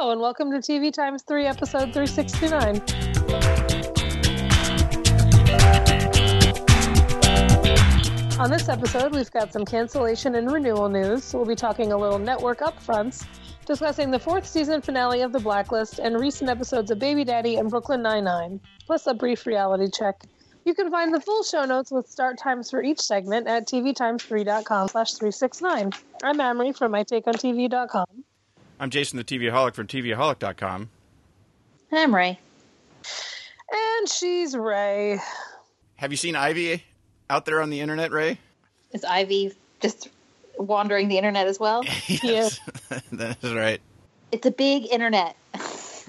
Hello, 0.00 0.12
and 0.12 0.20
welcome 0.20 0.52
to 0.52 0.58
TV 0.58 0.92
Times 0.92 1.22
3, 1.22 1.46
episode 1.46 1.92
369. 1.92 2.76
On 8.38 8.48
this 8.48 8.68
episode, 8.68 9.12
we've 9.12 9.28
got 9.32 9.52
some 9.52 9.64
cancellation 9.64 10.36
and 10.36 10.52
renewal 10.52 10.88
news. 10.88 11.34
We'll 11.34 11.46
be 11.46 11.56
talking 11.56 11.90
a 11.90 11.96
little 11.96 12.20
network 12.20 12.60
upfronts, 12.60 13.26
discussing 13.66 14.12
the 14.12 14.20
fourth 14.20 14.46
season 14.46 14.82
finale 14.82 15.22
of 15.22 15.32
The 15.32 15.40
Blacklist 15.40 15.98
and 15.98 16.20
recent 16.20 16.48
episodes 16.48 16.92
of 16.92 17.00
Baby 17.00 17.24
Daddy 17.24 17.56
and 17.56 17.68
Brooklyn 17.68 18.00
Nine-Nine, 18.00 18.60
plus 18.86 19.08
a 19.08 19.14
brief 19.14 19.46
reality 19.46 19.90
check. 19.90 20.22
You 20.64 20.74
can 20.74 20.92
find 20.92 21.12
the 21.12 21.20
full 21.20 21.42
show 21.42 21.64
notes 21.64 21.90
with 21.90 22.06
start 22.06 22.38
times 22.38 22.70
for 22.70 22.84
each 22.84 23.00
segment 23.00 23.48
at 23.48 23.66
tvtimes3.com 23.66 24.86
slash 24.86 25.14
369. 25.14 25.90
I'm 26.22 26.38
Amrie 26.38 26.76
from 26.76 26.92
mytakeontv.com. 26.92 28.06
I'm 28.80 28.90
Jason 28.90 29.16
the 29.16 29.24
TVaholic 29.24 29.74
from 29.74 29.88
TVaholic.com. 29.88 30.88
I'm 31.90 32.14
Rae. 32.14 32.38
And 33.72 34.08
she's 34.08 34.56
Rae. 34.56 35.18
Have 35.96 36.12
you 36.12 36.16
seen 36.16 36.36
Ivy 36.36 36.84
out 37.28 37.44
there 37.44 37.60
on 37.60 37.70
the 37.70 37.80
internet, 37.80 38.12
Rae? 38.12 38.38
Is 38.92 39.04
Ivy 39.04 39.52
just 39.80 40.08
wandering 40.58 41.08
the 41.08 41.16
internet 41.16 41.48
as 41.48 41.58
well? 41.58 41.82
yes, 42.06 42.60
that 43.12 43.42
is 43.42 43.52
right. 43.52 43.80
It's 44.30 44.46
a 44.46 44.52
big 44.52 44.86
internet. 44.92 45.34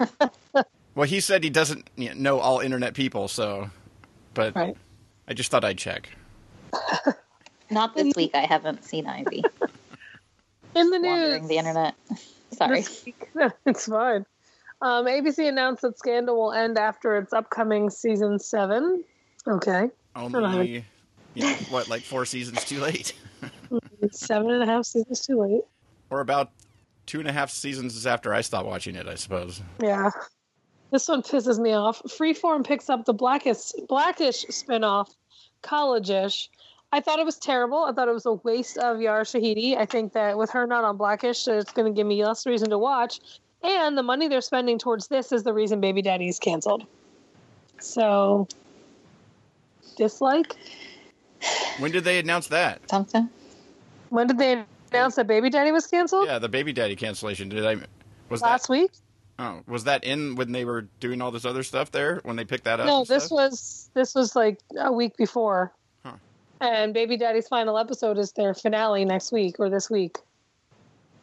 well, 0.94 1.08
he 1.08 1.18
said 1.20 1.42
he 1.42 1.50
doesn't 1.50 1.88
know 1.96 2.38
all 2.38 2.60
internet 2.60 2.94
people, 2.94 3.26
so, 3.26 3.68
but 4.32 4.54
right. 4.54 4.76
I 5.26 5.34
just 5.34 5.50
thought 5.50 5.64
I'd 5.64 5.78
check. 5.78 6.08
Not 7.68 7.96
this 7.96 8.14
week. 8.14 8.30
I 8.34 8.46
haven't 8.46 8.84
seen 8.84 9.06
Ivy. 9.06 9.42
In 10.76 10.90
the 10.90 10.98
news. 10.98 11.08
wandering 11.08 11.48
the 11.48 11.58
internet. 11.58 11.94
Sorry. 12.52 12.84
it's 13.66 13.86
fine. 13.86 14.26
Um, 14.82 15.06
ABC 15.06 15.48
announced 15.48 15.82
that 15.82 15.98
Scandal 15.98 16.36
will 16.36 16.52
end 16.52 16.78
after 16.78 17.16
its 17.16 17.32
upcoming 17.32 17.90
season 17.90 18.38
seven. 18.38 19.04
Okay. 19.46 19.90
Only, 20.16 20.84
you 21.34 21.42
know, 21.42 21.54
what, 21.68 21.88
like 21.88 22.02
four 22.02 22.24
seasons 22.24 22.64
too 22.64 22.80
late? 22.80 23.14
Seven 24.10 24.50
and 24.50 24.62
a 24.62 24.66
half 24.66 24.84
seasons 24.84 25.24
too 25.24 25.40
late. 25.40 25.62
Or 26.10 26.20
about 26.20 26.50
two 27.06 27.20
and 27.20 27.28
a 27.28 27.32
half 27.32 27.50
seasons 27.50 28.06
after 28.06 28.34
I 28.34 28.40
stopped 28.40 28.66
watching 28.66 28.96
it, 28.96 29.06
I 29.06 29.14
suppose. 29.14 29.62
Yeah. 29.80 30.10
This 30.90 31.06
one 31.08 31.22
pisses 31.22 31.58
me 31.58 31.72
off. 31.72 32.02
Freeform 32.02 32.66
picks 32.66 32.90
up 32.90 33.04
the 33.04 33.14
Blackish, 33.14 33.72
Blackish 33.88 34.44
spinoff, 34.46 35.14
College-ish. 35.62 36.50
I 36.92 37.00
thought 37.00 37.18
it 37.20 37.24
was 37.24 37.38
terrible. 37.38 37.84
I 37.84 37.92
thought 37.92 38.08
it 38.08 38.14
was 38.14 38.26
a 38.26 38.32
waste 38.32 38.76
of 38.78 39.00
Yara 39.00 39.22
Shahidi. 39.22 39.76
I 39.76 39.86
think 39.86 40.12
that 40.14 40.36
with 40.36 40.50
her 40.50 40.66
not 40.66 40.84
on 40.84 40.96
Blackish, 40.96 41.46
it's 41.46 41.72
going 41.72 41.92
to 41.92 41.96
give 41.96 42.06
me 42.06 42.24
less 42.24 42.46
reason 42.46 42.70
to 42.70 42.78
watch. 42.78 43.20
And 43.62 43.96
the 43.96 44.02
money 44.02 44.26
they're 44.28 44.40
spending 44.40 44.78
towards 44.78 45.06
this 45.08 45.32
is 45.32 45.44
the 45.44 45.52
reason 45.52 45.80
Baby 45.80 46.02
Daddy 46.02 46.28
is 46.28 46.38
canceled. 46.38 46.86
So, 47.78 48.48
dislike. 49.96 50.56
When 51.78 51.92
did 51.92 52.04
they 52.04 52.18
announce 52.18 52.48
that? 52.48 52.88
Something. 52.90 53.28
When 54.08 54.26
did 54.26 54.38
they 54.38 54.64
announce 54.92 55.14
that 55.14 55.26
Baby 55.26 55.50
Daddy 55.50 55.72
was 55.72 55.86
canceled? 55.86 56.26
Yeah, 56.26 56.38
the 56.38 56.48
Baby 56.48 56.72
Daddy 56.72 56.96
cancellation. 56.96 57.48
Did 57.50 57.64
I? 57.64 57.76
Was 58.28 58.42
last 58.42 58.66
that, 58.66 58.72
week? 58.72 58.90
Oh, 59.38 59.60
was 59.66 59.84
that 59.84 60.04
in 60.04 60.34
when 60.34 60.52
they 60.52 60.64
were 60.64 60.82
doing 60.98 61.22
all 61.22 61.30
this 61.30 61.44
other 61.44 61.62
stuff 61.62 61.90
there 61.92 62.20
when 62.24 62.36
they 62.36 62.44
picked 62.44 62.64
that 62.64 62.80
up? 62.80 62.86
No, 62.86 63.04
this 63.04 63.26
stuff? 63.26 63.36
was 63.36 63.90
this 63.94 64.14
was 64.14 64.36
like 64.36 64.58
a 64.78 64.92
week 64.92 65.16
before. 65.16 65.72
And 66.60 66.92
Baby 66.92 67.16
Daddy's 67.16 67.48
final 67.48 67.78
episode 67.78 68.18
is 68.18 68.32
their 68.32 68.54
finale 68.54 69.04
next 69.04 69.32
week 69.32 69.58
or 69.58 69.70
this 69.70 69.88
week. 69.88 70.18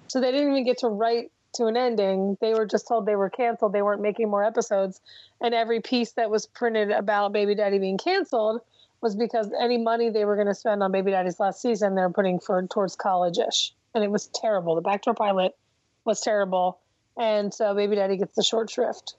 So 0.07 0.19
they 0.19 0.31
didn't 0.31 0.51
even 0.51 0.65
get 0.65 0.79
to 0.79 0.87
write 0.87 1.31
to 1.55 1.65
an 1.65 1.77
ending. 1.77 2.37
They 2.41 2.53
were 2.53 2.65
just 2.65 2.87
told 2.87 3.05
they 3.05 3.15
were 3.15 3.29
canceled. 3.29 3.73
They 3.73 3.81
weren't 3.81 4.01
making 4.01 4.29
more 4.29 4.43
episodes. 4.43 4.99
And 5.41 5.53
every 5.53 5.81
piece 5.81 6.13
that 6.13 6.31
was 6.31 6.47
printed 6.47 6.91
about 6.91 7.33
Baby 7.33 7.55
Daddy 7.55 7.77
being 7.77 7.97
canceled 7.97 8.61
was 9.01 9.15
because 9.15 9.51
any 9.59 9.77
money 9.77 10.09
they 10.09 10.25
were 10.25 10.35
going 10.35 10.47
to 10.47 10.55
spend 10.55 10.81
on 10.81 10.91
Baby 10.91 11.11
Daddy's 11.11 11.39
last 11.39 11.61
season, 11.61 11.93
they're 11.93 12.09
putting 12.09 12.39
for 12.39 12.65
towards 12.65 12.95
college-ish. 12.95 13.73
And 13.93 14.03
it 14.03 14.09
was 14.09 14.27
terrible. 14.27 14.75
The 14.75 14.81
backdoor 14.81 15.13
pilot 15.13 15.55
was 16.03 16.21
terrible. 16.21 16.79
And 17.15 17.53
so 17.53 17.75
Baby 17.75 17.95
Daddy 17.95 18.17
gets 18.17 18.35
the 18.35 18.43
short 18.43 18.71
shrift. 18.71 19.15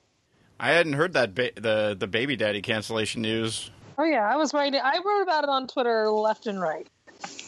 I 0.59 0.71
hadn't 0.71 0.93
heard 0.93 1.13
that 1.13 1.33
ba- 1.35 1.51
the 1.55 1.95
the 1.97 2.07
Baby 2.07 2.35
Daddy 2.35 2.61
cancellation 2.61 3.21
news. 3.21 3.71
Oh 3.99 4.05
yeah, 4.05 4.25
I 4.25 4.37
was 4.37 4.53
writing. 4.53 4.79
I 4.81 4.97
wrote 5.03 5.23
about 5.23 5.43
it 5.43 5.49
on 5.49 5.67
Twitter 5.67 6.09
left 6.09 6.47
and 6.47 6.61
right. 6.61 6.87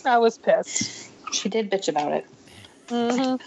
I 0.06 0.18
was 0.18 0.38
pissed. 0.38 1.10
She 1.32 1.48
did 1.48 1.72
bitch 1.72 1.88
about 1.88 2.12
it. 2.12 2.26
Mm-hmm. 2.88 3.38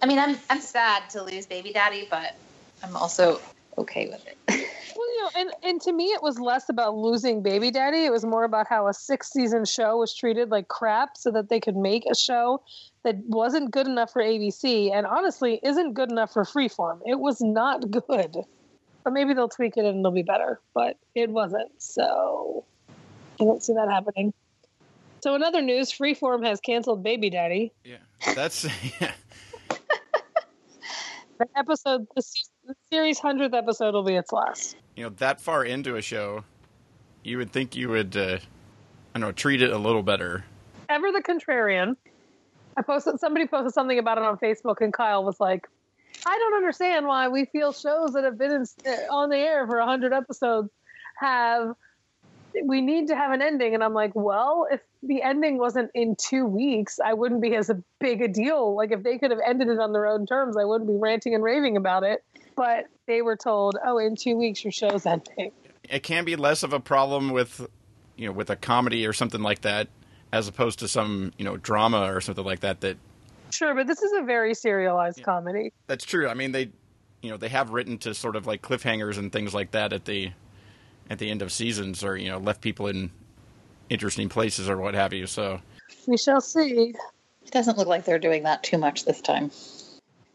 I 0.00 0.06
mean, 0.06 0.20
I'm 0.20 0.38
I'm 0.48 0.60
sad 0.60 1.10
to 1.10 1.24
lose 1.24 1.44
Baby 1.44 1.72
Daddy, 1.72 2.06
but 2.08 2.36
I'm 2.84 2.96
also 2.96 3.40
okay 3.78 4.08
with 4.08 4.24
it. 4.28 4.38
well, 4.48 5.12
you 5.12 5.22
know, 5.22 5.30
and 5.34 5.50
and 5.64 5.80
to 5.80 5.92
me, 5.92 6.12
it 6.12 6.22
was 6.22 6.38
less 6.38 6.68
about 6.68 6.94
losing 6.94 7.42
Baby 7.42 7.72
Daddy. 7.72 8.04
It 8.04 8.12
was 8.12 8.24
more 8.24 8.44
about 8.44 8.68
how 8.68 8.86
a 8.86 8.94
six 8.94 9.32
season 9.32 9.64
show 9.64 9.96
was 9.96 10.14
treated 10.14 10.52
like 10.52 10.68
crap, 10.68 11.16
so 11.16 11.32
that 11.32 11.48
they 11.48 11.58
could 11.58 11.76
make 11.76 12.04
a 12.08 12.14
show 12.14 12.62
that 13.02 13.16
wasn't 13.26 13.72
good 13.72 13.88
enough 13.88 14.12
for 14.12 14.22
ABC, 14.22 14.92
and 14.94 15.04
honestly, 15.04 15.58
isn't 15.64 15.94
good 15.94 16.12
enough 16.12 16.32
for 16.32 16.44
Freeform. 16.44 17.00
It 17.06 17.18
was 17.18 17.40
not 17.40 17.90
good. 17.90 18.36
But 19.04 19.12
maybe 19.12 19.34
they'll 19.34 19.48
tweak 19.48 19.76
it 19.76 19.84
and 19.84 19.98
it'll 19.98 20.12
be 20.12 20.22
better. 20.22 20.60
But 20.74 20.96
it 21.14 21.30
wasn't. 21.30 21.70
So 21.78 22.64
I 23.40 23.44
don't 23.44 23.62
see 23.62 23.72
that 23.74 23.88
happening. 23.90 24.32
So 25.22 25.36
in 25.36 25.42
other 25.42 25.62
news, 25.62 25.92
Freeform 25.92 26.44
has 26.44 26.60
canceled 26.60 27.02
Baby 27.02 27.30
Daddy. 27.30 27.72
Yeah, 27.84 27.98
that's 28.34 28.64
yeah. 29.00 29.12
the 31.38 31.46
episode, 31.56 32.06
the, 32.16 32.24
the 32.66 32.74
series 32.90 33.20
hundredth 33.20 33.54
episode 33.54 33.94
will 33.94 34.02
be 34.02 34.16
its 34.16 34.32
last. 34.32 34.76
You 34.96 35.04
know, 35.04 35.10
that 35.18 35.40
far 35.40 35.64
into 35.64 35.96
a 35.96 36.02
show, 36.02 36.44
you 37.22 37.38
would 37.38 37.52
think 37.52 37.76
you 37.76 37.88
would, 37.88 38.16
uh, 38.16 38.38
I 39.14 39.18
don't 39.18 39.20
know, 39.20 39.32
treat 39.32 39.62
it 39.62 39.70
a 39.70 39.78
little 39.78 40.02
better. 40.02 40.44
Ever 40.88 41.12
the 41.12 41.22
contrarian. 41.22 41.96
I 42.76 42.82
posted 42.82 43.20
somebody 43.20 43.46
posted 43.46 43.74
something 43.74 43.98
about 43.98 44.18
it 44.18 44.24
on 44.24 44.38
Facebook, 44.38 44.80
and 44.80 44.92
Kyle 44.92 45.24
was 45.24 45.38
like, 45.38 45.68
"I 46.26 46.38
don't 46.38 46.54
understand 46.54 47.06
why 47.06 47.28
we 47.28 47.46
feel 47.46 47.72
shows 47.72 48.12
that 48.12 48.24
have 48.24 48.38
been 48.38 48.52
in, 48.52 48.64
uh, 48.86 49.14
on 49.14 49.30
the 49.30 49.36
air 49.36 49.66
for 49.66 49.80
hundred 49.80 50.12
episodes 50.12 50.70
have 51.18 51.74
we 52.64 52.80
need 52.80 53.08
to 53.08 53.16
have 53.16 53.32
an 53.32 53.42
ending." 53.42 53.74
And 53.74 53.82
I'm 53.82 53.94
like, 53.94 54.12
"Well, 54.14 54.66
if 54.70 54.80
the 55.02 55.22
ending 55.22 55.58
wasn't 55.58 55.90
in 55.94 56.16
two 56.16 56.46
weeks, 56.46 57.00
I 57.04 57.14
wouldn't 57.14 57.40
be 57.40 57.54
as 57.56 57.70
big 57.98 58.22
a 58.22 58.28
deal. 58.28 58.74
Like 58.74 58.92
if 58.92 59.02
they 59.02 59.18
could 59.18 59.30
have 59.30 59.40
ended 59.44 59.68
it 59.68 59.78
on 59.78 59.92
their 59.92 60.06
own 60.06 60.26
terms, 60.26 60.56
I 60.56 60.64
wouldn't 60.64 60.88
be 60.88 60.96
ranting 60.96 61.34
and 61.34 61.42
raving 61.42 61.76
about 61.76 62.04
it." 62.04 62.24
But 62.56 62.86
they 63.06 63.22
were 63.22 63.36
told, 63.36 63.76
"Oh, 63.84 63.98
in 63.98 64.16
two 64.16 64.36
weeks 64.36 64.64
your 64.64 64.72
show's 64.72 65.06
ending." 65.06 65.52
It 65.88 66.02
can 66.02 66.24
be 66.24 66.36
less 66.36 66.62
of 66.62 66.72
a 66.72 66.80
problem 66.80 67.30
with, 67.30 67.66
you 68.16 68.26
know, 68.26 68.32
with 68.32 68.50
a 68.50 68.56
comedy 68.56 69.06
or 69.06 69.12
something 69.12 69.42
like 69.42 69.62
that 69.62 69.88
as 70.32 70.48
opposed 70.48 70.78
to 70.78 70.88
some 70.88 71.32
you 71.36 71.44
know 71.44 71.56
drama 71.56 72.12
or 72.12 72.20
something 72.20 72.44
like 72.44 72.60
that 72.60 72.80
that 72.80 72.96
sure 73.52 73.74
but 73.74 73.86
this 73.86 74.02
is 74.02 74.12
a 74.12 74.22
very 74.22 74.54
serialized 74.54 75.18
yeah. 75.18 75.24
comedy. 75.24 75.72
That's 75.86 76.04
true. 76.04 76.28
I 76.28 76.34
mean 76.34 76.52
they 76.52 76.70
you 77.22 77.30
know 77.30 77.36
they 77.36 77.48
have 77.48 77.70
written 77.70 77.98
to 77.98 78.14
sort 78.14 78.36
of 78.36 78.46
like 78.46 78.62
cliffhangers 78.62 79.18
and 79.18 79.32
things 79.32 79.54
like 79.54 79.70
that 79.72 79.92
at 79.92 80.04
the 80.04 80.32
at 81.10 81.18
the 81.18 81.30
end 81.30 81.42
of 81.42 81.52
seasons 81.52 82.04
or 82.04 82.16
you 82.16 82.28
know 82.28 82.38
left 82.38 82.60
people 82.60 82.86
in 82.86 83.10
interesting 83.90 84.28
places 84.28 84.68
or 84.68 84.76
what 84.78 84.94
have 84.94 85.12
you 85.12 85.26
so. 85.26 85.60
We 86.06 86.16
shall 86.16 86.40
see. 86.40 86.94
It 87.44 87.50
doesn't 87.50 87.76
look 87.78 87.88
like 87.88 88.04
they're 88.04 88.18
doing 88.18 88.42
that 88.44 88.62
too 88.62 88.78
much 88.78 89.04
this 89.04 89.20
time. 89.20 89.50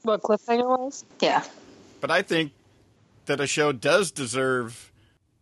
What 0.03 0.21
cliffhanger 0.21 0.67
was 0.67 1.03
yeah. 1.19 1.43
But 1.99 2.11
i 2.11 2.21
think 2.21 2.51
that 3.25 3.39
a 3.41 3.47
show 3.47 3.71
does 3.71 4.11
deserve 4.11 4.91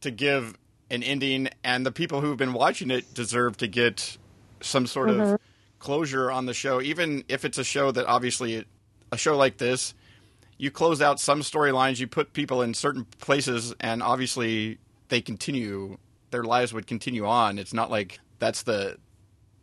to 0.02 0.12
give 0.12 0.58
an 0.90 1.04
ending 1.04 1.50
and 1.64 1.86
the 1.86 1.92
people 1.92 2.22
who've 2.22 2.38
been 2.38 2.54
watching 2.54 2.92
it 2.92 3.14
deserve 3.14 3.58
to 3.58 3.68
get 3.68 4.18
some 4.62 4.88
sort 4.88 5.10
mm-hmm. 5.10 5.34
of 5.34 5.40
closure 5.86 6.32
on 6.32 6.48
the 6.48 6.54
show, 6.54 6.82
even 6.82 7.24
if 7.30 7.46
it's 7.46 7.60
a 7.60 7.64
show 7.64 7.92
that 7.92 8.08
obviously 8.08 8.66
a 9.12 9.18
show 9.18 9.38
like 9.38 9.58
this, 9.58 9.94
you 10.58 10.72
close 10.72 11.00
out 11.00 11.20
some 11.20 11.42
storylines, 11.42 12.00
you 12.00 12.08
put 12.08 12.34
people 12.34 12.64
in 12.64 12.74
certain 12.74 13.06
places, 13.20 13.76
and 13.80 14.02
obviously 14.02 14.80
they 15.10 15.22
continue. 15.22 16.00
Their 16.32 16.44
lives 16.44 16.74
would 16.74 16.88
continue 16.88 17.28
on. 17.28 17.60
It's 17.60 17.74
not 17.74 17.92
like 17.92 18.20
that's 18.40 18.64
the, 18.64 18.98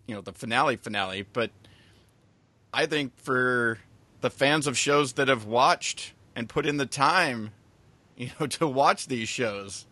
you 0.07 0.15
know, 0.15 0.21
the 0.21 0.33
finale 0.33 0.77
finale. 0.77 1.27
But 1.33 1.51
I 2.73 2.87
think 2.87 3.17
for 3.17 3.81
the 4.21 4.31
fans 4.31 4.69
of 4.69 4.79
shows 4.79 5.15
that 5.15 5.27
have 5.27 5.45
watched 5.45 6.13
and 6.37 6.49
put 6.49 6.67
in 6.67 6.77
the 6.77 6.87
time, 6.87 7.51
you 8.17 8.31
know, 8.39 8.47
to 8.47 8.69
watch 8.69 9.09
these 9.09 9.29
shows, 9.29 9.87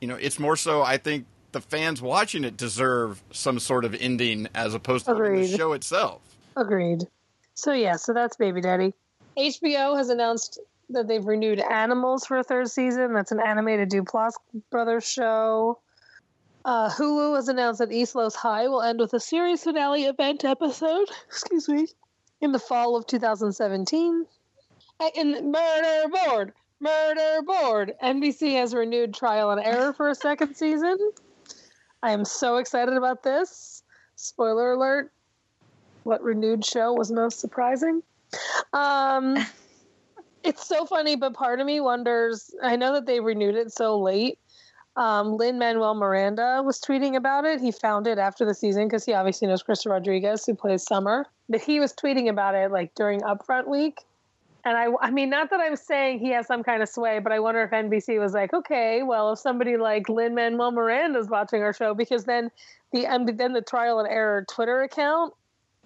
you 0.00 0.08
know, 0.08 0.16
it's 0.16 0.40
more 0.40 0.56
so. 0.56 0.82
I 0.82 0.96
think 0.96 1.26
the 1.52 1.60
fans 1.60 2.02
watching 2.02 2.44
it 2.44 2.56
deserve 2.56 3.22
some 3.30 3.58
sort 3.58 3.84
of 3.84 3.94
ending 3.94 4.48
as 4.54 4.74
opposed 4.74 5.06
to 5.06 5.14
the 5.14 5.56
show 5.56 5.72
itself. 5.72 6.20
Agreed. 6.56 7.04
So 7.54 7.72
yeah, 7.72 7.96
so 7.96 8.12
that's 8.12 8.36
Baby 8.36 8.60
Daddy. 8.60 8.94
HBO 9.38 9.96
has 9.96 10.08
announced 10.08 10.58
that 10.90 11.08
they've 11.08 11.24
renewed 11.24 11.60
Animals 11.60 12.26
for 12.26 12.38
a 12.38 12.44
third 12.44 12.70
season. 12.70 13.14
That's 13.14 13.32
an 13.32 13.40
animated 13.40 13.90
Duplass 13.90 14.32
Brothers 14.70 15.08
show. 15.08 15.78
Uh, 16.64 16.88
Hulu 16.90 17.34
has 17.36 17.48
announced 17.48 17.80
that 17.80 17.92
East 17.92 18.14
Los 18.14 18.34
High 18.34 18.68
will 18.68 18.82
end 18.82 19.00
with 19.00 19.12
a 19.14 19.20
series 19.20 19.64
finale 19.64 20.04
event 20.04 20.44
episode. 20.44 21.08
Excuse 21.26 21.68
me. 21.68 21.86
In 22.40 22.52
the 22.52 22.58
fall 22.58 22.96
of 22.96 23.06
2017. 23.06 24.26
in 25.14 25.52
murder 25.52 26.08
board, 26.08 26.52
murder 26.80 27.42
board. 27.42 27.92
NBC 28.02 28.52
has 28.54 28.74
renewed 28.74 29.14
Trial 29.14 29.50
and 29.50 29.60
Error 29.64 29.92
for 29.92 30.08
a 30.08 30.14
second 30.14 30.54
season. 30.56 30.96
I 32.02 32.10
am 32.10 32.24
so 32.24 32.56
excited 32.56 32.96
about 32.96 33.22
this. 33.22 33.82
Spoiler 34.16 34.72
alert: 34.72 35.12
what 36.04 36.22
renewed 36.22 36.64
show 36.64 36.92
was 36.92 37.10
most 37.10 37.40
surprising? 37.40 38.02
Um, 38.72 39.36
it's 40.44 40.66
so 40.66 40.86
funny, 40.86 41.16
but 41.16 41.34
part 41.34 41.60
of 41.60 41.66
me 41.66 41.80
wonders. 41.80 42.54
I 42.62 42.76
know 42.76 42.92
that 42.94 43.06
they 43.06 43.20
renewed 43.20 43.54
it 43.54 43.72
so 43.72 43.98
late. 43.98 44.38
Um, 44.96 45.36
Lin 45.38 45.58
Manuel 45.58 45.94
Miranda 45.94 46.62
was 46.64 46.80
tweeting 46.80 47.16
about 47.16 47.44
it. 47.46 47.60
He 47.60 47.72
found 47.72 48.06
it 48.06 48.18
after 48.18 48.44
the 48.44 48.54
season 48.54 48.88
because 48.88 49.04
he 49.04 49.14
obviously 49.14 49.48
knows 49.48 49.62
Krysta 49.62 49.90
Rodriguez, 49.90 50.44
who 50.44 50.54
plays 50.54 50.82
Summer. 50.82 51.26
But 51.48 51.62
he 51.62 51.80
was 51.80 51.94
tweeting 51.94 52.28
about 52.28 52.54
it 52.54 52.70
like 52.70 52.94
during 52.94 53.20
Upfront 53.20 53.68
week. 53.68 54.00
And 54.64 54.76
I, 54.76 54.86
I 55.00 55.10
mean, 55.10 55.28
not 55.28 55.50
that 55.50 55.60
I'm 55.60 55.74
saying 55.74 56.20
he 56.20 56.30
has 56.30 56.46
some 56.46 56.62
kind 56.62 56.82
of 56.82 56.88
sway, 56.88 57.18
but 57.18 57.32
I 57.32 57.40
wonder 57.40 57.62
if 57.62 57.70
NBC 57.70 58.20
was 58.20 58.32
like, 58.32 58.54
okay, 58.54 59.02
well, 59.02 59.32
if 59.32 59.40
somebody 59.40 59.76
like 59.76 60.08
Lin 60.08 60.34
Manuel 60.36 60.70
Miranda 60.70 61.18
is 61.18 61.28
watching 61.28 61.62
our 61.62 61.72
show, 61.72 61.94
because 61.94 62.24
then 62.24 62.50
the 62.92 63.06
then 63.34 63.52
the 63.52 63.62
Trial 63.62 63.98
and 63.98 64.08
Error 64.08 64.44
Twitter 64.48 64.82
account 64.82 65.34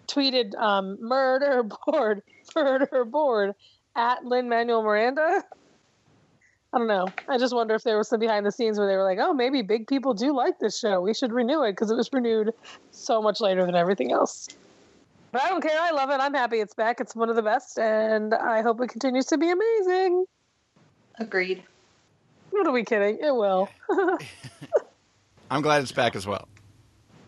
tweeted 0.06 0.55
um, 0.56 0.99
murder 1.00 1.62
board, 1.87 2.23
murder 2.55 3.05
board 3.05 3.55
at 3.94 4.25
Lin 4.25 4.49
Manuel 4.49 4.82
Miranda. 4.82 5.43
I 6.72 6.79
don't 6.79 6.88
know. 6.88 7.06
I 7.29 7.38
just 7.38 7.55
wonder 7.55 7.75
if 7.75 7.84
there 7.84 7.96
was 7.96 8.08
some 8.08 8.20
behind 8.20 8.44
the 8.44 8.52
scenes 8.52 8.76
where 8.79 8.87
they 8.87 8.96
were 8.96 9.05
like, 9.05 9.19
oh, 9.19 9.32
maybe 9.32 9.62
big 9.62 9.87
people 9.87 10.12
do 10.12 10.34
like 10.34 10.58
this 10.58 10.79
show. 10.79 11.00
We 11.00 11.14
should 11.14 11.32
renew 11.32 11.62
it 11.62 11.72
because 11.72 11.90
it 11.90 11.94
was 11.94 12.12
renewed 12.12 12.52
so 12.90 13.22
much 13.22 13.40
later 13.40 13.64
than 13.64 13.75
everything 13.75 14.12
else. 14.12 14.49
But 15.36 15.44
I 15.44 15.48
don't 15.50 15.60
care. 15.60 15.78
I 15.78 15.90
love 15.90 16.08
it. 16.08 16.14
I'm 16.14 16.32
happy 16.32 16.60
it's 16.60 16.72
back. 16.72 16.98
It's 16.98 17.14
one 17.14 17.28
of 17.28 17.36
the 17.36 17.42
best, 17.42 17.78
and 17.78 18.32
I 18.32 18.62
hope 18.62 18.80
it 18.80 18.88
continues 18.88 19.26
to 19.26 19.36
be 19.36 19.50
amazing. 19.50 20.24
Agreed. 21.18 21.62
What 22.52 22.66
are 22.66 22.72
we 22.72 22.84
kidding? 22.84 23.18
It 23.22 23.34
will. 23.34 23.68
I'm 25.50 25.60
glad 25.60 25.82
it's 25.82 25.92
back 25.92 26.16
as 26.16 26.26
well. 26.26 26.48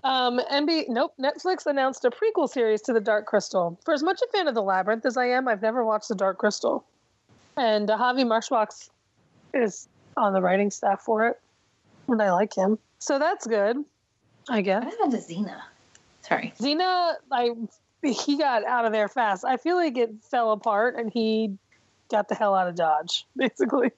Um, 0.04 0.40
NB, 0.50 0.88
nope. 0.88 1.12
Netflix 1.20 1.66
announced 1.66 2.06
a 2.06 2.10
prequel 2.10 2.48
series 2.48 2.80
to 2.82 2.94
The 2.94 3.00
Dark 3.00 3.26
Crystal. 3.26 3.78
For 3.84 3.92
as 3.92 4.02
much 4.02 4.22
a 4.22 4.26
fan 4.32 4.48
of 4.48 4.54
The 4.54 4.62
Labyrinth 4.62 5.04
as 5.04 5.18
I 5.18 5.26
am, 5.26 5.46
I've 5.46 5.60
never 5.60 5.84
watched 5.84 6.08
The 6.08 6.14
Dark 6.14 6.38
Crystal. 6.38 6.86
And 7.58 7.90
uh, 7.90 7.98
Javi 7.98 8.24
Marxuach 8.24 8.88
is 9.52 9.86
on 10.16 10.32
the 10.32 10.40
writing 10.40 10.70
staff 10.70 11.02
for 11.02 11.26
it, 11.26 11.38
and 12.08 12.22
I 12.22 12.32
like 12.32 12.56
him, 12.56 12.78
so 13.00 13.18
that's 13.18 13.46
good. 13.46 13.84
I 14.48 14.62
guess. 14.62 14.82
What 14.82 14.94
happened 14.94 15.12
to 15.12 15.18
Xena? 15.18 15.60
Sorry, 16.22 16.54
Xena. 16.58 17.16
I 17.30 17.50
he 18.02 18.38
got 18.38 18.64
out 18.64 18.84
of 18.84 18.92
there 18.92 19.08
fast. 19.08 19.44
I 19.44 19.56
feel 19.56 19.76
like 19.76 19.96
it 19.96 20.10
fell 20.30 20.52
apart, 20.52 20.96
and 20.96 21.10
he 21.12 21.56
got 22.10 22.28
the 22.28 22.34
hell 22.34 22.54
out 22.54 22.68
of 22.68 22.74
Dodge, 22.74 23.26
basically. 23.36 23.90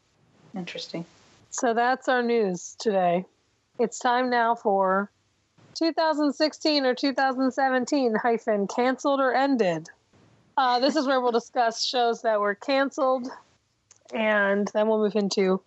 interesting. 0.54 1.04
So 1.50 1.74
that's 1.74 2.08
our 2.08 2.22
news 2.22 2.76
today. 2.78 3.24
It's 3.78 3.98
time 3.98 4.30
now 4.30 4.54
for 4.54 5.10
2016 5.74 6.84
or 6.84 6.94
2017 6.94 8.14
hyphen 8.14 8.66
canceled 8.66 9.20
or 9.20 9.34
ended. 9.34 9.88
Uh, 10.56 10.78
this 10.78 10.96
is 10.96 11.06
where 11.06 11.20
we'll 11.20 11.32
discuss 11.32 11.84
shows 11.84 12.22
that 12.22 12.40
were 12.40 12.54
canceled, 12.54 13.28
and 14.12 14.70
then 14.74 14.88
we'll 14.88 14.98
move 14.98 15.16
into 15.16 15.60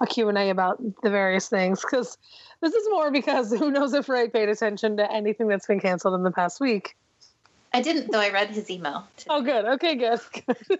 a 0.00 0.06
Q&A 0.06 0.50
about 0.50 0.78
the 1.02 1.10
various 1.10 1.48
things 1.48 1.80
because 1.80 2.18
this 2.60 2.74
is 2.74 2.88
more 2.90 3.10
because 3.10 3.50
who 3.58 3.70
knows 3.70 3.94
if 3.94 4.08
Rae 4.08 4.28
paid 4.28 4.48
attention 4.48 4.96
to 4.98 5.10
anything 5.10 5.48
that's 5.48 5.66
been 5.66 5.80
canceled 5.80 6.14
in 6.14 6.22
the 6.22 6.30
past 6.30 6.60
week. 6.60 6.96
I 7.76 7.82
didn't 7.82 8.10
though. 8.10 8.20
I 8.20 8.30
read 8.30 8.48
his 8.48 8.70
email. 8.70 9.06
Oh, 9.28 9.42
good. 9.42 9.66
Okay, 9.66 9.96
good. 9.96 10.18
good. 10.46 10.78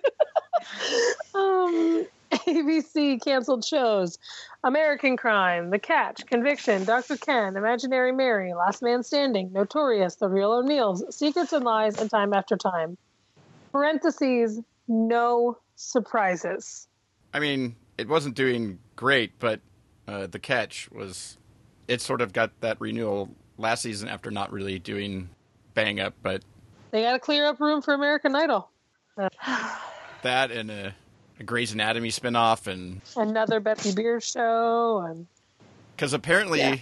um, 1.34 2.06
ABC 2.32 3.22
canceled 3.22 3.66
shows 3.66 4.16
American 4.64 5.18
Crime, 5.18 5.68
The 5.68 5.78
Catch, 5.78 6.24
Conviction, 6.24 6.84
Dr. 6.84 7.18
Ken, 7.18 7.54
Imaginary 7.54 8.12
Mary, 8.12 8.54
Last 8.54 8.82
Man 8.82 9.02
Standing, 9.02 9.52
Notorious, 9.52 10.14
The 10.14 10.30
Real 10.30 10.54
O'Neills, 10.54 11.04
Secrets 11.14 11.52
and 11.52 11.66
Lies, 11.66 12.00
and 12.00 12.10
Time 12.10 12.32
After 12.32 12.56
Time. 12.56 12.96
Parentheses, 13.72 14.58
no 14.88 15.58
surprises. 15.74 16.88
I 17.34 17.40
mean, 17.40 17.76
it 17.98 18.08
wasn't 18.08 18.36
doing 18.36 18.78
great, 18.96 19.38
but 19.38 19.60
uh, 20.08 20.28
the 20.28 20.38
catch 20.38 20.90
was 20.90 21.36
it 21.88 22.00
sort 22.00 22.22
of 22.22 22.32
got 22.32 22.58
that 22.62 22.80
renewal 22.80 23.28
last 23.58 23.82
season 23.82 24.08
after 24.08 24.30
not 24.30 24.50
really 24.50 24.78
doing 24.78 25.28
bang 25.74 26.00
up, 26.00 26.14
but 26.22 26.42
They 26.96 27.02
got 27.02 27.12
to 27.12 27.18
clear 27.18 27.44
up 27.44 27.60
room 27.60 27.82
for 27.82 27.92
American 27.92 28.34
Idol. 28.34 28.70
that 30.22 30.50
and 30.50 30.70
a, 30.70 30.94
a 31.38 31.44
Grey's 31.44 31.74
Anatomy 31.74 32.08
spinoff, 32.08 32.66
and 32.68 33.02
Another 33.14 33.60
Betsy 33.60 33.94
Beers 33.94 34.24
show, 34.24 35.04
and 35.06 35.26
because 35.94 36.14
apparently 36.14 36.60
Yeah. 36.60 36.76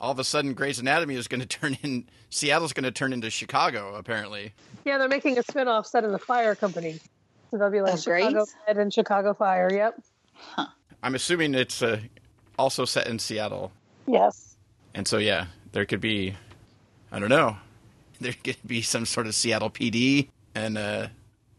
all 0.00 0.12
of 0.12 0.20
a 0.20 0.22
sudden 0.22 0.54
Grey's 0.54 0.78
Anatomy 0.78 1.16
is 1.16 1.26
going 1.26 1.40
to 1.44 1.46
turn 1.46 1.76
in 1.82 2.08
Seattle's 2.30 2.72
going 2.72 2.84
to 2.84 2.92
turn 2.92 3.12
into 3.12 3.30
Chicago. 3.30 3.96
Apparently, 3.96 4.52
yeah, 4.84 4.96
they're 4.96 5.08
making 5.08 5.36
a 5.38 5.42
spin-off 5.42 5.88
set 5.88 6.04
in 6.04 6.12
the 6.12 6.20
Fire 6.20 6.54
Company. 6.54 7.00
So 7.50 7.58
they'll 7.58 7.68
be 7.68 7.80
like 7.80 7.94
Of 7.94 8.00
Chicago 8.02 8.30
Grey's? 8.44 8.54
Med 8.68 8.78
and 8.78 8.94
Chicago 8.94 9.34
Fire. 9.34 9.68
Yep. 9.72 10.00
I'm 11.02 11.16
assuming 11.16 11.54
it's 11.56 11.82
uh, 11.82 11.98
also 12.56 12.84
set 12.84 13.08
in 13.08 13.18
Seattle, 13.18 13.72
Yes. 14.06 14.54
and 14.94 15.08
so 15.08 15.18
yeah, 15.18 15.46
there 15.72 15.84
could 15.84 16.00
be, 16.00 16.34
I 17.10 17.18
don't 17.18 17.28
know, 17.28 17.56
there 18.20 18.34
could 18.44 18.56
be 18.66 18.82
some 18.82 19.06
sort 19.06 19.26
of 19.26 19.34
Seattle 19.34 19.70
PD 19.70 20.28
and 20.54 20.76
uh, 20.78 21.08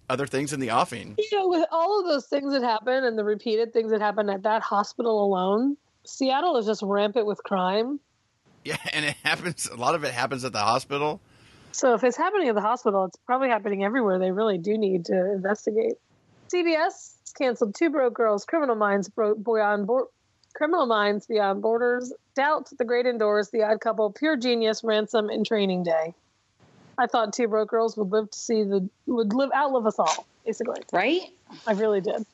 other 0.10 0.28
things 0.28 0.54
in 0.54 0.60
the 0.60 0.72
offing. 0.72 1.16
You 1.18 1.38
know, 1.38 1.48
with 1.48 1.66
all 1.72 2.00
of 2.00 2.06
those 2.06 2.26
things 2.28 2.54
that 2.54 2.64
happen 2.64 3.04
and 3.04 3.18
the 3.18 3.24
repeated 3.24 3.74
things 3.74 3.92
that 3.92 4.02
happen 4.02 4.30
at 4.30 4.44
that 4.44 4.62
hospital 4.62 5.24
alone, 5.24 5.78
Seattle 6.06 6.58
is 6.58 6.66
just 6.66 6.82
rampant 6.82 7.26
with 7.26 7.42
crime. 7.44 8.00
Yeah, 8.66 8.78
and 8.94 9.06
it 9.06 9.16
happens. 9.24 9.68
A 9.72 9.76
lot 9.76 9.96
of 9.96 10.04
it 10.04 10.14
happens 10.14 10.44
at 10.44 10.52
the 10.52 10.60
hospital. 10.60 11.22
So 11.72 11.94
if 11.94 12.04
it's 12.04 12.18
happening 12.18 12.50
at 12.50 12.56
the 12.56 12.62
hospital, 12.62 13.06
it's 13.06 13.18
probably 13.26 13.50
happening 13.50 13.84
everywhere. 13.84 14.20
They 14.20 14.32
really 14.32 14.58
do 14.58 14.78
need 14.78 15.06
to 15.06 15.32
investigate. 15.34 15.94
CBS 16.54 17.14
canceled 17.38 17.76
Two 17.76 17.90
Broke 17.90 18.14
Girls, 18.16 18.44
Criminal 18.44 18.76
Minds, 18.76 19.08
Bro- 19.08 19.36
Beyond 19.36 19.88
Bo- 19.88 20.10
Criminal 20.56 20.88
Minds 20.88 21.28
Beyond 21.28 21.62
Borders, 21.62 22.12
Doubt, 22.36 22.70
The 22.78 22.86
Great 22.86 23.06
Indoors, 23.06 23.50
The 23.52 23.64
Odd 23.64 23.82
Couple, 23.82 24.12
Pure 24.12 24.38
Genius, 24.38 24.84
Ransom, 24.84 25.30
and 25.30 25.46
Training 25.46 25.84
Day. 25.84 26.16
I 27.00 27.08
thought 27.08 27.34
Two 27.34 27.48
Broke 27.48 27.70
Girls 27.70 27.96
would 27.98 28.12
live 28.12 28.30
to 28.30 28.38
see 28.38 28.64
the 28.64 28.88
would 29.08 29.34
live 29.34 29.52
outlive 29.56 29.86
us 29.88 29.98
all, 29.98 30.28
basically. 30.46 30.82
Right? 30.92 31.22
I 31.66 31.72
really 31.72 32.02
did. 32.02 32.26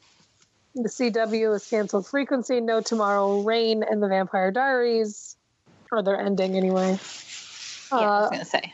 The 0.74 0.90
CW 0.90 1.54
has 1.54 1.70
canceled 1.70 2.08
Frequency, 2.08 2.60
No 2.60 2.82
Tomorrow, 2.82 3.42
Reign, 3.44 3.84
and 3.90 4.02
The 4.04 4.08
Vampire 4.10 4.52
Diaries. 4.52 5.38
Or 5.92 6.02
they're 6.02 6.20
ending 6.20 6.58
anyway. 6.58 7.00
Yeah, 7.92 8.00
I 8.00 8.20
was 8.22 8.28
Uh, 8.28 8.30
gonna 8.32 8.46
say. 8.46 8.74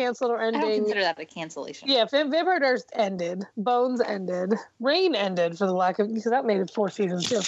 Canceled 0.00 0.30
or 0.30 0.40
ending. 0.40 0.62
I 0.62 0.64
don't 0.64 0.78
consider 0.78 1.00
that 1.02 1.18
a 1.20 1.24
cancellation. 1.24 1.88
Yeah, 1.88 2.06
Vamp- 2.06 2.30
Vampire 2.30 2.58
Diaries 2.58 2.84
ended. 2.94 3.44
Bones 3.56 4.00
ended. 4.00 4.54
Reign 4.80 5.14
ended 5.14 5.58
for 5.58 5.66
the 5.66 5.74
lack 5.74 5.98
of 5.98 6.08
because 6.08 6.30
that 6.30 6.44
made 6.44 6.58
it 6.58 6.70
four 6.70 6.88
seasons 6.90 7.28
too. 7.28 7.40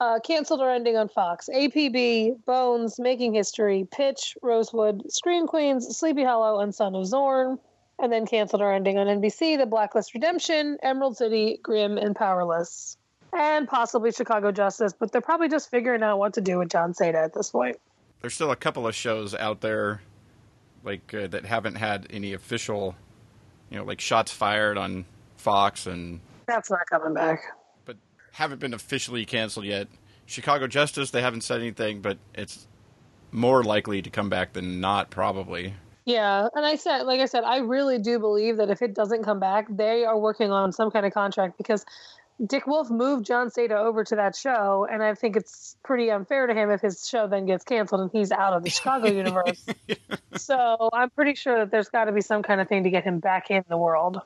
Uh, 0.00 0.18
canceled 0.20 0.60
or 0.60 0.70
ending 0.70 0.96
on 0.96 1.08
Fox. 1.08 1.48
APB, 1.54 2.44
Bones, 2.44 2.98
Making 2.98 3.32
History, 3.34 3.88
Pitch, 3.90 4.36
Rosewood, 4.42 5.10
Scream 5.10 5.46
Queens, 5.46 5.96
Sleepy 5.96 6.22
Hollow, 6.22 6.60
and 6.60 6.74
Son 6.74 6.94
of 6.94 7.06
Zorn. 7.06 7.58
And 7.98 8.12
then 8.12 8.26
canceled 8.26 8.60
or 8.60 8.70
ending 8.70 8.98
on 8.98 9.06
NBC. 9.06 9.56
The 9.56 9.64
Blacklist 9.64 10.12
Redemption, 10.12 10.76
Emerald 10.82 11.16
City, 11.16 11.58
Grimm, 11.62 11.96
and 11.96 12.14
Powerless. 12.14 12.98
And 13.32 13.66
possibly 13.66 14.12
Chicago 14.12 14.52
Justice, 14.52 14.92
but 14.92 15.12
they're 15.12 15.22
probably 15.22 15.48
just 15.48 15.70
figuring 15.70 16.02
out 16.02 16.18
what 16.18 16.34
to 16.34 16.42
do 16.42 16.58
with 16.58 16.68
Jon 16.68 16.92
Seda 16.92 17.24
at 17.24 17.32
this 17.32 17.50
point. 17.50 17.76
There's 18.20 18.34
still 18.34 18.50
a 18.50 18.56
couple 18.56 18.86
of 18.86 18.94
shows 18.94 19.34
out 19.34 19.60
there, 19.62 20.00
like 20.86 21.12
uh, 21.12 21.26
that 21.26 21.44
haven't 21.44 21.74
had 21.74 22.06
any 22.10 22.32
official, 22.32 22.94
you 23.70 23.76
know, 23.76 23.84
like 23.84 24.00
shots 24.00 24.32
fired 24.32 24.78
on 24.78 25.04
Fox 25.36 25.86
and 25.86 26.20
That's 26.46 26.70
not 26.70 26.88
coming 26.88 27.12
back. 27.12 27.40
but 27.84 27.96
haven't 28.32 28.60
been 28.60 28.72
officially 28.72 29.24
canceled 29.26 29.66
yet. 29.66 29.88
Chicago 30.24 30.66
Justice, 30.66 31.10
they 31.10 31.20
haven't 31.20 31.42
said 31.42 31.60
anything, 31.60 32.00
but 32.00 32.18
it's 32.34 32.66
more 33.30 33.62
likely 33.62 34.00
to 34.02 34.10
come 34.10 34.28
back 34.28 34.52
than 34.54 34.80
not, 34.80 35.10
probably. 35.10 35.74
Yeah, 36.04 36.48
and 36.54 36.64
I 36.64 36.76
said, 36.76 37.02
like 37.02 37.20
I 37.20 37.26
said, 37.26 37.42
I 37.42 37.58
really 37.58 37.98
do 37.98 38.18
believe 38.20 38.56
that 38.58 38.70
if 38.70 38.80
it 38.80 38.94
doesn't 38.94 39.24
come 39.24 39.40
back, 39.40 39.66
they 39.68 40.04
are 40.04 40.18
working 40.18 40.52
on 40.52 40.72
some 40.72 40.90
kind 40.90 41.04
of 41.04 41.12
contract 41.12 41.58
because 41.58 41.84
Dick 42.44 42.66
Wolf 42.66 42.90
moved 42.90 43.24
Jon 43.24 43.48
Seda 43.48 43.72
over 43.72 44.04
to 44.04 44.16
that 44.16 44.36
show, 44.36 44.86
and 44.90 45.02
I 45.02 45.14
think 45.14 45.36
it's 45.36 45.76
pretty 45.82 46.10
unfair 46.10 46.46
to 46.46 46.54
him 46.54 46.70
if 46.70 46.82
his 46.82 47.08
show 47.08 47.26
then 47.26 47.46
gets 47.46 47.64
canceled 47.64 48.02
and 48.02 48.10
he's 48.12 48.30
out 48.30 48.52
of 48.52 48.62
the 48.62 48.70
Chicago 48.70 49.06
universe. 49.12 49.64
So 50.36 50.90
I'm 50.92 51.08
pretty 51.08 51.34
sure 51.34 51.60
that 51.60 51.70
there's 51.70 51.88
got 51.88 52.04
to 52.04 52.12
be 52.12 52.20
some 52.20 52.42
kind 52.42 52.60
of 52.60 52.68
thing 52.68 52.84
to 52.84 52.90
get 52.90 53.04
him 53.04 53.20
back 53.20 53.50
in 53.50 53.64
the 53.70 53.78
world. 53.78 54.20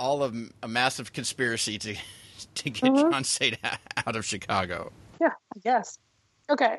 All 0.00 0.24
of 0.24 0.34
a 0.64 0.66
massive 0.68 1.12
conspiracy 1.12 1.78
to 1.78 1.94
to 2.56 2.70
get 2.70 2.82
Mhm. 2.90 3.12
Jon 3.12 3.22
Seda 3.22 3.78
out 4.04 4.16
of 4.16 4.24
Chicago. 4.24 4.90
Yeah, 5.20 5.28
I 5.54 5.58
guess. 5.60 5.96
Okay, 6.50 6.78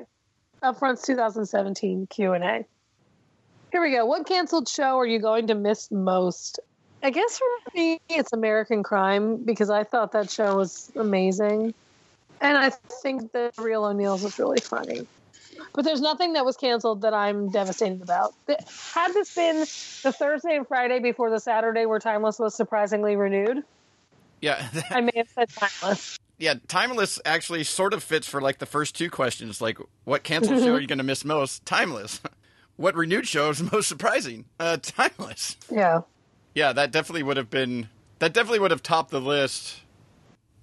Upfront's 0.61 1.03
2017 1.03 2.07
Q 2.07 2.33
and 2.33 2.43
A. 2.43 2.65
Here 3.71 3.81
we 3.81 3.91
go. 3.91 4.05
What 4.05 4.27
canceled 4.27 4.67
show 4.67 4.97
are 4.99 5.05
you 5.07 5.19
going 5.19 5.47
to 5.47 5.55
miss 5.55 5.89
most? 5.89 6.59
I 7.05 7.11
guess 7.11 7.37
for 7.37 7.45
me, 7.75 7.99
it's 8.09 8.33
American 8.33 8.81
Crime 8.81 9.37
because 9.37 9.69
I 9.69 9.83
thought 9.83 10.11
that 10.13 10.31
show 10.31 10.57
was 10.57 10.91
amazing. 10.95 11.75
And 12.41 12.57
I 12.57 12.71
think 12.71 13.31
the 13.31 13.51
Real 13.59 13.85
O'Neills 13.85 14.23
was 14.23 14.39
really 14.39 14.59
funny. 14.59 15.05
But 15.75 15.83
there's 15.85 16.01
nothing 16.01 16.33
that 16.33 16.45
was 16.45 16.57
canceled 16.57 17.03
that 17.03 17.13
I'm 17.13 17.51
devastated 17.51 18.01
about. 18.01 18.33
Had 18.93 19.13
this 19.13 19.35
been 19.35 19.59
the 19.59 20.11
Thursday 20.17 20.55
and 20.55 20.67
Friday 20.67 20.97
before 20.97 21.29
the 21.29 21.39
Saturday 21.39 21.85
where 21.85 21.99
Timeless 21.99 22.39
was 22.39 22.55
surprisingly 22.55 23.15
renewed, 23.15 23.63
Yeah, 24.41 24.67
I 24.89 25.01
may 25.01 25.11
have 25.15 25.29
said 25.29 25.49
Timeless. 25.49 26.17
yeah. 26.39 26.55
Timeless 26.67 27.19
actually 27.23 27.65
sort 27.65 27.93
of 27.93 28.01
fits 28.03 28.27
for 28.27 28.41
like 28.41 28.57
the 28.57 28.65
first 28.65 28.95
two 28.95 29.11
questions, 29.11 29.61
like 29.61 29.77
what 30.05 30.23
canceled 30.23 30.63
show 30.63 30.73
are 30.73 30.79
you 30.79 30.87
going 30.93 30.97
to 30.97 31.03
miss 31.03 31.23
most? 31.23 31.67
Timeless. 31.67 32.19
What 32.77 32.93
renewed 32.95 33.25
show 33.25 33.51
is 33.51 33.71
most 33.71 33.87
surprising? 33.87 34.43
Uh, 34.59 34.75
Timeless. 34.81 35.55
Yeah. 35.71 36.01
Yeah, 36.55 36.71
that 36.71 36.91
definitely 36.91 37.23
would 37.23 37.37
have 37.37 37.49
been 37.49 37.89
that 38.19 38.33
definitely 38.33 38.59
would 38.59 38.71
have 38.71 38.81
topped 38.81 39.11
the 39.11 39.19
list, 39.19 39.81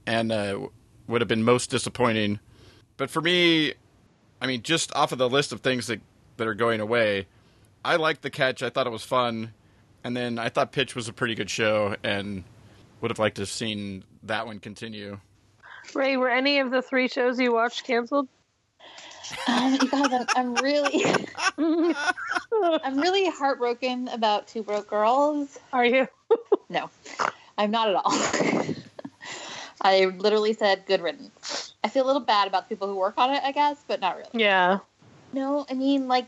and 0.06 0.32
uh, 0.32 0.68
would 1.06 1.20
have 1.20 1.28
been 1.28 1.44
most 1.44 1.70
disappointing. 1.70 2.40
But 2.96 3.10
for 3.10 3.20
me, 3.20 3.74
I 4.40 4.46
mean, 4.46 4.62
just 4.62 4.94
off 4.96 5.12
of 5.12 5.18
the 5.18 5.28
list 5.28 5.52
of 5.52 5.60
things 5.60 5.86
that 5.86 6.00
that 6.38 6.48
are 6.48 6.54
going 6.54 6.80
away, 6.80 7.26
I 7.84 7.96
liked 7.96 8.22
the 8.22 8.30
catch. 8.30 8.62
I 8.62 8.70
thought 8.70 8.86
it 8.86 8.92
was 8.92 9.04
fun, 9.04 9.52
and 10.02 10.16
then 10.16 10.38
I 10.38 10.48
thought 10.48 10.72
Pitch 10.72 10.96
was 10.96 11.08
a 11.08 11.12
pretty 11.12 11.34
good 11.34 11.50
show, 11.50 11.94
and 12.02 12.44
would 13.02 13.10
have 13.10 13.18
liked 13.18 13.36
to 13.36 13.42
have 13.42 13.50
seen 13.50 14.04
that 14.22 14.46
one 14.46 14.60
continue. 14.60 15.20
Rae, 15.94 16.16
were 16.16 16.30
any 16.30 16.58
of 16.60 16.70
the 16.70 16.80
three 16.80 17.08
shows 17.08 17.38
you 17.38 17.52
watched 17.52 17.84
canceled? 17.84 18.28
Um, 19.46 19.78
you 19.80 19.88
guys, 19.88 20.12
I'm, 20.12 20.26
I'm 20.36 20.54
really, 20.54 21.04
I'm 22.62 22.98
really 23.00 23.28
heartbroken 23.30 24.08
about 24.08 24.48
Two 24.48 24.62
Broke 24.62 24.88
Girls. 24.88 25.58
Are 25.72 25.84
you? 25.84 26.08
No, 26.68 26.90
I'm 27.58 27.70
not 27.70 27.88
at 27.88 27.94
all. 27.94 28.12
I 29.82 30.06
literally 30.06 30.52
said 30.52 30.86
good 30.86 31.02
riddance. 31.02 31.74
I 31.82 31.88
feel 31.88 32.04
a 32.04 32.06
little 32.06 32.22
bad 32.22 32.46
about 32.46 32.68
the 32.68 32.74
people 32.74 32.88
who 32.88 32.96
work 32.96 33.14
on 33.18 33.34
it, 33.34 33.42
I 33.44 33.52
guess, 33.52 33.82
but 33.86 34.00
not 34.00 34.16
really. 34.16 34.30
Yeah. 34.32 34.78
No, 35.32 35.66
I 35.68 35.74
mean, 35.74 36.08
like, 36.08 36.26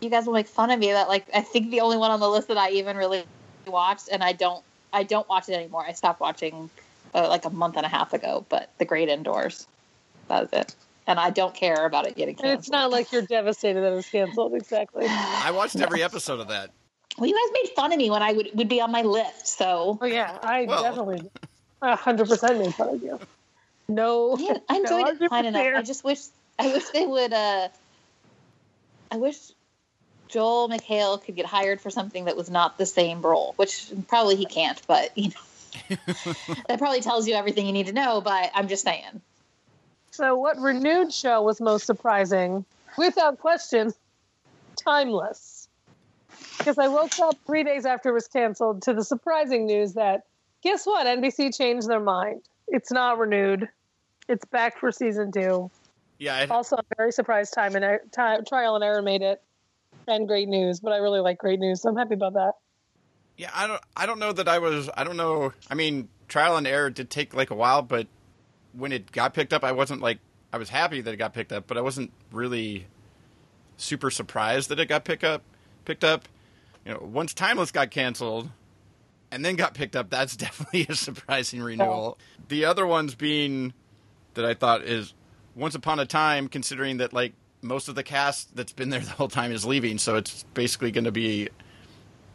you 0.00 0.10
guys 0.10 0.26
will 0.26 0.34
make 0.34 0.48
fun 0.48 0.70
of 0.70 0.78
me 0.78 0.92
that, 0.92 1.08
like, 1.08 1.26
I 1.34 1.40
think 1.40 1.70
the 1.70 1.80
only 1.80 1.96
one 1.96 2.10
on 2.10 2.20
the 2.20 2.28
list 2.28 2.48
that 2.48 2.58
I 2.58 2.70
even 2.70 2.96
really 2.96 3.24
watched, 3.66 4.08
and 4.10 4.22
I 4.22 4.32
don't, 4.32 4.62
I 4.92 5.04
don't 5.04 5.28
watch 5.28 5.48
it 5.48 5.54
anymore. 5.54 5.84
I 5.86 5.92
stopped 5.92 6.20
watching 6.20 6.68
uh, 7.14 7.28
like 7.28 7.44
a 7.44 7.50
month 7.50 7.76
and 7.76 7.86
a 7.86 7.88
half 7.88 8.12
ago. 8.12 8.44
But 8.48 8.70
The 8.78 8.84
Great 8.84 9.08
Indoors, 9.08 9.66
That 10.28 10.42
was 10.42 10.52
it. 10.52 10.74
And 11.06 11.18
I 11.18 11.30
don't 11.30 11.54
care 11.54 11.84
about 11.86 12.06
it 12.06 12.14
getting 12.14 12.34
And 12.36 12.42
canceled. 12.42 12.58
it's 12.60 12.70
not 12.70 12.90
like 12.90 13.10
you're 13.10 13.22
devastated 13.22 13.80
that 13.80 13.92
it's 13.92 14.08
canceled. 14.08 14.54
Exactly. 14.54 15.06
I 15.08 15.50
watched 15.52 15.76
every 15.80 16.02
episode 16.02 16.38
of 16.40 16.48
that. 16.48 16.70
Well, 17.18 17.28
you 17.28 17.34
guys 17.34 17.52
made 17.62 17.74
fun 17.74 17.92
of 17.92 17.98
me 17.98 18.08
when 18.10 18.22
I 18.22 18.32
would 18.32 18.50
would 18.54 18.68
be 18.68 18.80
on 18.80 18.90
my 18.92 19.02
list, 19.02 19.46
so 19.58 19.98
Oh 20.00 20.06
yeah, 20.06 20.38
I 20.42 20.64
Well- 20.64 20.82
definitely, 20.82 21.28
a 21.82 21.96
hundred 21.96 22.28
percent 22.28 22.58
made 22.58 22.74
fun 22.74 22.88
of 22.94 23.02
you. 23.02 23.18
No, 23.88 24.36
Man, 24.36 24.60
I 24.68 24.78
no 24.78 24.98
enjoyed 24.98 25.20
it 25.20 25.28
fine 25.28 25.44
enough. 25.44 25.60
I 25.76 25.82
just 25.82 26.04
wish 26.04 26.20
I 26.58 26.68
wish 26.72 26.84
they 26.90 27.04
would 27.06 27.32
uh 27.32 27.68
I 29.10 29.16
wish 29.16 29.36
Joel 30.28 30.68
McHale 30.70 31.22
could 31.22 31.36
get 31.36 31.44
hired 31.44 31.80
for 31.82 31.90
something 31.90 32.24
that 32.24 32.36
was 32.36 32.48
not 32.48 32.78
the 32.78 32.86
same 32.86 33.20
role, 33.20 33.52
which 33.56 33.90
probably 34.08 34.36
he 34.36 34.46
can't, 34.46 34.80
but 34.86 35.10
you 35.18 35.30
know 35.30 35.96
that 36.68 36.78
probably 36.78 37.00
tells 37.02 37.26
you 37.28 37.34
everything 37.34 37.66
you 37.66 37.72
need 37.72 37.88
to 37.88 37.92
know, 37.92 38.20
but 38.20 38.50
I'm 38.54 38.68
just 38.68 38.84
saying. 38.84 39.20
So, 40.12 40.36
what 40.36 40.58
renewed 40.58 41.12
show 41.12 41.40
was 41.40 41.58
most 41.58 41.86
surprising? 41.86 42.66
Without 42.98 43.38
question, 43.38 43.92
Timeless. 44.76 45.68
Because 46.58 46.78
I 46.78 46.88
woke 46.88 47.18
up 47.20 47.36
three 47.46 47.64
days 47.64 47.86
after 47.86 48.10
it 48.10 48.12
was 48.12 48.28
canceled 48.28 48.82
to 48.82 48.92
the 48.92 49.04
surprising 49.04 49.66
news 49.66 49.94
that 49.94 50.24
guess 50.62 50.84
what? 50.84 51.06
NBC 51.06 51.56
changed 51.56 51.88
their 51.88 52.00
mind. 52.00 52.42
It's 52.68 52.92
not 52.92 53.18
renewed. 53.18 53.68
It's 54.28 54.44
back 54.44 54.78
for 54.78 54.92
season 54.92 55.32
two. 55.32 55.70
Yeah, 56.18 56.36
I, 56.36 56.46
Also, 56.46 56.76
I'm 56.76 56.84
very 56.96 57.12
surprised 57.12 57.54
time 57.54 57.74
and 57.74 57.84
Er- 57.84 58.02
time, 58.12 58.44
Trial 58.44 58.74
and 58.74 58.84
Error 58.84 59.02
made 59.02 59.22
it, 59.22 59.42
and 60.06 60.28
Great 60.28 60.48
News. 60.48 60.78
But 60.80 60.92
I 60.92 60.98
really 60.98 61.20
like 61.20 61.38
Great 61.38 61.58
News, 61.58 61.82
so 61.82 61.88
I'm 61.88 61.96
happy 61.96 62.14
about 62.14 62.34
that. 62.34 62.52
Yeah, 63.36 63.50
I 63.54 63.66
don't. 63.66 63.82
I 63.96 64.06
don't 64.06 64.18
know 64.18 64.32
that 64.32 64.46
I 64.46 64.58
was. 64.58 64.90
I 64.94 65.04
don't 65.04 65.16
know. 65.16 65.52
I 65.70 65.74
mean, 65.74 66.08
trial 66.28 66.56
and 66.56 66.66
error 66.66 66.90
did 66.90 67.08
take 67.10 67.34
like 67.34 67.50
a 67.50 67.54
while, 67.54 67.82
but 67.82 68.06
when 68.72 68.92
it 68.92 69.12
got 69.12 69.34
picked 69.34 69.52
up, 69.52 69.64
I 69.64 69.72
wasn't 69.72 70.00
like. 70.00 70.18
I 70.52 70.58
was 70.58 70.68
happy 70.68 71.00
that 71.00 71.12
it 71.14 71.16
got 71.16 71.32
picked 71.32 71.52
up, 71.52 71.66
but 71.66 71.78
I 71.78 71.80
wasn't 71.80 72.12
really 72.30 72.86
super 73.78 74.10
surprised 74.10 74.68
that 74.68 74.78
it 74.78 74.86
got 74.86 75.04
pick 75.04 75.24
up. 75.24 75.42
Picked 75.86 76.04
up. 76.04 76.28
You 76.84 76.92
know, 76.92 77.00
once 77.00 77.32
Timeless 77.32 77.70
got 77.72 77.90
canceled, 77.90 78.50
and 79.30 79.44
then 79.44 79.56
got 79.56 79.72
picked 79.74 79.96
up, 79.96 80.10
that's 80.10 80.36
definitely 80.36 80.86
a 80.88 80.94
surprising 80.94 81.62
renewal. 81.62 82.18
The 82.48 82.64
other 82.66 82.86
ones 82.86 83.14
being 83.14 83.72
that 84.34 84.44
I 84.44 84.54
thought 84.54 84.82
is 84.82 85.14
Once 85.54 85.74
Upon 85.74 85.98
a 85.98 86.06
Time, 86.06 86.48
considering 86.48 86.98
that 86.98 87.12
like 87.12 87.32
most 87.62 87.88
of 87.88 87.94
the 87.94 88.02
cast 88.02 88.54
that's 88.54 88.72
been 88.72 88.90
there 88.90 89.00
the 89.00 89.10
whole 89.10 89.28
time 89.28 89.52
is 89.52 89.64
leaving, 89.64 89.96
so 89.98 90.16
it's 90.16 90.44
basically 90.54 90.90
going 90.90 91.04
to 91.04 91.12
be 91.12 91.48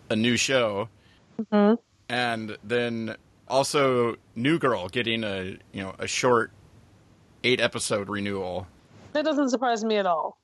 a 0.09 0.15
new 0.15 0.37
show. 0.37 0.89
Mhm. 1.39 1.77
And 2.09 2.57
then 2.63 3.15
also 3.49 4.15
New 4.35 4.59
Girl 4.59 4.87
getting 4.89 5.23
a 5.23 5.57
you 5.71 5.81
know 5.83 5.95
a 5.99 6.07
short 6.07 6.51
eight 7.43 7.59
episode 7.61 8.09
renewal. 8.09 8.67
That 9.13 9.25
doesn't 9.25 9.49
surprise 9.49 9.83
me 9.83 9.97
at 9.97 10.05
all. 10.05 10.37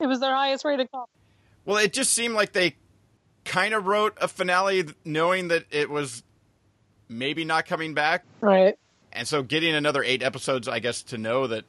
It 0.00 0.06
was 0.06 0.20
their 0.20 0.34
highest 0.34 0.64
rated 0.64 0.90
comedy. 0.90 1.10
Well, 1.64 1.78
it 1.78 1.92
just 1.92 2.12
seemed 2.14 2.34
like 2.34 2.52
they 2.52 2.76
kind 3.44 3.74
of 3.74 3.86
wrote 3.86 4.16
a 4.20 4.28
finale 4.28 4.84
knowing 5.04 5.48
that 5.48 5.64
it 5.70 5.90
was 5.90 6.22
maybe 7.08 7.44
not 7.44 7.66
coming 7.66 7.94
back, 7.94 8.24
Right. 8.40 8.74
and 9.12 9.26
so 9.26 9.42
getting 9.42 9.74
another 9.74 10.02
eight 10.02 10.22
episodes, 10.22 10.68
I 10.68 10.78
guess, 10.80 11.02
to 11.04 11.18
know 11.18 11.46
that 11.46 11.64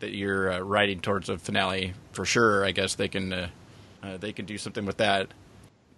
that 0.00 0.12
you're 0.14 0.50
uh, 0.52 0.58
writing 0.60 1.00
towards 1.00 1.28
a 1.28 1.36
finale 1.38 1.92
for 2.12 2.24
sure. 2.24 2.64
I 2.64 2.70
guess 2.72 2.94
they 2.94 3.08
can 3.08 3.32
uh, 3.32 3.48
uh, 4.02 4.16
they 4.16 4.32
can 4.32 4.44
do 4.46 4.56
something 4.58 4.84
with 4.86 4.96
that. 4.98 5.28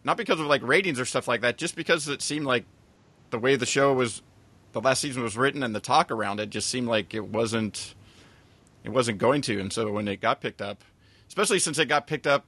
Not 0.04 0.16
because 0.16 0.40
of 0.40 0.46
like 0.46 0.62
ratings 0.62 0.98
or 0.98 1.04
stuff 1.04 1.28
like 1.28 1.42
that, 1.42 1.56
just 1.58 1.76
because 1.76 2.08
it 2.08 2.22
seemed 2.22 2.46
like 2.46 2.64
the 3.32 3.38
way 3.40 3.56
the 3.56 3.66
show 3.66 3.92
was, 3.92 4.22
the 4.72 4.80
last 4.80 5.00
season 5.00 5.24
was 5.24 5.36
written, 5.36 5.64
and 5.64 5.74
the 5.74 5.80
talk 5.80 6.12
around 6.12 6.38
it 6.38 6.50
just 6.50 6.70
seemed 6.70 6.86
like 6.86 7.14
it 7.14 7.26
wasn't 7.26 7.96
it 8.84 8.90
wasn't 8.90 9.18
going 9.18 9.42
to. 9.42 9.60
And 9.60 9.72
so 9.72 9.90
when 9.90 10.06
it 10.06 10.20
got 10.20 10.40
picked 10.40 10.62
up, 10.62 10.84
especially 11.28 11.58
since 11.58 11.78
it 11.78 11.86
got 11.86 12.06
picked 12.06 12.26
up, 12.26 12.46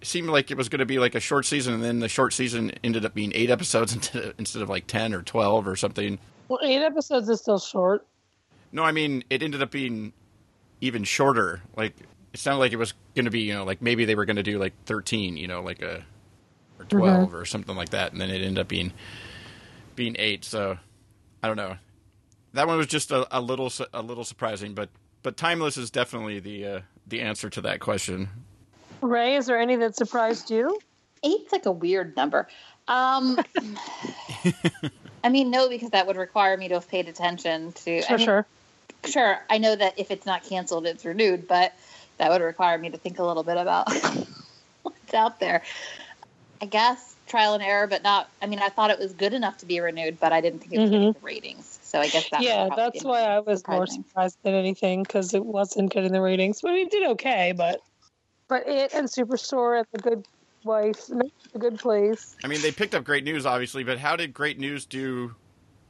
it 0.00 0.06
seemed 0.06 0.28
like 0.28 0.50
it 0.50 0.56
was 0.56 0.68
going 0.68 0.80
to 0.80 0.86
be 0.86 0.98
like 0.98 1.14
a 1.14 1.20
short 1.20 1.46
season, 1.46 1.74
and 1.74 1.82
then 1.82 2.00
the 2.00 2.08
short 2.08 2.32
season 2.32 2.72
ended 2.82 3.04
up 3.04 3.14
being 3.14 3.32
eight 3.34 3.50
episodes 3.50 3.92
instead 3.94 4.24
of, 4.24 4.34
instead 4.38 4.62
of 4.62 4.68
like 4.68 4.86
ten 4.86 5.14
or 5.14 5.22
twelve 5.22 5.68
or 5.68 5.76
something. 5.76 6.18
Well, 6.48 6.60
eight 6.62 6.82
episodes 6.82 7.28
is 7.28 7.40
still 7.40 7.58
short. 7.58 8.06
No, 8.72 8.82
I 8.82 8.92
mean 8.92 9.24
it 9.30 9.42
ended 9.42 9.62
up 9.62 9.70
being 9.70 10.12
even 10.80 11.04
shorter. 11.04 11.62
Like 11.76 11.94
it 12.32 12.40
sounded 12.40 12.58
like 12.58 12.72
it 12.72 12.76
was 12.76 12.94
going 13.14 13.24
to 13.24 13.30
be, 13.30 13.40
you 13.40 13.54
know, 13.54 13.64
like 13.64 13.80
maybe 13.80 14.04
they 14.04 14.14
were 14.14 14.24
going 14.24 14.36
to 14.36 14.42
do 14.42 14.58
like 14.58 14.74
thirteen, 14.84 15.36
you 15.36 15.46
know, 15.46 15.62
like 15.62 15.82
a 15.82 16.04
or 16.78 16.84
12 16.84 17.28
mm-hmm. 17.28 17.36
or 17.36 17.44
something 17.44 17.76
like 17.76 17.90
that, 17.90 18.12
and 18.12 18.20
then 18.20 18.30
it 18.30 18.42
ended 18.42 18.58
up 18.58 18.68
being 18.68 18.92
being 19.96 20.16
eight. 20.18 20.44
So 20.44 20.78
I 21.42 21.48
don't 21.48 21.56
know. 21.56 21.76
That 22.52 22.66
one 22.66 22.78
was 22.78 22.86
just 22.86 23.10
a, 23.10 23.26
a 23.36 23.40
little 23.40 23.72
a 23.92 24.02
little 24.02 24.24
surprising, 24.24 24.74
but 24.74 24.90
but 25.22 25.36
timeless 25.36 25.76
is 25.76 25.90
definitely 25.90 26.38
the 26.38 26.66
uh, 26.66 26.80
the 27.06 27.20
answer 27.20 27.50
to 27.50 27.60
that 27.62 27.80
question. 27.80 28.28
Rae, 29.00 29.36
is 29.36 29.46
there 29.46 29.58
any 29.58 29.76
that 29.76 29.96
surprised 29.96 30.50
you? 30.50 30.78
Eight's 31.22 31.52
like 31.52 31.66
a 31.66 31.72
weird 31.72 32.16
number. 32.16 32.46
Um, 32.88 33.38
I 35.24 35.28
mean, 35.28 35.50
no, 35.50 35.68
because 35.68 35.90
that 35.90 36.06
would 36.06 36.16
require 36.16 36.56
me 36.56 36.68
to 36.68 36.74
have 36.74 36.88
paid 36.88 37.08
attention 37.08 37.72
to. 37.72 38.02
I 38.08 38.16
mean, 38.16 38.26
sure. 38.26 38.46
Sure, 39.04 39.38
I 39.50 39.58
know 39.58 39.74
that 39.76 39.98
if 39.98 40.10
it's 40.10 40.26
not 40.26 40.44
canceled, 40.44 40.86
it's 40.86 41.04
renewed, 41.04 41.46
but 41.46 41.74
that 42.18 42.30
would 42.30 42.40
require 42.40 42.78
me 42.78 42.90
to 42.90 42.96
think 42.96 43.18
a 43.18 43.24
little 43.24 43.42
bit 43.42 43.56
about 43.56 43.92
what's 44.82 45.14
out 45.14 45.40
there. 45.40 45.62
I 46.60 46.66
guess 46.66 47.15
trial 47.26 47.54
and 47.54 47.62
error, 47.62 47.86
but 47.86 48.02
not. 48.02 48.28
I 48.40 48.46
mean, 48.46 48.60
I 48.60 48.68
thought 48.68 48.90
it 48.90 48.98
was 48.98 49.12
good 49.12 49.32
enough 49.32 49.58
to 49.58 49.66
be 49.66 49.80
renewed, 49.80 50.18
but 50.20 50.32
I 50.32 50.40
didn't 50.40 50.60
think 50.60 50.72
it 50.72 50.78
was 50.78 50.90
mm-hmm. 50.90 50.98
getting 50.98 51.12
the 51.12 51.20
ratings. 51.20 51.78
So 51.82 52.00
I 52.00 52.08
guess 52.08 52.28
that. 52.30 52.42
yeah, 52.42 52.66
probably 52.66 52.84
that's 52.84 53.04
why 53.04 53.22
I 53.22 53.40
was 53.40 53.66
more 53.66 53.86
surprised 53.86 54.38
than 54.42 54.54
anything 54.54 55.02
because 55.02 55.34
it 55.34 55.44
wasn't 55.44 55.92
getting 55.92 56.12
the 56.12 56.20
ratings. 56.20 56.60
But 56.60 56.74
it 56.74 56.90
did 56.90 57.08
okay, 57.10 57.52
but 57.56 57.80
but 58.48 58.66
it 58.66 58.92
and 58.94 59.08
Superstore 59.08 59.78
and 59.78 59.86
the 59.92 59.98
Good 59.98 60.26
Wife, 60.64 61.08
no, 61.08 61.30
the 61.52 61.58
Good 61.58 61.78
Place. 61.78 62.36
I 62.44 62.48
mean, 62.48 62.60
they 62.60 62.72
picked 62.72 62.94
up 62.94 63.04
Great 63.04 63.24
News, 63.24 63.46
obviously, 63.46 63.84
but 63.84 63.98
how 63.98 64.16
did 64.16 64.34
Great 64.34 64.58
News 64.58 64.84
do 64.84 65.34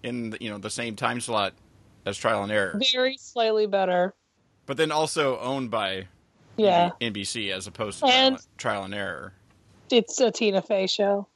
in 0.03 0.31
the, 0.31 0.39
you 0.41 0.51
know 0.51 0.59
the 0.59 0.71
same 0.71 0.97
time 0.97 1.21
slot 1.21 1.55
as 2.05 2.17
Trial 2.17 2.43
and 2.43 2.53
Error? 2.53 2.79
Very 2.93 3.17
slightly 3.17 3.67
better. 3.67 4.15
But 4.67 4.77
then 4.77 4.91
also 4.91 5.39
owned 5.39 5.71
by 5.71 6.09
Yeah, 6.57 6.91
NBC 7.01 7.53
as 7.53 7.67
opposed 7.67 8.01
to 8.01 8.07
And- 8.07 8.37
trial, 8.37 8.49
trial 8.59 8.85
and 8.85 8.95
Error. 8.95 9.33
It's 9.91 10.21
a 10.21 10.31
Tina 10.31 10.63
Fey 10.63 10.87
show, 10.87 11.27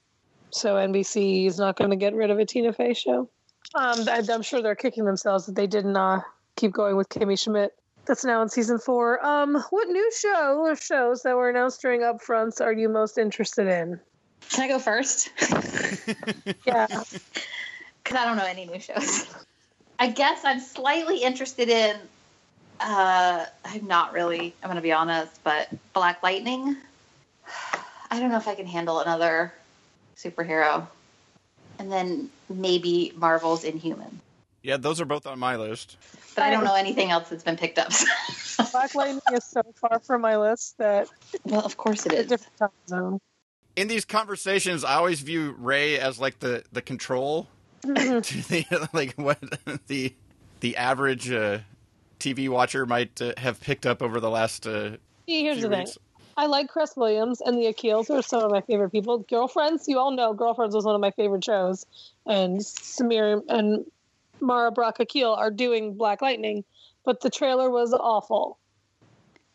so 0.50 0.76
NBC 0.76 1.46
is 1.46 1.58
not 1.58 1.76
going 1.76 1.90
to 1.90 1.96
get 1.96 2.14
rid 2.14 2.30
of 2.30 2.38
a 2.38 2.44
Tina 2.44 2.72
Fey 2.72 2.94
show. 2.94 3.28
Um, 3.74 4.08
I, 4.08 4.22
I'm 4.30 4.42
sure 4.42 4.62
they're 4.62 4.74
kicking 4.74 5.04
themselves 5.04 5.46
that 5.46 5.54
they 5.54 5.66
didn't 5.66 5.96
uh, 5.96 6.20
keep 6.56 6.72
going 6.72 6.96
with 6.96 7.08
Kimmy 7.08 7.38
Schmidt. 7.38 7.72
That's 8.06 8.24
now 8.24 8.42
in 8.42 8.48
season 8.48 8.78
four. 8.78 9.24
Um, 9.24 9.62
what 9.70 9.88
new 9.88 10.10
show 10.12 10.58
or 10.60 10.74
shows 10.74 11.22
that 11.22 11.36
were 11.36 11.48
announced 11.48 11.80
during 11.80 12.00
upfronts 12.00 12.60
are 12.60 12.72
you 12.72 12.88
most 12.88 13.18
interested 13.18 13.68
in? 13.68 14.00
Can 14.50 14.64
I 14.64 14.68
go 14.68 14.78
first? 14.78 15.30
Yeah. 16.66 16.86
Because 18.02 18.16
I 18.16 18.24
don't 18.24 18.38
know 18.38 18.46
any 18.46 18.64
new 18.64 18.80
shows. 18.80 19.26
I 19.98 20.08
guess 20.08 20.40
I'm 20.44 20.58
slightly 20.58 21.22
interested 21.22 21.68
in. 21.68 21.96
Uh, 22.80 23.44
I'm 23.64 23.86
not 23.86 24.14
really. 24.14 24.54
I'm 24.62 24.68
going 24.68 24.76
to 24.76 24.82
be 24.82 24.90
honest, 24.90 25.38
but 25.44 25.68
Black 25.92 26.22
Lightning. 26.22 26.78
I 28.10 28.18
don't 28.20 28.30
know 28.30 28.38
if 28.38 28.48
I 28.48 28.54
can 28.54 28.66
handle 28.66 29.00
another 29.00 29.52
superhero. 30.16 30.86
And 31.78 31.90
then 31.90 32.30
maybe 32.48 33.12
Marvel's 33.16 33.64
Inhuman. 33.64 34.20
Yeah, 34.62 34.76
those 34.76 35.00
are 35.00 35.06
both 35.06 35.26
on 35.26 35.38
my 35.38 35.56
list. 35.56 35.96
But 36.34 36.44
I 36.44 36.50
don't 36.50 36.64
know 36.64 36.74
anything 36.74 37.10
else 37.10 37.30
that's 37.30 37.42
been 37.42 37.56
picked 37.56 37.78
up. 37.78 37.92
Black 38.72 38.94
Lightning 38.94 39.22
is 39.32 39.44
so 39.44 39.62
far 39.76 39.98
from 40.00 40.20
my 40.20 40.36
list 40.36 40.76
that 40.78 41.08
well, 41.44 41.62
of 41.62 41.76
course 41.76 42.04
it's 42.06 42.14
a 42.14 42.24
different 42.24 42.56
time 42.58 42.68
zone. 42.86 43.20
In 43.76 43.88
these 43.88 44.04
conversations, 44.04 44.84
I 44.84 44.94
always 44.94 45.20
view 45.20 45.54
Rae 45.58 45.98
as 45.98 46.18
like 46.18 46.40
the 46.40 46.64
the 46.72 46.82
control 46.82 47.48
to 47.82 47.88
the 47.88 48.88
like 48.92 49.14
what 49.14 49.38
the 49.86 50.14
the 50.60 50.76
average 50.76 51.30
uh, 51.30 51.60
TV 52.18 52.48
watcher 52.50 52.84
might 52.84 53.20
uh, 53.22 53.32
have 53.38 53.60
picked 53.60 53.86
up 53.86 54.02
over 54.02 54.20
the 54.20 54.30
last 54.30 54.66
uh, 54.66 54.96
here's 55.26 55.58
few 55.58 55.68
the 55.68 55.76
thing. 55.76 55.86
I 56.40 56.46
like 56.46 56.68
Cress 56.68 56.96
Williams 56.96 57.42
and 57.42 57.58
the 57.58 57.66
Akils 57.66 58.08
are 58.08 58.22
some 58.22 58.42
of 58.42 58.50
my 58.50 58.62
favorite 58.62 58.88
people. 58.88 59.18
Girlfriends, 59.18 59.86
you 59.88 59.98
all 59.98 60.10
know 60.10 60.32
Girlfriends 60.32 60.74
was 60.74 60.86
one 60.86 60.94
of 60.94 61.00
my 61.02 61.10
favorite 61.10 61.44
shows. 61.44 61.84
And 62.24 62.64
Salim 62.64 63.42
and 63.50 63.84
Mara 64.40 64.72
Brock 64.72 65.00
Akil 65.00 65.34
are 65.34 65.50
doing 65.50 65.92
Black 65.92 66.22
Lightning, 66.22 66.64
but 67.04 67.20
the 67.20 67.28
trailer 67.28 67.68
was 67.68 67.92
awful. 67.92 68.56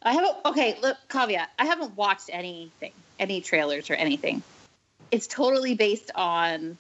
I 0.04 0.14
haven't. 0.14 0.36
Okay, 0.46 0.78
look, 0.80 0.96
caveat. 1.10 1.50
I 1.58 1.66
haven't 1.66 1.98
watched 1.98 2.30
anything, 2.32 2.92
any 3.18 3.42
trailers 3.42 3.90
or 3.90 3.96
anything. 3.96 4.44
It's 5.10 5.26
totally 5.26 5.74
based 5.74 6.12
on 6.14 6.78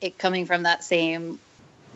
it 0.00 0.18
coming 0.18 0.46
from 0.46 0.64
that 0.64 0.82
same 0.82 1.38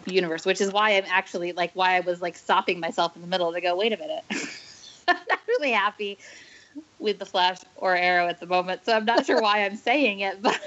universe, 0.07 0.47
which 0.47 0.61
is 0.61 0.73
why 0.73 0.91
I'm 0.91 1.07
actually 1.09 1.51
like 1.51 1.73
why 1.75 1.97
I 1.97 2.01
was 2.01 2.23
like 2.23 2.37
stopping 2.37 2.79
myself 2.79 3.17
in 3.17 3.23
the 3.23 3.29
middle 3.29 3.53
to 3.53 3.61
go, 3.61 3.75
wait 3.75 3.93
a 3.93 3.97
minute. 3.97 4.23
I'm 5.09 5.17
not 5.29 5.41
really 5.49 5.73
happy 5.73 6.17
with 7.01 7.19
the 7.19 7.27
Flash 7.27 7.59
or 7.77 7.97
Arrow 7.97 8.29
at 8.29 8.39
the 8.41 8.47
moment, 8.47 8.85
so 8.85 8.93
I'm 8.93 9.05
not 9.05 9.27
sure 9.27 9.41
why 9.41 9.65
I'm 9.65 9.77
saying 9.77 10.21
it, 10.21 10.41
but 10.43 10.61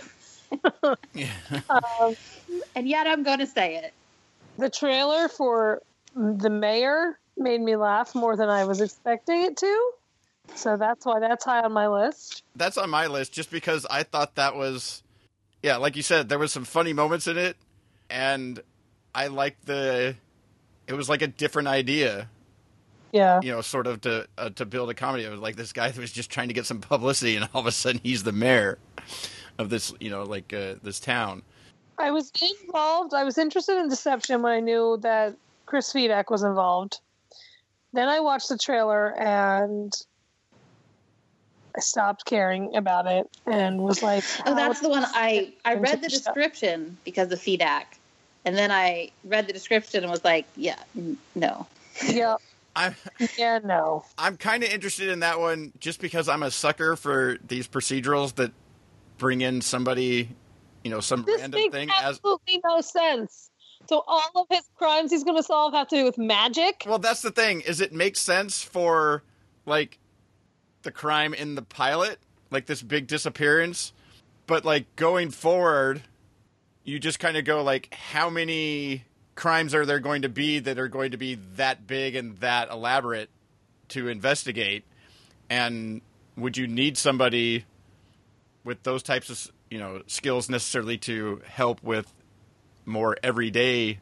yeah. 1.13 1.27
Um, 1.69 2.15
and 2.75 2.87
yet 2.87 3.07
I'm 3.07 3.23
going 3.23 3.39
to 3.39 3.47
say 3.47 3.77
it. 3.77 3.93
the 4.57 4.69
trailer 4.69 5.27
for 5.27 5.81
The 6.15 6.49
Mayor 6.49 7.17
made 7.37 7.61
me 7.61 7.75
laugh 7.75 8.13
more 8.13 8.35
than 8.35 8.49
I 8.49 8.65
was 8.65 8.81
expecting 8.81 9.43
it 9.43 9.57
to. 9.57 9.91
So 10.55 10.77
that's 10.77 11.05
why 11.05 11.19
that's 11.19 11.45
high 11.45 11.61
on 11.61 11.71
my 11.71 11.87
list. 11.87 12.43
that's 12.55 12.77
on 12.77 12.89
my 12.89 13.07
list 13.07 13.31
just 13.31 13.49
because 13.49 13.85
I 13.89 14.03
thought 14.03 14.35
that 14.35 14.55
was, 14.55 15.01
yeah, 15.63 15.77
like 15.77 15.95
you 15.95 16.01
said, 16.03 16.29
there 16.29 16.37
was 16.37 16.51
some 16.51 16.65
funny 16.65 16.93
moments 16.93 17.27
in 17.27 17.37
it, 17.37 17.55
and 18.09 18.61
I 19.15 19.27
liked 19.27 19.65
the, 19.65 20.15
it 20.87 20.93
was 20.93 21.09
like 21.09 21.21
a 21.21 21.27
different 21.27 21.69
idea, 21.69 22.29
Yeah. 23.13 23.39
you 23.41 23.51
know, 23.51 23.61
sort 23.61 23.87
of 23.87 24.01
to 24.01 24.27
uh, 24.37 24.49
to 24.49 24.65
build 24.65 24.89
a 24.89 24.93
comedy. 24.93 25.23
It 25.23 25.29
was 25.31 25.39
like 25.39 25.55
this 25.55 25.71
guy 25.71 25.89
that 25.89 25.97
was 26.01 26.11
just 26.11 26.29
trying 26.29 26.47
to 26.49 26.53
get 26.53 26.65
some 26.65 26.81
publicity, 26.81 27.35
and 27.37 27.47
all 27.53 27.61
of 27.61 27.67
a 27.67 27.71
sudden 27.71 28.01
he's 28.03 28.23
the 28.23 28.31
mayor 28.33 28.77
of 29.57 29.69
this, 29.69 29.93
you 29.99 30.09
know, 30.09 30.23
like 30.23 30.51
uh, 30.51 30.75
this 30.83 30.99
town. 30.99 31.43
I 31.99 32.09
was 32.11 32.31
involved. 32.65 33.13
I 33.13 33.23
was 33.23 33.37
interested 33.37 33.77
in 33.77 33.87
Deception 33.87 34.41
when 34.41 34.51
I 34.51 34.59
knew 34.59 34.97
that 35.01 35.35
Chris 35.67 35.93
Fedak 35.93 36.31
was 36.31 36.41
involved. 36.43 36.99
Then 37.93 38.09
I 38.09 38.19
watched 38.19 38.49
the 38.49 38.57
trailer 38.57 39.13
and 39.19 39.93
I 41.77 41.79
stopped 41.79 42.25
caring 42.25 42.75
about 42.75 43.05
it 43.07 43.29
and 43.45 43.79
was 43.79 44.01
like, 44.03 44.23
Oh, 44.47 44.55
that's 44.55 44.79
the 44.79 44.89
one 44.89 45.03
I 45.07 45.53
I 45.65 45.75
read 45.75 46.01
the 46.01 46.09
took 46.09 46.19
stuff. 46.21 46.33
description 46.35 46.97
because 47.05 47.31
of 47.31 47.39
feedback, 47.39 47.97
and 48.45 48.55
then 48.57 48.71
I 48.71 49.11
read 49.23 49.47
the 49.47 49.53
description 49.53 50.03
and 50.03 50.11
was 50.11 50.23
like, 50.23 50.45
yeah, 50.55 50.79
n- 50.97 51.17
no. 51.35 51.67
yeah, 52.07 52.35
I'm 52.75 52.95
yeah, 53.37 53.59
no. 53.63 54.03
I'm 54.17 54.37
kind 54.37 54.63
of 54.63 54.69
interested 54.69 55.09
in 55.09 55.19
that 55.19 55.39
one 55.39 55.73
just 55.79 56.01
because 56.01 56.27
I'm 56.27 56.43
a 56.43 56.51
sucker 56.51 56.95
for 56.95 57.37
these 57.47 57.67
procedurals 57.67 58.35
that 58.35 58.51
bring 59.17 59.41
in 59.41 59.61
somebody, 59.61 60.29
you 60.83 60.89
know, 60.89 60.99
some 60.99 61.23
This 61.23 61.41
random 61.41 61.61
makes 61.61 61.73
thing 61.73 61.89
as 61.89 62.15
absolutely 62.15 62.61
no 62.65 62.81
sense. 62.81 63.51
So 63.87 64.03
all 64.07 64.31
of 64.35 64.47
his 64.49 64.67
crimes 64.75 65.11
he's 65.11 65.23
going 65.23 65.37
to 65.37 65.43
solve 65.43 65.73
have 65.73 65.87
to 65.89 65.95
do 65.97 66.03
with 66.03 66.17
magic. 66.17 66.83
Well, 66.87 66.99
that's 66.99 67.21
the 67.21 67.31
thing. 67.31 67.61
Is 67.61 67.81
it 67.81 67.93
makes 67.93 68.19
sense 68.19 68.63
for 68.63 69.23
like 69.65 69.99
the 70.83 70.91
crime 70.91 71.33
in 71.33 71.55
the 71.55 71.61
pilot, 71.61 72.19
like 72.49 72.65
this 72.65 72.81
big 72.81 73.07
disappearance, 73.07 73.93
but 74.47 74.65
like 74.65 74.93
going 74.95 75.31
forward, 75.31 76.03
you 76.83 76.99
just 76.99 77.19
kind 77.19 77.37
of 77.37 77.45
go 77.45 77.61
like, 77.63 77.93
how 77.93 78.29
many 78.29 79.05
crimes 79.35 79.73
are 79.73 79.85
there 79.85 79.99
going 79.99 80.21
to 80.23 80.29
be 80.29 80.59
that 80.59 80.77
are 80.79 80.87
going 80.87 81.11
to 81.11 81.17
be 81.17 81.35
that 81.55 81.87
big 81.87 82.15
and 82.15 82.37
that 82.37 82.69
elaborate 82.69 83.29
to 83.89 84.07
investigate? 84.07 84.83
And 85.49 86.01
would 86.37 86.57
you 86.57 86.67
need 86.67 86.97
somebody 86.97 87.65
with 88.63 88.83
those 88.83 89.03
types 89.03 89.29
of 89.29 89.51
you 89.69 89.79
know 89.79 90.01
skills 90.07 90.49
necessarily 90.49 90.97
to 90.99 91.41
help 91.45 91.83
with 91.83 92.11
more 92.85 93.17
everyday 93.23 93.99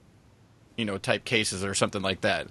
you 0.78 0.86
know 0.86 0.98
type 0.98 1.24
cases 1.26 1.64
or 1.64 1.74
something 1.74 2.02
like 2.02 2.22
that 2.22 2.48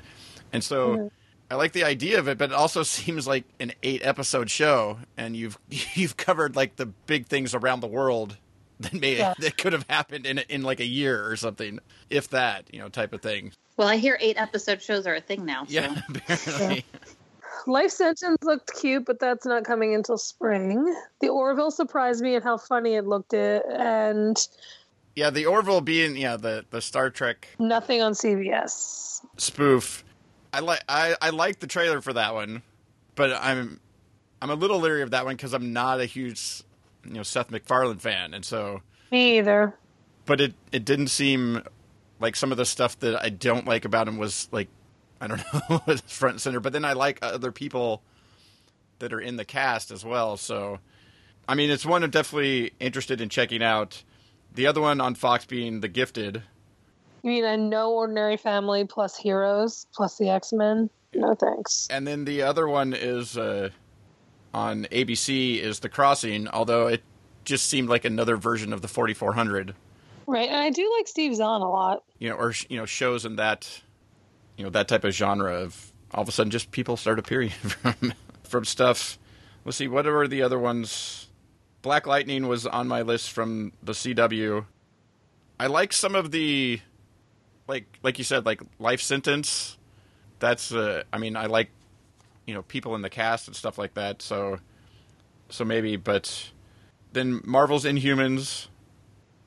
and 0.53 0.63
so 0.65 0.97
Mhm. 0.97 1.11
i 1.51 1.55
like 1.55 1.73
the 1.73 1.85
idea 1.85 2.19
of 2.19 2.29
it 2.29 2.39
but 2.39 2.51
it 2.51 2.55
also 2.55 2.83
seems 2.99 3.27
like 3.27 3.45
an 3.59 3.73
eight 3.83 4.01
episode 4.05 4.51
show 4.51 4.99
and 5.17 5.37
you've 5.37 5.59
you've 5.95 6.17
covered 6.17 6.57
like 6.57 6.77
the 6.77 6.87
big 6.87 7.27
things 7.27 7.55
around 7.55 7.81
the 7.81 7.87
world 7.87 8.37
that 8.81 8.93
may 8.95 9.17
Yeah. 9.19 9.35
that 9.39 9.57
could 9.57 9.73
have 9.73 9.87
happened 9.89 10.27
in 10.27 10.39
in 10.49 10.63
like 10.63 10.81
a 10.81 10.85
year 10.87 11.27
or 11.31 11.37
something 11.37 11.79
if 12.11 12.29
that 12.31 12.73
you 12.73 12.81
know 12.81 12.89
type 12.89 13.13
of 13.13 13.23
thing 13.23 13.53
Well, 13.77 13.89
I 13.89 13.97
hear 13.97 14.19
eight 14.21 14.37
episode 14.41 14.83
shows 14.83 15.07
are 15.07 15.15
a 15.15 15.21
thing 15.21 15.45
now. 15.45 15.65
So. 15.65 15.73
yeah 15.73 16.01
apparently 16.09 16.85
Life 17.67 17.91
Sentence 17.91 18.39
looked 18.43 18.73
cute, 18.81 19.05
but 19.05 19.21
that's 19.21 19.45
not 19.45 19.65
coming 19.65 19.95
until 19.95 20.17
spring. 20.17 20.95
The 21.21 21.29
Orville 21.29 21.71
surprised 21.71 22.23
me 22.23 22.35
at 22.37 22.43
how 22.43 22.57
funny 22.57 22.95
it 22.95 23.07
looked, 23.07 23.35
it, 23.35 23.63
and 23.69 24.37
yeah 25.15 25.29
the 25.29 25.45
orville 25.47 25.81
being 25.83 26.17
yeah 26.17 26.37
the 26.39 26.65
the 26.71 26.81
star 26.81 27.11
trek 27.11 27.49
nothing 27.59 28.01
on 28.01 28.13
CBS. 28.13 29.21
spoof. 29.37 30.05
I 30.55 30.61
like 30.61 30.83
I, 30.89 31.15
I 31.21 31.31
like 31.31 31.59
the 31.61 31.67
trailer 31.67 32.01
for 32.01 32.13
that 32.15 32.33
one, 32.33 32.63
but 33.15 33.33
I'm 33.33 33.79
I'm 34.41 34.49
a 34.51 34.55
little 34.55 34.79
leery 34.81 35.03
of 35.03 35.11
that 35.11 35.25
one 35.27 35.37
because 35.37 35.53
I'm 35.53 35.73
not 35.75 36.01
a 36.01 36.07
huge 36.07 36.63
you 37.05 37.15
know 37.15 37.23
Seth 37.23 37.51
MacFarlane 37.51 37.99
fan, 37.99 38.35
and 38.35 38.45
so 38.45 38.83
Me 39.11 39.39
either. 39.39 39.75
but 40.27 40.41
it 40.41 40.55
it 40.73 40.85
didn't 40.85 41.09
seem 41.09 41.63
like 42.21 42.37
some 42.37 42.53
of 42.53 42.59
the 42.59 42.65
stuff 42.67 42.99
that 43.01 43.23
I 43.23 43.29
don't 43.31 43.67
like 43.67 43.85
about 43.85 44.07
him 44.09 44.19
was 44.19 44.49
like 44.53 44.69
I 45.21 45.27
don't 45.27 45.43
know 45.71 45.79
front 46.07 46.35
and 46.35 46.41
center. 46.41 46.61
But 46.61 46.73
then 46.73 46.85
I 46.85 46.93
like 46.93 47.19
other 47.23 47.53
people 47.53 48.03
that 48.99 49.13
are 49.13 49.21
in 49.21 49.37
the 49.37 49.45
cast 49.45 49.91
as 49.91 50.05
well. 50.05 50.37
So 50.37 50.79
I 51.49 51.55
mean, 51.55 51.71
it's 51.71 51.87
one 51.87 52.05
I'm 52.05 52.11
definitely 52.11 52.73
interested 52.81 53.21
in 53.21 53.29
checking 53.29 53.63
out. 53.63 54.03
The 54.53 54.67
other 54.67 54.81
one 54.81 55.01
on 55.01 55.15
Fox 55.15 55.45
being 55.45 55.81
The 55.81 55.89
Gifted. 55.89 56.43
You 57.23 57.31
mean 57.31 57.45
a 57.45 57.57
no 57.57 57.93
ordinary 57.93 58.37
family 58.37 58.85
plus 58.85 59.17
heroes 59.17 59.87
plus 59.95 60.17
the 60.19 60.29
X 60.31 60.53
Men? 60.53 60.91
No 61.15 61.35
thanks. 61.35 61.87
And 61.91 62.07
then 62.07 62.25
the 62.25 62.43
other 62.43 62.69
one 62.69 62.93
is 62.95 63.37
uh, 63.37 63.71
on 64.53 64.85
ABC 64.87 65.59
is 65.61 65.81
The 65.81 65.89
Crossing, 65.89 66.49
although 66.49 66.89
it 66.89 67.03
just 67.45 67.67
seemed 67.67 67.89
like 67.89 68.05
another 68.05 68.37
version 68.37 68.73
of 68.73 68.83
the 68.83 68.89
4400, 68.89 69.75
Right, 70.27 70.49
and 70.49 70.57
I 70.59 70.71
do 70.71 70.93
like 70.97 71.09
Steve 71.09 71.35
Zahn 71.35 71.61
a 71.61 71.69
lot. 71.71 72.05
you 72.19 72.29
know, 72.29 72.37
or 72.37 72.55
you 72.69 72.77
know 72.77 72.87
shows 72.87 73.25
in 73.25 73.37
that 73.37 73.83
you 74.57 74.63
know 74.65 74.71
that 74.71 74.87
type 74.87 75.03
of 75.05 75.13
genre 75.13 75.55
of 75.55 75.93
all 76.13 76.23
of 76.23 76.29
a 76.29 76.33
sudden 76.33 76.51
just 76.51 76.71
people 76.71 76.97
start 76.97 77.19
appearing 77.19 77.49
from 77.51 78.13
from 78.45 78.65
stuff. 78.65 79.19
Let's 79.65 79.77
see, 79.77 79.89
what 79.89 80.07
are 80.07 80.29
the 80.29 80.43
other 80.43 80.59
ones? 80.59 81.29
Black 81.83 82.07
Lightning 82.07 82.47
was 82.47 82.67
on 82.67 82.87
my 82.89 83.03
list 83.03 83.31
from 83.33 83.73
the 83.83 83.93
CW. 83.93 84.67
I 85.59 85.67
like 85.67 85.93
some 85.93 86.15
of 86.15 86.31
the 86.31 86.81
like 87.67 87.87
like 88.03 88.19
you 88.19 88.25
said 88.25 88.47
like 88.47 88.61
life 88.79 89.01
sentence. 89.01 89.79
That's 90.39 90.73
uh 90.73 91.03
I 91.13 91.19
mean 91.19 91.37
I 91.37 91.47
like 91.47 91.71
you 92.51 92.57
know 92.57 92.63
people 92.63 92.95
in 92.97 93.03
the 93.03 93.11
cast 93.11 93.47
and 93.47 93.57
stuff 93.57 93.79
like 93.79 93.95
that. 93.95 94.21
So 94.21 94.59
so 95.49 95.65
maybe 95.65 95.97
but 95.97 96.51
then 97.13 97.41
Marvel's 97.45 97.85
Inhumans. 97.85 98.67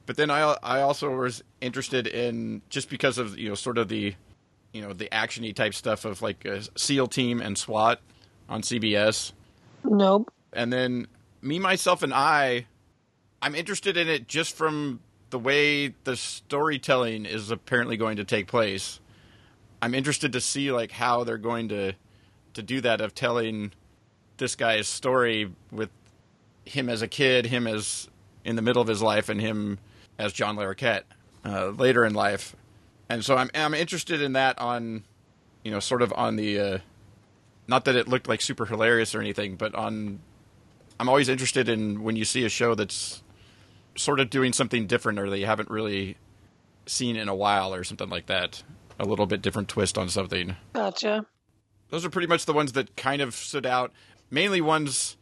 But 0.06 0.16
then 0.18 0.32
I 0.32 0.58
I 0.63 0.82
also 0.82 1.16
was 1.16 1.44
interested 1.62 2.08
in 2.08 2.62
just 2.70 2.89
because 2.89 3.18
of 3.18 3.38
you 3.38 3.50
know 3.50 3.56
sort 3.56 3.78
of 3.78 3.89
the 3.89 4.16
you 4.72 4.82
know 4.82 4.94
the 4.94 5.10
actiony 5.12 5.54
type 5.54 5.74
stuff 5.74 6.06
of 6.06 6.22
like 6.22 6.46
uh, 6.46 6.62
SEAL 6.78 7.08
Team 7.08 7.42
and 7.42 7.58
SWAT 7.58 8.00
on 8.50 8.62
CBS 8.62 9.34
Nope. 9.84 10.32
and 10.54 10.72
then 10.72 11.08
me 11.42 11.60
myself 11.60 12.04
and 12.04 12.13
i 12.13 12.66
i'm 13.42 13.56
interested 13.56 13.98
in 13.98 14.08
it 14.08 14.28
just 14.28 14.56
from 14.56 15.00
the 15.30 15.39
way 15.39 15.94
the 16.04 16.16
storytelling 16.16 17.26
is 17.26 17.52
apparently 17.52 17.98
going 17.98 18.18
to 18.18 18.24
take 18.24 18.48
place 18.48 19.00
i'm 19.82 19.94
interested 19.94 20.34
to 20.34 20.42
see 20.42 20.72
like 20.72 20.92
how 20.92 21.24
they're 21.24 21.38
going 21.38 21.70
to 21.70 21.94
to 22.54 22.62
do 22.62 22.82
that 22.82 23.02
of 23.02 23.13
telling 23.13 23.72
this 24.38 24.56
guy's 24.56 24.88
story 24.88 25.52
with 25.72 25.89
him 26.66 26.89
as 26.89 27.02
a 27.02 27.08
kid 27.08 27.46
him 27.46 27.68
as 27.68 28.10
in 28.46 28.56
the 28.56 28.62
middle 28.62 28.82
of 28.82 28.88
his 28.88 29.02
life 29.02 29.30
and 29.30 29.39
him 29.39 29.80
as 30.18 30.34
John 30.34 30.58
Larroquette 30.58 31.04
uh, 31.46 31.68
later 31.70 32.06
in 32.06 32.13
life. 32.13 32.56
And 33.10 33.24
so 33.24 33.36
I'm 33.36 33.50
I'm 33.54 33.74
interested 33.74 34.22
in 34.22 34.34
that 34.34 34.60
on, 34.60 35.04
you 35.63 35.72
know, 35.72 35.80
sort 35.80 36.02
of 36.02 36.13
on 36.16 36.36
the, 36.36 36.60
uh, 36.60 36.78
not 37.68 37.86
that 37.86 37.96
it 37.96 38.08
looked 38.08 38.28
like 38.28 38.42
super 38.42 38.66
hilarious 38.66 39.13
or 39.13 39.22
anything, 39.22 39.56
but 39.56 39.76
on, 39.76 40.20
I'm 41.00 41.10
always 41.10 41.30
interested 41.30 41.70
in 41.70 42.04
when 42.04 42.16
you 42.16 42.26
see 42.26 42.46
a 42.46 42.50
show 42.50 42.76
that's 42.76 43.22
sort 43.96 44.20
of 44.20 44.30
doing 44.30 44.54
something 44.54 44.88
different 44.88 45.20
or 45.20 45.30
that 45.30 45.38
you 45.38 45.46
haven't 45.46 45.70
really 45.70 46.18
seen 46.86 47.16
in 47.16 47.30
a 47.30 47.36
while 47.36 47.74
or 47.74 47.84
something 47.84 48.10
like 48.10 48.26
that. 48.28 48.63
A 49.00 49.06
little 49.06 49.26
bit 49.26 49.42
different 49.42 49.70
twist 49.70 49.98
on 49.98 50.10
something. 50.10 50.56
Gotcha. 50.74 51.26
Those 51.93 52.06
are 52.06 52.10
pretty 52.10 52.27
much 52.27 52.47
the 52.47 52.53
ones 52.53 52.71
that 52.71 52.95
kind 52.95 53.21
of 53.21 53.36
stood 53.36 53.67
out. 53.67 53.91
Mainly 54.32 54.62
ones. 54.62 55.15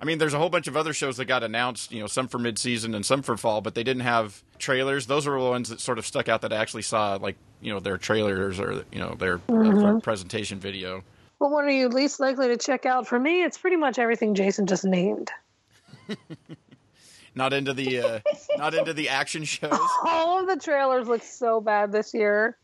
I 0.00 0.04
mean, 0.04 0.18
there's 0.18 0.34
a 0.34 0.38
whole 0.38 0.48
bunch 0.48 0.66
of 0.66 0.76
other 0.76 0.92
shows 0.92 1.18
that 1.18 1.26
got 1.26 1.44
announced. 1.44 1.92
You 1.92 2.00
know, 2.00 2.08
some 2.08 2.26
for 2.26 2.40
mid-season 2.40 2.96
and 2.96 3.06
some 3.06 3.22
for 3.22 3.36
fall, 3.36 3.60
but 3.60 3.76
they 3.76 3.84
didn't 3.84 4.02
have 4.02 4.42
trailers. 4.58 5.06
Those 5.06 5.28
were 5.28 5.40
the 5.40 5.48
ones 5.48 5.68
that 5.68 5.78
sort 5.80 6.00
of 6.00 6.04
stuck 6.04 6.28
out 6.28 6.40
that 6.40 6.52
I 6.52 6.56
actually 6.56 6.82
saw, 6.82 7.14
like 7.14 7.36
you 7.60 7.72
know, 7.72 7.78
their 7.78 7.96
trailers 7.96 8.58
or 8.58 8.84
you 8.90 8.98
know 8.98 9.14
their 9.14 9.40
uh, 9.48 10.00
presentation 10.00 10.58
video. 10.58 11.04
Well, 11.38 11.50
What 11.50 11.52
one 11.52 11.64
are 11.66 11.70
you 11.70 11.86
least 11.88 12.18
likely 12.18 12.48
to 12.48 12.56
check 12.56 12.86
out? 12.86 13.06
For 13.06 13.20
me, 13.20 13.44
it's 13.44 13.56
pretty 13.56 13.76
much 13.76 14.00
everything 14.00 14.34
Jason 14.34 14.66
just 14.66 14.84
named. 14.84 15.30
Not 17.36 17.52
into 17.52 17.72
the 17.72 18.00
uh, 18.00 18.20
not 18.56 18.74
into 18.74 18.94
the 18.94 19.10
action 19.10 19.44
shows. 19.44 19.78
All 20.04 20.40
of 20.40 20.48
the 20.48 20.56
trailers 20.56 21.06
look 21.06 21.22
so 21.22 21.60
bad 21.60 21.92
this 21.92 22.14
year. 22.14 22.56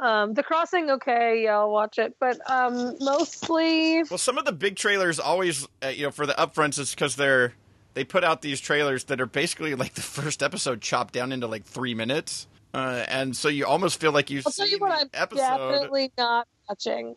Um, 0.00 0.34
the 0.34 0.42
Crossing, 0.42 0.90
okay, 0.90 1.44
yeah, 1.44 1.58
I'll 1.58 1.70
watch 1.70 1.98
it, 1.98 2.16
but 2.18 2.38
um, 2.50 2.96
mostly 3.00 4.02
Well, 4.04 4.18
some 4.18 4.38
of 4.38 4.44
the 4.44 4.52
big 4.52 4.76
trailers 4.76 5.20
always, 5.20 5.68
uh, 5.82 5.88
you 5.88 6.02
know, 6.04 6.10
for 6.10 6.26
the 6.26 6.34
upfronts, 6.34 6.78
is 6.78 6.90
because 6.90 7.16
they're 7.16 7.54
they 7.94 8.02
put 8.02 8.24
out 8.24 8.42
these 8.42 8.60
trailers 8.60 9.04
that 9.04 9.20
are 9.20 9.26
basically 9.26 9.74
like 9.76 9.94
the 9.94 10.00
first 10.02 10.42
episode 10.42 10.80
chopped 10.80 11.14
down 11.14 11.30
into 11.32 11.46
like 11.46 11.64
three 11.64 11.94
minutes, 11.94 12.48
uh, 12.74 13.04
and 13.08 13.36
so 13.36 13.48
you 13.48 13.66
almost 13.66 14.00
feel 14.00 14.10
like 14.12 14.30
you've 14.30 14.46
I'll 14.46 14.52
tell 14.52 14.68
you 14.68 14.78
what 14.78 14.92
I'm 14.92 15.10
episode. 15.14 15.40
definitely 15.40 16.12
not 16.18 16.48
watching. 16.68 17.14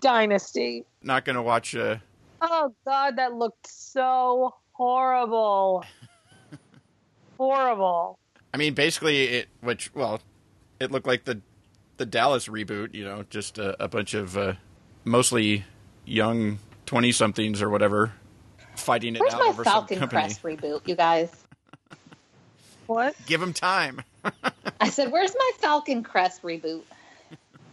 Dynasty. 0.00 0.84
Not 1.02 1.24
going 1.24 1.36
to 1.36 1.42
watch. 1.42 1.74
Uh, 1.74 1.96
Oh 2.40 2.72
God, 2.84 3.16
that 3.16 3.34
looked 3.34 3.66
so 3.66 4.54
horrible. 4.72 5.84
horrible. 7.36 8.18
I 8.54 8.56
mean, 8.56 8.74
basically, 8.74 9.24
it 9.24 9.48
which 9.60 9.92
well, 9.94 10.20
it 10.80 10.90
looked 10.90 11.06
like 11.06 11.24
the 11.24 11.40
the 11.98 12.06
Dallas 12.06 12.48
reboot. 12.48 12.94
You 12.94 13.04
know, 13.04 13.24
just 13.30 13.58
a, 13.58 13.82
a 13.82 13.88
bunch 13.88 14.14
of 14.14 14.36
uh, 14.36 14.54
mostly 15.04 15.64
young 16.04 16.58
twenty 16.86 17.12
somethings 17.12 17.60
or 17.60 17.68
whatever 17.68 18.12
fighting 18.78 19.16
it 19.16 19.20
Where's 19.20 19.34
out 19.34 19.40
my 19.40 19.46
over 19.46 19.64
some 19.64 19.72
Falcon 19.72 19.98
company. 19.98 20.22
Crest 20.22 20.42
reboot, 20.42 20.86
you 20.86 20.94
guys? 20.94 21.30
What? 22.86 23.14
Give 23.26 23.38
them 23.38 23.52
time. 23.52 24.00
I 24.80 24.88
said, 24.88 25.12
"Where's 25.12 25.34
my 25.38 25.50
Falcon 25.58 26.02
Crest 26.02 26.40
reboot?" 26.42 26.84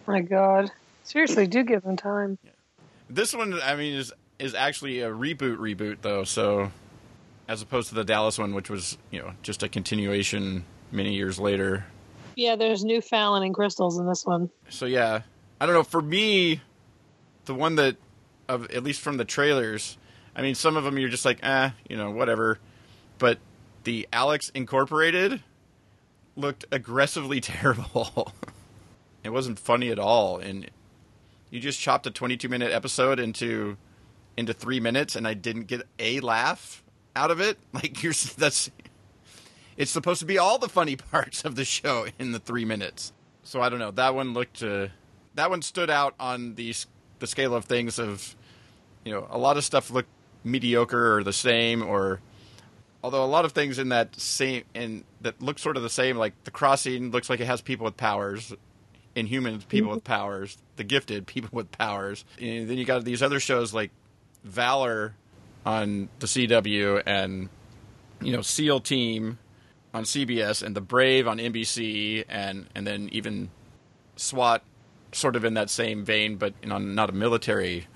My 0.07 0.19
God. 0.19 0.69
Seriously, 1.05 1.47
do 1.47 1.63
give 1.63 1.83
them 1.83 1.95
time. 1.95 2.37
This 3.09 3.33
one, 3.33 3.57
I 3.63 3.77
mean, 3.77 3.93
is 3.93 4.11
is 4.39 4.53
actually 4.53 4.99
a 4.99 5.09
reboot 5.09 5.55
reboot 5.55 5.99
though. 6.01 6.25
So, 6.25 6.69
as 7.47 7.61
opposed 7.61 7.87
to 7.87 7.95
the 7.95 8.03
Dallas 8.03 8.37
one, 8.37 8.53
which 8.53 8.69
was 8.69 8.97
you 9.09 9.19
know 9.19 9.31
just 9.41 9.63
a 9.63 9.69
continuation 9.69 10.65
many 10.91 11.13
years 11.13 11.39
later. 11.39 11.85
Yeah, 12.35 12.55
there's 12.55 12.83
new 12.83 13.01
Fallon 13.01 13.43
and 13.43 13.53
Krystles 13.55 13.99
in 13.99 14.07
this 14.07 14.25
one. 14.25 14.49
So 14.69 14.85
yeah, 14.85 15.21
I 15.59 15.65
don't 15.65 15.75
know. 15.75 15.83
For 15.83 16.01
me, 16.01 16.61
the 17.45 17.53
one 17.53 17.75
that 17.75 17.97
of 18.47 18.69
at 18.71 18.83
least 18.83 19.01
from 19.01 19.17
the 19.17 19.25
trailers, 19.25 19.97
I 20.35 20.41
mean, 20.41 20.55
some 20.55 20.77
of 20.77 20.83
them 20.83 20.97
you're 20.97 21.09
just 21.09 21.25
like, 21.25 21.39
eh, 21.43 21.71
you 21.89 21.97
know, 21.97 22.11
whatever. 22.11 22.59
But 23.17 23.39
the 23.83 24.07
Alex 24.11 24.51
Incorporated 24.53 25.41
looked 26.35 26.65
aggressively 26.71 27.39
terrible. 27.41 28.33
it 29.23 29.29
wasn't 29.29 29.59
funny 29.59 29.89
at 29.89 29.99
all, 29.99 30.37
and 30.37 30.69
you 31.49 31.59
just 31.59 31.79
chopped 31.79 32.05
a 32.05 32.11
22 32.11 32.49
minute 32.49 32.71
episode 32.71 33.19
into 33.19 33.77
into 34.37 34.53
three 34.53 34.81
minutes, 34.81 35.15
and 35.15 35.25
I 35.27 35.33
didn't 35.33 35.67
get 35.67 35.83
a 35.97 36.19
laugh 36.19 36.83
out 37.15 37.31
of 37.31 37.39
it. 37.39 37.57
Like 37.73 38.03
you're 38.03 38.13
that's 38.37 38.69
it's 39.77 39.91
supposed 39.91 40.19
to 40.19 40.25
be 40.25 40.37
all 40.37 40.57
the 40.57 40.69
funny 40.69 40.95
parts 41.11 41.45
of 41.45 41.55
the 41.55 41.65
show 41.65 42.07
in 42.19 42.31
the 42.31 42.39
three 42.39 42.65
minutes. 42.65 43.13
So 43.43 43.61
I 43.61 43.69
don't 43.69 43.79
know. 43.79 43.91
That 43.91 44.15
one 44.15 44.33
looked 44.33 44.63
uh, 44.63 44.87
that 45.35 45.49
one 45.49 45.61
stood 45.61 45.89
out 45.89 46.15
on 46.19 46.55
the 46.55 46.73
the 47.19 47.27
scale 47.27 47.53
of 47.53 47.65
things 47.65 47.99
of 47.99 48.35
you 49.03 49.13
know 49.13 49.27
a 49.29 49.37
lot 49.37 49.57
of 49.57 49.63
stuff 49.63 49.91
looked 49.91 50.09
mediocre 50.43 51.15
or 51.17 51.23
the 51.23 51.33
same 51.33 51.83
or 51.83 52.19
although 53.03 53.23
a 53.23 53.25
lot 53.25 53.45
of 53.45 53.51
things 53.51 53.79
in 53.79 53.89
that 53.89 54.19
same 54.19 54.63
in 54.73 55.03
that 55.21 55.41
look 55.41 55.59
sort 55.59 55.77
of 55.77 55.83
the 55.83 55.89
same 55.89 56.17
like 56.17 56.33
the 56.43 56.51
crossing 56.51 57.11
looks 57.11 57.29
like 57.29 57.39
it 57.39 57.45
has 57.45 57.61
people 57.61 57.83
with 57.83 57.97
powers 57.97 58.53
inhumans 59.15 59.67
people 59.67 59.91
with 59.91 60.03
powers 60.03 60.57
the 60.75 60.83
gifted 60.83 61.25
people 61.27 61.49
with 61.51 61.71
powers 61.71 62.25
and 62.39 62.69
then 62.69 62.77
you 62.77 62.85
got 62.85 63.03
these 63.03 63.23
other 63.23 63.39
shows 63.39 63.73
like 63.73 63.91
valor 64.43 65.15
on 65.65 66.09
the 66.19 66.27
cw 66.27 67.01
and 67.05 67.49
you 68.21 68.31
know 68.31 68.41
seal 68.41 68.79
team 68.79 69.37
on 69.95 70.03
cbs 70.03 70.61
and 70.61 70.75
the 70.75 70.81
brave 70.81 71.27
on 71.27 71.37
nbc 71.37 72.25
and 72.27 72.67
and 72.75 72.85
then 72.85 73.09
even 73.11 73.49
swat 74.17 74.61
sort 75.11 75.35
of 75.35 75.45
in 75.45 75.53
that 75.53 75.69
same 75.69 76.03
vein 76.03 76.35
but 76.35 76.53
you 76.61 76.67
know, 76.67 76.77
not 76.77 77.09
a 77.09 77.13
military 77.13 77.87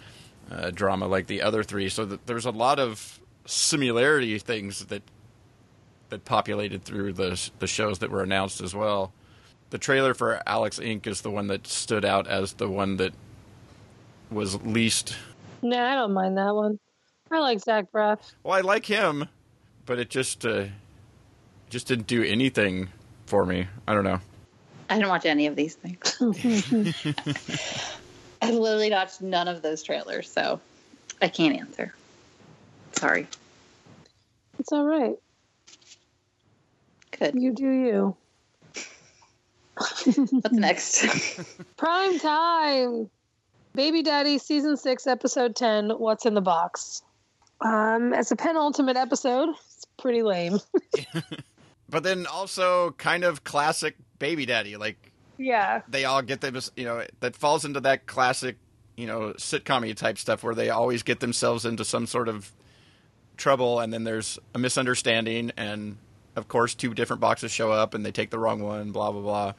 uh, 0.50 0.72
drama 0.72 1.06
like 1.08 1.28
the 1.28 1.42
other 1.42 1.62
three 1.62 1.90
so 1.90 2.06
that 2.06 2.26
there's 2.26 2.46
a 2.46 2.52
lot 2.52 2.80
of 2.80 3.20
similarity 3.46 4.40
things 4.40 4.86
that 4.86 5.04
that 6.10 6.26
populated 6.26 6.84
through 6.84 7.14
the 7.14 7.50
the 7.60 7.68
shows 7.68 8.00
that 8.00 8.10
were 8.10 8.24
announced 8.24 8.62
as 8.62 8.74
well. 8.74 9.14
The 9.70 9.78
trailer 9.78 10.14
for 10.16 10.42
Alex 10.48 10.80
Inc. 10.80 11.06
is 11.06 11.22
the 11.22 11.30
one 11.30 11.48
that 11.48 11.68
stood 11.68 12.04
out 12.04 12.28
as 12.28 12.54
the 12.54 12.68
one 12.68 12.98
that 12.98 13.14
was 14.32 14.60
least. 14.64 15.16
Nah, 15.62 15.92
I 15.92 15.96
don't 15.96 16.14
mind 16.14 16.38
that 16.38 16.56
one. 16.56 16.80
I 17.32 17.40
like 17.40 17.60
Zach 17.60 17.86
Braff. 17.94 18.20
Well, 18.42 18.58
I 18.58 18.62
like 18.62 18.86
him, 18.86 19.28
but 19.86 20.00
it 20.00 20.10
just 20.10 20.46
uh, 20.46 20.66
just 21.70 21.88
didn't 21.88 22.08
do 22.08 22.24
anything 22.24 22.90
for 23.26 23.46
me. 23.46 23.68
I 23.88 23.94
don't 23.94 24.04
know. 24.04 24.20
I 24.90 24.96
didn't 24.96 25.10
watch 25.10 25.26
any 25.26 25.46
of 25.46 25.56
these 25.56 25.76
things. 25.76 26.18
I 28.42 28.52
literally 28.52 28.90
watched 28.90 29.22
none 29.22 29.48
of 29.48 29.62
those 29.62 29.84
trailers, 29.84 30.32
so 30.32 30.60
I 31.22 31.28
can't 31.28 31.56
answer. 31.56 31.94
Sorry. 32.94 33.28
It's 34.58 34.72
all 34.72 34.86
right. 34.86 35.16
Good. 37.18 37.36
You 37.36 37.54
do 37.54 37.70
you. 37.70 38.16
What's 39.78 40.52
next? 40.52 41.06
Prime 41.78 42.18
time. 42.20 43.10
Baby 43.76 44.02
Daddy 44.02 44.40
season 44.40 44.76
six, 44.76 45.06
episode 45.06 45.56
ten. 45.56 45.92
What's 45.92 46.26
in 46.26 46.34
the 46.34 46.42
box? 46.42 47.04
Um, 47.62 48.14
as 48.14 48.32
a 48.32 48.36
penultimate 48.36 48.98
episode, 48.98 49.50
it's 49.50 49.86
pretty 49.98 50.24
lame. 50.24 50.60
But 51.90 52.04
then 52.04 52.28
also 52.28 52.92
kind 52.92 53.24
of 53.24 53.44
classic 53.44 53.96
baby 54.20 54.46
daddy, 54.46 54.78
like 54.78 55.12
yeah, 55.38 55.82
they 55.88 56.06
all 56.06 56.22
get 56.22 56.42
them, 56.42 56.58
you 56.76 56.86
know, 56.86 57.04
that 57.22 57.36
falls 57.36 57.66
into 57.66 57.80
that 57.82 58.06
classic, 58.06 58.58
you 58.96 59.08
know, 59.08 59.34
sitcom 59.38 59.94
type 59.96 60.18
stuff 60.18 60.44
where 60.44 60.54
they 60.54 60.70
always 60.70 61.04
get 61.04 61.20
themselves 61.20 61.66
into 61.66 61.86
some 61.86 62.06
sort 62.06 62.28
of 62.28 62.52
trouble 63.38 63.80
and 63.80 63.94
then 63.94 64.04
there's 64.04 64.38
a 64.54 64.60
misunderstanding 64.60 65.50
and 65.56 65.98
of 66.36 66.50
course 66.50 66.76
two 66.76 66.94
different 66.94 67.22
boxes 67.22 67.52
show 67.52 67.72
up 67.72 67.94
and 67.94 68.06
they 68.06 68.12
take 68.12 68.30
the 68.30 68.40
wrong 68.40 68.62
one, 68.62 68.92
blah 68.92 69.12
blah 69.12 69.22
blah. 69.22 69.54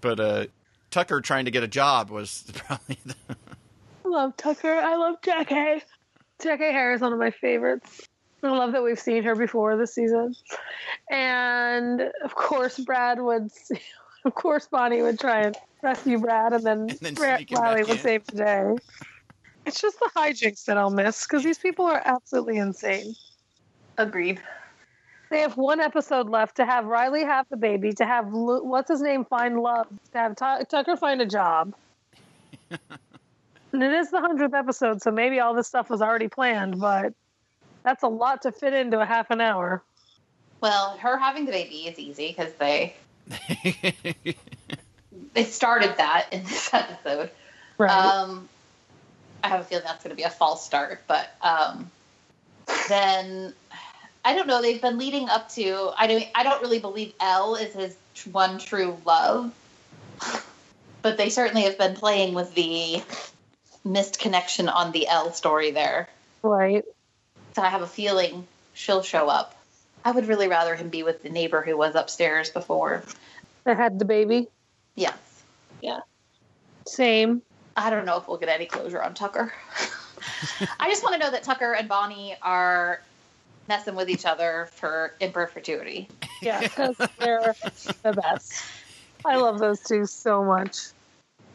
But 0.00 0.20
uh 0.20 0.46
Tucker 0.90 1.20
trying 1.20 1.44
to 1.46 1.50
get 1.50 1.62
a 1.62 1.68
job 1.68 2.10
was 2.10 2.44
probably 2.54 2.98
the, 3.04 3.16
I 4.04 4.08
love 4.08 4.36
Tucker. 4.36 4.72
I 4.72 4.96
love 4.96 5.16
Jackie. 5.22 5.82
Jackie 6.40 6.64
Harris 6.64 6.96
is 6.96 7.02
one 7.02 7.12
of 7.12 7.18
my 7.18 7.30
favorites. 7.30 8.06
I 8.46 8.58
love 8.58 8.72
that 8.72 8.82
we've 8.82 8.98
seen 8.98 9.22
her 9.24 9.34
before 9.34 9.76
this 9.76 9.94
season. 9.94 10.34
And 11.10 12.02
of 12.22 12.34
course, 12.34 12.78
Brad 12.78 13.20
would, 13.20 13.50
of 14.24 14.34
course, 14.34 14.66
Bonnie 14.66 15.02
would 15.02 15.18
try 15.18 15.42
and 15.42 15.56
rescue 15.82 16.18
Brad, 16.18 16.52
and 16.52 16.64
then, 16.64 16.80
And 16.90 16.98
then 17.00 17.14
Brad 17.14 17.46
Riley 17.50 17.82
would 17.82 17.90
in. 17.90 17.98
save 17.98 18.24
the 18.26 18.36
day. 18.36 18.74
It's 19.64 19.80
just 19.80 19.98
the 19.98 20.10
hijinks 20.16 20.64
that 20.66 20.78
I'll 20.78 20.90
miss 20.90 21.26
because 21.26 21.42
these 21.42 21.58
people 21.58 21.86
are 21.86 22.00
absolutely 22.04 22.56
insane. 22.58 23.14
Agreed. 23.98 24.40
They 25.28 25.40
have 25.40 25.56
one 25.56 25.80
episode 25.80 26.28
left 26.28 26.56
to 26.56 26.64
have 26.64 26.86
Riley 26.86 27.24
have 27.24 27.46
the 27.50 27.56
baby, 27.56 27.92
to 27.94 28.06
have 28.06 28.26
what's 28.28 28.88
his 28.88 29.02
name 29.02 29.24
find 29.24 29.58
love, 29.58 29.88
to 30.12 30.18
have 30.18 30.36
Tu 30.36 30.64
Tucker 30.66 30.96
find 30.96 31.20
a 31.20 31.26
job. 31.26 31.74
and 32.70 33.82
it 33.82 33.92
is 33.92 34.12
the 34.12 34.20
hundredth 34.20 34.54
episode, 34.54 35.02
so 35.02 35.10
maybe 35.10 35.40
all 35.40 35.52
this 35.52 35.66
stuff 35.66 35.90
was 35.90 36.00
already 36.00 36.28
planned, 36.28 36.78
but 36.78 37.12
that's 37.86 38.02
a 38.02 38.08
lot 38.08 38.42
to 38.42 38.50
fit 38.50 38.74
into 38.74 39.00
a 39.00 39.06
half 39.06 39.30
an 39.30 39.40
hour. 39.40 39.80
Well, 40.60 40.96
her 40.98 41.16
having 41.16 41.46
the 41.46 41.52
baby 41.52 41.86
is 41.86 41.98
easy 42.00 42.28
because 42.28 42.52
they 42.54 42.96
they 45.34 45.44
started 45.44 45.96
that 45.96 46.26
in 46.32 46.42
this 46.44 46.74
episode. 46.74 47.30
Right. 47.78 47.90
Um, 47.90 48.48
I 49.44 49.48
have 49.48 49.60
a 49.60 49.64
feeling 49.64 49.84
that's 49.86 50.02
going 50.02 50.10
to 50.10 50.16
be 50.16 50.24
a 50.24 50.30
false 50.30 50.66
start, 50.66 51.02
but 51.06 51.32
um, 51.40 51.88
then 52.88 53.54
I 54.24 54.34
don't 54.34 54.48
know. 54.48 54.60
They've 54.60 54.82
been 54.82 54.98
leading 54.98 55.28
up 55.28 55.48
to. 55.50 55.92
I 55.96 56.08
don't. 56.08 56.24
I 56.34 56.42
don't 56.42 56.60
really 56.60 56.80
believe 56.80 57.12
L 57.20 57.54
is 57.54 57.72
his 57.72 57.96
one 58.32 58.58
true 58.58 58.96
love, 59.06 59.54
but 61.02 61.16
they 61.18 61.28
certainly 61.28 61.62
have 61.62 61.78
been 61.78 61.94
playing 61.94 62.34
with 62.34 62.52
the 62.56 63.00
missed 63.84 64.18
connection 64.18 64.68
on 64.68 64.90
the 64.90 65.06
L 65.06 65.32
story 65.32 65.70
there. 65.70 66.08
Right. 66.42 66.84
So 67.56 67.62
I 67.62 67.70
have 67.70 67.80
a 67.80 67.86
feeling 67.86 68.46
she'll 68.74 69.00
show 69.00 69.30
up. 69.30 69.54
I 70.04 70.10
would 70.10 70.26
really 70.26 70.46
rather 70.46 70.74
him 70.74 70.90
be 70.90 71.02
with 71.02 71.22
the 71.22 71.30
neighbor 71.30 71.62
who 71.62 71.74
was 71.74 71.94
upstairs 71.94 72.50
before. 72.50 73.02
That 73.64 73.78
had 73.78 73.98
the 73.98 74.04
baby. 74.04 74.48
Yes. 74.94 75.16
Yeah. 75.80 76.00
Same. 76.86 77.40
I 77.74 77.88
don't 77.88 78.04
know 78.04 78.18
if 78.18 78.28
we'll 78.28 78.36
get 78.36 78.50
any 78.50 78.66
closure 78.66 79.02
on 79.02 79.14
Tucker. 79.14 79.54
I 80.78 80.90
just 80.90 81.02
want 81.02 81.14
to 81.14 81.18
know 81.18 81.30
that 81.30 81.44
Tucker 81.44 81.72
and 81.72 81.88
Bonnie 81.88 82.36
are 82.42 83.00
messing 83.70 83.94
with 83.94 84.10
each 84.10 84.26
other 84.26 84.68
for 84.72 85.14
in 85.18 85.32
perpetuity. 85.32 86.10
Yeah, 86.42 86.60
because 86.60 86.98
they're 87.18 87.54
the 88.02 88.12
best. 88.12 88.52
I 89.24 89.36
love 89.36 89.60
those 89.60 89.80
two 89.80 90.04
so 90.04 90.44
much. 90.44 90.88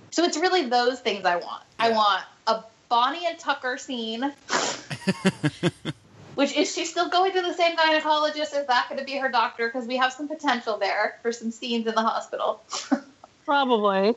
So 0.09 0.23
it's 0.23 0.35
really 0.35 0.65
those 0.65 0.99
things 0.99 1.25
I 1.25 1.35
want. 1.35 1.61
I 1.77 1.91
want 1.91 2.23
a 2.47 2.63
Bonnie 2.89 3.27
and 3.27 3.37
Tucker 3.37 3.77
scene. 3.77 4.33
Which 6.35 6.55
is 6.55 6.73
she 6.73 6.85
still 6.85 7.09
going 7.09 7.33
to 7.33 7.41
the 7.41 7.53
same 7.53 7.75
gynecologist? 7.75 8.57
Is 8.57 8.67
that 8.67 8.87
going 8.89 8.99
to 8.99 9.05
be 9.05 9.17
her 9.17 9.29
doctor? 9.29 9.67
Because 9.67 9.87
we 9.87 9.97
have 9.97 10.13
some 10.13 10.27
potential 10.27 10.77
there 10.77 11.19
for 11.21 11.31
some 11.31 11.51
scenes 11.51 11.87
in 11.87 11.93
the 11.93 12.01
hospital. 12.01 12.63
Probably. 13.45 14.15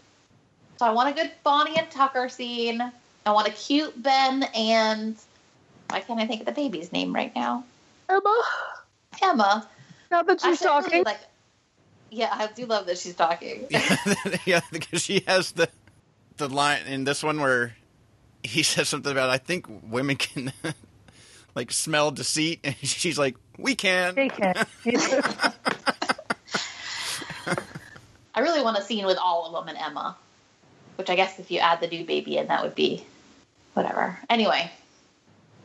So 0.78 0.86
I 0.86 0.90
want 0.90 1.08
a 1.08 1.12
good 1.12 1.30
Bonnie 1.42 1.76
and 1.76 1.90
Tucker 1.90 2.28
scene. 2.28 2.80
I 3.26 3.32
want 3.32 3.48
a 3.48 3.52
cute 3.52 4.00
Ben 4.02 4.44
and 4.54 5.16
why 5.90 6.00
can't 6.00 6.20
I 6.20 6.26
think 6.26 6.40
of 6.40 6.46
the 6.46 6.52
baby's 6.52 6.92
name 6.92 7.14
right 7.14 7.34
now? 7.34 7.64
Emma. 8.08 8.42
Emma. 9.22 9.68
Now 10.10 10.22
that 10.22 10.40
she's 10.40 10.62
Actually, 10.62 10.68
I 10.68 10.76
really 10.76 10.82
talking. 10.90 11.04
like. 11.04 11.20
Yeah, 12.10 12.30
I 12.32 12.46
do 12.48 12.66
love 12.66 12.86
that 12.86 12.98
she's 12.98 13.14
talking. 13.14 13.66
yeah, 14.44 14.60
because 14.70 15.02
she 15.02 15.24
has 15.26 15.52
the 15.52 15.68
the 16.36 16.48
line 16.48 16.86
in 16.86 17.04
this 17.04 17.22
one 17.22 17.40
where 17.40 17.74
he 18.44 18.62
says 18.62 18.88
something 18.88 19.10
about 19.10 19.30
I 19.30 19.38
think 19.38 19.66
women 19.90 20.16
can 20.16 20.52
like 21.54 21.72
smell 21.72 22.10
deceit, 22.12 22.60
and 22.62 22.76
she's 22.82 23.18
like, 23.18 23.36
"We 23.58 23.74
can." 23.74 24.14
They 24.14 24.28
can. 24.28 24.54
I 28.36 28.40
really 28.40 28.62
want 28.62 28.76
a 28.76 28.82
scene 28.82 29.06
with 29.06 29.18
all 29.18 29.46
of 29.46 29.52
them 29.52 29.68
and 29.74 29.78
Emma, 29.78 30.16
which 30.96 31.08
I 31.08 31.14
guess 31.14 31.38
if 31.38 31.52
you 31.52 31.60
add 31.60 31.80
the 31.80 31.86
new 31.86 32.04
baby 32.04 32.36
in, 32.36 32.48
that 32.48 32.64
would 32.64 32.74
be 32.74 33.04
whatever. 33.74 34.18
Anyway, 34.28 34.70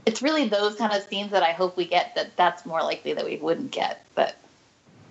it's 0.06 0.22
really 0.22 0.48
those 0.48 0.76
kind 0.76 0.94
of 0.94 1.02
scenes 1.08 1.32
that 1.32 1.42
I 1.42 1.52
hope 1.52 1.76
we 1.76 1.86
get. 1.86 2.14
That 2.16 2.36
that's 2.38 2.66
more 2.66 2.82
likely 2.82 3.14
that 3.14 3.26
we 3.26 3.38
wouldn't 3.38 3.72
get, 3.72 4.06
but 4.16 4.36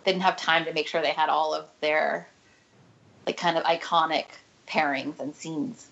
they 0.05 0.13
didn't 0.13 0.23
have 0.23 0.37
time 0.37 0.65
to 0.67 0.73
make 0.73 0.87
sure 0.87 1.03
they 1.03 1.11
had 1.11 1.29
all 1.29 1.53
of 1.53 1.67
their 1.81 2.29
like 3.27 3.37
kind 3.37 3.59
of 3.59 3.65
iconic 3.65 4.27
pairings 4.69 5.19
and 5.19 5.35
scenes 5.35 5.89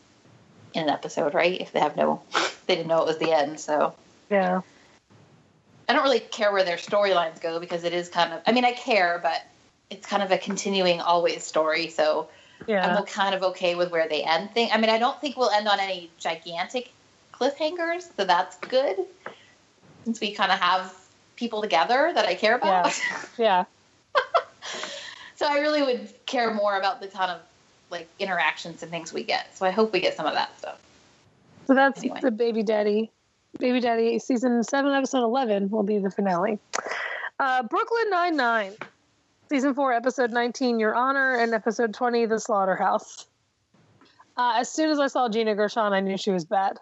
in 0.76 0.84
an 0.84 0.90
episode, 0.90 1.34
right? 1.34 1.60
If 1.60 1.72
they 1.72 1.80
have 1.80 1.96
no, 1.96 2.22
they 2.66 2.76
didn't 2.76 2.88
know 2.88 3.00
it 3.02 3.06
was 3.06 3.18
the 3.18 3.32
end, 3.32 3.58
so. 3.60 3.94
yeah. 4.30 4.60
I 5.88 5.92
don't 5.92 6.02
really 6.02 6.20
care 6.20 6.52
where 6.52 6.64
their 6.64 6.78
storylines 6.78 7.40
go 7.40 7.60
because 7.60 7.84
it 7.84 7.92
is 7.92 8.08
kind 8.08 8.32
of. 8.32 8.40
I 8.46 8.52
mean, 8.52 8.64
I 8.64 8.72
care, 8.72 9.20
but 9.22 9.40
it's 9.88 10.04
kind 10.06 10.22
of 10.22 10.32
a 10.32 10.38
continuing 10.38 11.00
always 11.00 11.44
story. 11.44 11.88
So 11.88 12.28
Yeah. 12.66 12.96
I'm 12.96 13.04
kind 13.06 13.34
of 13.36 13.42
okay 13.44 13.76
with 13.76 13.92
where 13.92 14.08
they 14.08 14.24
end 14.24 14.50
thing. 14.52 14.68
I 14.72 14.78
mean, 14.78 14.90
I 14.90 14.98
don't 14.98 15.20
think 15.20 15.36
we'll 15.36 15.50
end 15.50 15.68
on 15.68 15.78
any 15.78 16.10
gigantic 16.18 16.90
cliffhangers, 17.32 18.08
so 18.16 18.24
that's 18.24 18.56
good. 18.58 18.96
Since 20.04 20.20
we 20.20 20.32
kind 20.32 20.50
of 20.50 20.58
have 20.58 20.92
people 21.36 21.62
together 21.62 22.10
that 22.14 22.26
I 22.26 22.34
care 22.34 22.56
about. 22.56 22.92
Yeah. 23.38 23.64
so 25.36 25.46
I 25.46 25.58
really 25.60 25.82
would 25.82 26.08
care 26.26 26.52
more 26.52 26.76
about 26.78 27.00
the 27.00 27.08
kind 27.08 27.30
of 27.30 27.40
like 27.90 28.08
interactions 28.18 28.82
and 28.82 28.90
things 28.90 29.12
we 29.12 29.22
get. 29.22 29.56
So 29.56 29.66
I 29.66 29.70
hope 29.70 29.92
we 29.92 30.00
get 30.00 30.16
some 30.16 30.26
of 30.26 30.34
that 30.34 30.56
stuff. 30.58 30.78
So 31.66 31.74
that's 31.74 32.00
Anyway. 32.00 32.20
the 32.20 32.30
Baby 32.30 32.62
Daddy. 32.62 33.10
Baby 33.58 33.80
Daddy 33.80 34.18
season 34.18 34.62
seven, 34.64 34.92
episode 34.92 35.22
eleven 35.24 35.70
will 35.70 35.82
be 35.82 35.98
the 35.98 36.10
finale. 36.10 36.58
Uh, 37.40 37.62
Brooklyn 37.62 38.10
Nine 38.10 38.36
Nine, 38.36 38.72
season 39.48 39.74
four, 39.74 39.92
episode 39.92 40.30
nineteen, 40.30 40.78
Your 40.78 40.94
Honor, 40.94 41.36
and 41.36 41.54
episode 41.54 41.94
twenty, 41.94 42.26
The 42.26 42.38
Slaughterhouse. 42.38 43.26
Uh, 44.36 44.54
as 44.58 44.68
soon 44.70 44.90
as 44.90 44.98
I 44.98 45.06
saw 45.06 45.28
Gina 45.30 45.54
Gershon, 45.54 45.92
I 45.94 46.00
knew 46.00 46.18
she 46.18 46.30
was 46.30 46.44
bad 46.44 46.76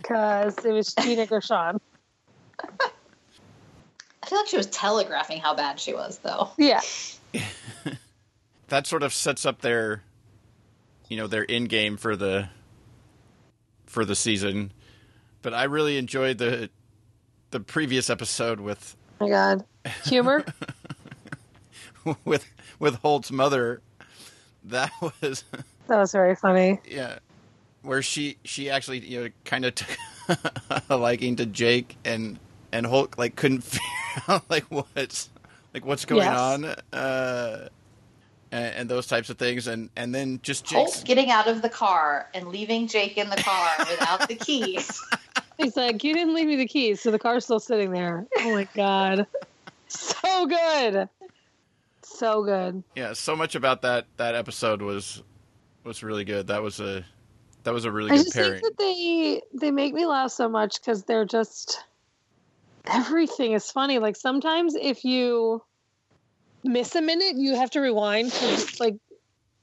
because 0.00 0.56
it 0.64 0.70
was 0.70 0.94
Gina 0.94 1.26
Gershon. 1.26 1.80
I 2.60 4.26
feel 4.26 4.38
like 4.38 4.48
she 4.48 4.56
was 4.56 4.66
telegraphing 4.66 5.40
how 5.40 5.54
bad 5.54 5.80
she 5.80 5.94
was, 5.94 6.18
though. 6.18 6.50
Yeah, 6.58 6.80
That 8.68 8.86
sort 8.86 9.02
of 9.02 9.12
sets 9.14 9.46
up 9.46 9.62
their, 9.62 10.02
you 11.08 11.16
know, 11.16 11.26
their 11.26 11.46
end 11.48 11.68
game 11.68 11.96
for 11.96 12.16
the 12.16 12.48
for 13.86 14.04
the 14.04 14.14
season. 14.16 14.72
But 15.42 15.54
I 15.54 15.64
really 15.64 15.96
enjoyed 15.98 16.38
the 16.38 16.70
the 17.50 17.60
previous 17.60 18.10
episode 18.10 18.60
with 18.60 18.96
oh 19.20 19.26
my 19.26 19.30
God, 19.30 19.64
humor. 20.04 20.44
with 22.24 22.46
with 22.78 22.96
Holt's 22.96 23.30
mother. 23.30 23.80
That 24.64 24.90
was 25.00 25.44
that 25.86 25.98
was 25.98 26.12
very 26.12 26.34
funny. 26.36 26.80
yeah, 26.88 27.18
where 27.82 28.02
she 28.02 28.36
she 28.44 28.70
actually 28.70 28.98
you 29.00 29.24
know 29.24 29.28
kind 29.44 29.64
of 29.64 29.74
took 29.74 29.96
a 30.90 30.96
liking 30.96 31.36
to 31.36 31.46
Jake 31.46 31.96
and 32.04 32.38
and 32.72 32.84
Holt 32.86 33.16
like 33.18 33.36
couldn't 33.36 33.62
figure 33.62 33.86
out 34.28 34.44
like 34.50 34.64
what's 34.64 35.30
like 35.72 35.84
what's 35.86 36.04
going 36.04 36.22
Yes. 36.24 36.38
on 36.38 36.64
uh 36.92 37.68
and, 38.52 38.74
and 38.74 38.88
those 38.88 39.06
types 39.06 39.30
of 39.30 39.38
things 39.38 39.66
and 39.66 39.90
and 39.96 40.14
then 40.14 40.40
just 40.42 40.70
Holt 40.70 40.88
Jake's 40.88 41.04
getting 41.04 41.30
out 41.30 41.48
of 41.48 41.62
the 41.62 41.68
car 41.68 42.28
and 42.34 42.48
leaving 42.48 42.86
Jake 42.86 43.18
in 43.18 43.30
the 43.30 43.36
car 43.36 43.70
without 43.78 44.28
the 44.28 44.34
keys. 44.34 45.00
He's 45.56 45.76
like, 45.76 46.04
"You 46.04 46.14
didn't 46.14 46.34
leave 46.34 46.46
me 46.46 46.56
the 46.56 46.66
keys, 46.66 47.00
so 47.00 47.10
the 47.10 47.18
car's 47.18 47.44
still 47.44 47.60
sitting 47.60 47.90
there." 47.90 48.26
Oh 48.38 48.54
my 48.54 48.68
God, 48.74 49.26
so 49.88 50.46
good, 50.46 51.08
so 52.02 52.44
good. 52.44 52.82
yeah 52.96 53.12
so 53.12 53.36
much 53.36 53.54
about 53.54 53.82
that 53.82 54.06
that 54.16 54.34
episode 54.34 54.82
was 54.82 55.22
was 55.84 56.02
really 56.02 56.24
good 56.24 56.46
that 56.48 56.62
was 56.62 56.80
a 56.80 57.04
that 57.64 57.72
was 57.72 57.84
a 57.84 57.92
really 57.92 58.10
I 58.10 58.16
good 58.16 58.24
just 58.24 58.34
pairing 58.36 58.60
think 58.60 58.62
that 58.62 58.78
they 58.78 59.42
they 59.54 59.70
make 59.70 59.94
me 59.94 60.06
laugh 60.06 60.30
so 60.30 60.48
much 60.48 60.80
because 60.80 61.04
they're 61.04 61.24
just 61.24 61.82
everything 62.86 63.52
is 63.52 63.70
funny. 63.70 63.98
Like 63.98 64.16
sometimes 64.16 64.74
if 64.74 65.04
you 65.04 65.62
miss 66.64 66.94
a 66.94 67.02
minute, 67.02 67.36
you 67.36 67.54
have 67.56 67.70
to 67.70 67.80
rewind. 67.80 68.32
'cause, 68.32 68.80
like 68.80 68.96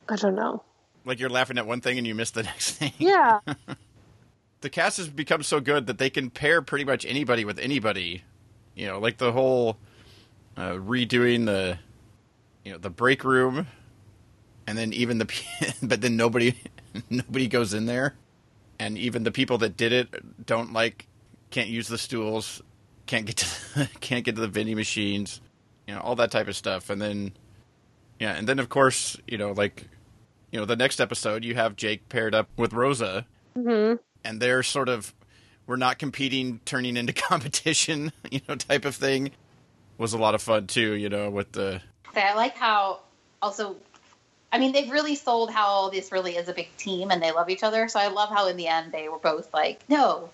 I 0.09 0.15
don't 0.15 0.35
know. 0.35 0.63
like 1.05 1.19
you're 1.19 1.29
laughing 1.29 1.57
at 1.57 1.65
one 1.67 1.81
thing 1.81 1.97
and 1.97 2.05
you 2.07 2.15
miss 2.15 2.31
the 2.31 2.43
next 2.51 2.71
thing 2.71 2.91
Yeah, 2.97 3.39
the 4.61 4.69
cast 4.69 4.97
has 4.97 5.07
become 5.07 5.43
so 5.43 5.59
good 5.59 5.87
that 5.87 5.97
they 5.97 6.09
can 6.09 6.29
pair 6.29 6.61
pretty 6.61 6.85
much 6.85 7.05
anybody 7.05 7.45
with 7.45 7.59
anybody. 7.59 8.23
You 8.75 8.87
know, 8.87 8.99
like 8.99 9.17
the 9.17 9.31
whole 9.31 9.77
uh, 10.57 10.71
redoing 10.73 11.45
the, 11.45 11.77
you 12.63 12.71
know, 12.73 12.77
the 12.77 12.89
break 12.89 13.23
room, 13.23 13.67
and 14.67 14.77
then 14.77 14.91
even 14.93 15.17
the, 15.17 15.29
but 15.83 16.01
then 16.01 16.17
nobody, 16.17 16.55
nobody 17.09 17.47
goes 17.47 17.73
in 17.73 17.85
there, 17.85 18.15
and 18.79 18.97
even 18.97 19.23
the 19.23 19.31
people 19.31 19.57
that 19.59 19.77
did 19.77 19.93
it 19.93 20.45
don't 20.45 20.73
like, 20.73 21.07
can't 21.51 21.69
use 21.69 21.87
the 21.87 21.97
stools, 21.97 22.61
can't 23.05 23.25
get 23.25 23.37
to, 23.37 23.89
can't 24.01 24.25
get 24.25 24.35
to 24.35 24.41
the 24.41 24.47
vending 24.47 24.75
machines, 24.75 25.39
you 25.87 25.93
know, 25.93 26.01
all 26.01 26.15
that 26.15 26.31
type 26.31 26.47
of 26.47 26.55
stuff, 26.55 26.89
and 26.89 27.01
then, 27.01 27.33
yeah, 28.19 28.33
and 28.33 28.47
then 28.47 28.59
of 28.59 28.69
course, 28.69 29.17
you 29.27 29.37
know, 29.37 29.51
like, 29.51 29.87
you 30.51 30.59
know, 30.59 30.65
the 30.65 30.75
next 30.75 30.99
episode 30.99 31.43
you 31.43 31.55
have 31.55 31.75
Jake 31.75 32.07
paired 32.09 32.33
up 32.35 32.49
with 32.57 32.73
Rosa 32.73 33.25
hmm 33.53 33.93
and 34.25 34.41
they're 34.41 34.63
sort 34.63 34.89
of 34.89 35.13
we're 35.65 35.77
not 35.77 35.97
competing 35.97 36.59
turning 36.65 36.97
into 36.97 37.13
competition 37.29 38.11
you 38.29 38.41
know 38.49 38.55
type 38.55 38.83
of 38.83 38.93
thing 38.93 39.31
was 39.97 40.11
a 40.11 40.17
lot 40.17 40.35
of 40.35 40.41
fun 40.41 40.67
too 40.67 40.91
you 40.93 41.07
know 41.07 41.29
with 41.29 41.53
the 41.53 41.81
I 42.17 42.33
like 42.33 42.55
how 42.57 42.99
also, 43.45 43.75
I 44.51 44.57
mean, 44.59 44.71
they've 44.71 44.89
really 44.89 45.15
sold 45.15 45.51
how 45.51 45.89
this 45.89 46.11
really 46.11 46.35
is 46.35 46.49
a 46.49 46.53
big 46.53 46.75
team 46.77 47.11
and 47.11 47.21
they 47.21 47.31
love 47.31 47.49
each 47.49 47.63
other. 47.63 47.87
So 47.87 47.99
I 47.99 48.07
love 48.07 48.29
how 48.29 48.47
in 48.47 48.57
the 48.57 48.67
end 48.67 48.91
they 48.91 49.07
were 49.09 49.19
both 49.19 49.53
like, 49.53 49.81
no, 49.89 50.29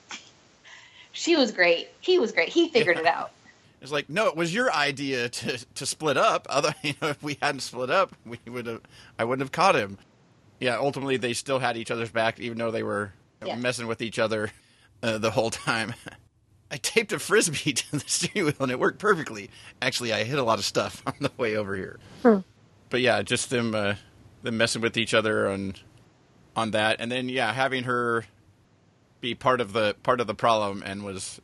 she 1.11 1.35
was 1.35 1.51
great. 1.51 1.89
He 1.99 2.19
was 2.19 2.31
great. 2.31 2.49
He 2.49 2.69
figured 2.69 2.97
it 2.97 3.05
out. 3.05 3.31
It's 3.81 3.91
like 3.91 4.09
no 4.09 4.27
it 4.27 4.35
was 4.35 4.53
your 4.53 4.71
idea 4.73 5.29
to 5.29 5.57
to 5.75 5.85
split 5.85 6.17
up. 6.17 6.47
Other 6.49 6.73
you 6.83 6.93
know 7.01 7.09
if 7.09 7.21
we 7.23 7.37
hadn't 7.41 7.61
split 7.61 7.89
up 7.89 8.15
we 8.25 8.37
would 8.47 8.65
have 8.67 8.81
i 9.19 9.23
wouldn't 9.23 9.41
have 9.43 9.51
caught 9.51 9.75
him. 9.75 9.97
Yeah 10.59 10.77
ultimately 10.77 11.17
they 11.17 11.33
still 11.33 11.59
had 11.59 11.77
each 11.77 11.91
other's 11.91 12.11
back 12.11 12.39
even 12.39 12.57
though 12.57 12.71
they 12.71 12.83
were 12.83 13.13
Yeah. 13.43 13.55
messing 13.55 13.87
with 13.87 14.01
each 14.01 14.19
other 14.19 14.51
uh, 15.03 15.17
the 15.17 15.31
whole 15.31 15.49
time. 15.49 15.93
I 16.71 16.77
taped 16.77 17.11
a 17.11 17.19
frisbee 17.19 17.73
to 17.73 17.91
the 17.91 18.03
steering 18.05 18.45
wheel 18.45 18.55
and 18.61 18.71
it 18.71 18.79
worked 18.79 18.99
perfectly. 18.99 19.49
Actually 19.81 20.13
i 20.13 20.23
hit 20.23 20.37
a 20.39 20.43
lot 20.43 20.59
of 20.59 20.65
stuff 20.65 21.01
on 21.05 21.15
the 21.19 21.31
way 21.37 21.55
over 21.57 21.75
here. 21.75 21.99
Hmm. 22.21 22.39
but 22.89 23.01
yeah, 23.01 23.21
just 23.23 23.49
them 23.49 23.73
uh, 23.75 23.95
them 24.43 24.57
messing 24.57 24.81
with 24.81 24.95
each 24.97 25.13
other 25.13 25.49
on 25.49 25.73
on 26.55 26.71
that, 26.71 26.97
and 26.99 27.09
then 27.11 27.29
yeah, 27.29 27.53
having 27.53 27.83
her 27.85 28.25
be 29.21 29.33
part 29.35 29.61
of 29.61 29.71
the 29.73 29.95
part 30.03 30.19
of 30.19 30.27
the 30.27 30.33
problem 30.35 30.83
and 30.85 31.03
was 31.03 31.39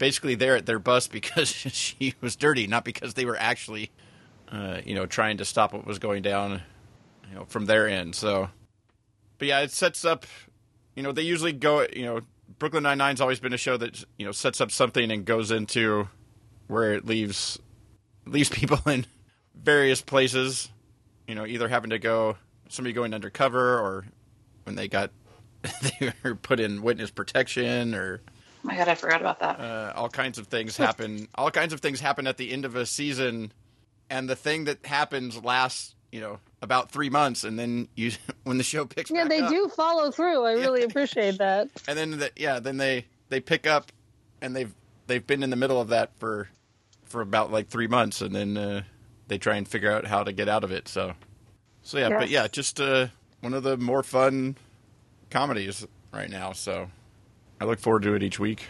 basically 0.00 0.34
there 0.34 0.56
at 0.56 0.66
their 0.66 0.80
bus 0.80 1.06
because 1.06 1.48
she 1.52 2.14
was 2.20 2.34
dirty, 2.34 2.66
not 2.66 2.84
because 2.84 3.14
they 3.14 3.24
were 3.24 3.36
actually, 3.36 3.92
uh, 4.50 4.80
you 4.84 4.96
know, 4.96 5.06
trying 5.06 5.36
to 5.36 5.44
stop 5.44 5.72
what 5.72 5.86
was 5.86 6.00
going 6.00 6.22
down, 6.22 6.62
you 7.28 7.36
know, 7.36 7.44
from 7.44 7.66
their 7.66 7.86
end. 7.86 8.16
So, 8.16 8.48
but 9.38 9.46
yeah, 9.46 9.60
it 9.60 9.70
sets 9.70 10.04
up. 10.04 10.26
You 10.96 11.04
know, 11.04 11.12
they 11.12 11.22
usually 11.22 11.52
go. 11.52 11.86
You 11.92 12.04
know, 12.04 12.20
Brooklyn 12.58 12.82
Nine 12.82 12.98
Nine's 12.98 13.20
always 13.20 13.38
been 13.38 13.52
a 13.52 13.58
show 13.58 13.76
that 13.76 14.04
you 14.18 14.26
know 14.26 14.32
sets 14.32 14.60
up 14.60 14.72
something 14.72 15.12
and 15.12 15.24
goes 15.24 15.52
into 15.52 16.08
where 16.66 16.92
it 16.94 17.06
leaves 17.06 17.58
leaves 18.26 18.48
people 18.50 18.80
in 18.86 19.06
various 19.54 20.02
places. 20.02 20.70
You 21.28 21.36
know, 21.36 21.46
either 21.46 21.68
having 21.68 21.90
to 21.90 21.98
go 22.00 22.36
somebody 22.68 22.92
going 22.92 23.14
undercover 23.14 23.78
or 23.78 24.06
when 24.64 24.74
they 24.74 24.88
got 24.88 25.10
they 25.82 26.12
were 26.24 26.34
put 26.34 26.58
in 26.58 26.82
witness 26.82 27.10
protection 27.10 27.94
or 27.94 28.22
Oh 28.62 28.66
my 28.68 28.76
god, 28.76 28.88
I 28.88 28.94
forgot 28.94 29.20
about 29.20 29.40
that. 29.40 29.58
uh, 29.60 29.92
all 29.96 30.08
kinds 30.08 30.38
of 30.38 30.46
things 30.48 30.76
happen. 30.76 31.28
all 31.34 31.50
kinds 31.50 31.72
of 31.72 31.80
things 31.80 32.00
happen 32.00 32.26
at 32.26 32.36
the 32.36 32.50
end 32.52 32.64
of 32.64 32.76
a 32.76 32.84
season, 32.86 33.52
and 34.08 34.28
the 34.28 34.36
thing 34.36 34.64
that 34.64 34.84
happens 34.84 35.42
lasts, 35.42 35.94
you 36.12 36.20
know, 36.20 36.38
about 36.62 36.90
three 36.90 37.08
months, 37.10 37.44
and 37.44 37.58
then 37.58 37.88
you, 37.94 38.12
when 38.44 38.58
the 38.58 38.64
show 38.64 38.84
picks, 38.84 39.10
Yeah, 39.10 39.24
back 39.24 39.30
they 39.30 39.40
up, 39.40 39.50
do 39.50 39.68
follow 39.68 40.10
through. 40.10 40.44
I 40.44 40.52
really 40.52 40.82
appreciate 40.82 41.38
that. 41.38 41.68
and 41.88 41.98
then 41.98 42.18
the, 42.18 42.30
yeah, 42.36 42.60
then 42.60 42.76
they 42.76 43.06
they 43.28 43.40
pick 43.40 43.66
up, 43.66 43.90
and 44.42 44.54
they've 44.54 44.74
they've 45.06 45.26
been 45.26 45.42
in 45.42 45.50
the 45.50 45.56
middle 45.56 45.80
of 45.80 45.88
that 45.88 46.10
for 46.18 46.48
for 47.04 47.20
about 47.22 47.50
like 47.50 47.68
three 47.68 47.88
months, 47.88 48.20
and 48.20 48.34
then 48.34 48.56
uh, 48.56 48.82
they 49.28 49.38
try 49.38 49.56
and 49.56 49.66
figure 49.66 49.90
out 49.90 50.06
how 50.06 50.22
to 50.22 50.32
get 50.32 50.48
out 50.48 50.64
of 50.64 50.70
it. 50.70 50.86
So, 50.86 51.14
so 51.82 51.98
yeah, 51.98 52.08
but 52.10 52.28
yeah, 52.28 52.46
just 52.46 52.80
uh, 52.80 53.08
one 53.40 53.54
of 53.54 53.62
the 53.62 53.76
more 53.76 54.02
fun 54.02 54.56
comedies 55.30 55.86
right 56.12 56.28
now. 56.30 56.52
So, 56.52 56.90
I 57.60 57.64
look 57.64 57.78
forward 57.78 58.02
to 58.04 58.14
it 58.14 58.22
each 58.22 58.40
week. 58.40 58.66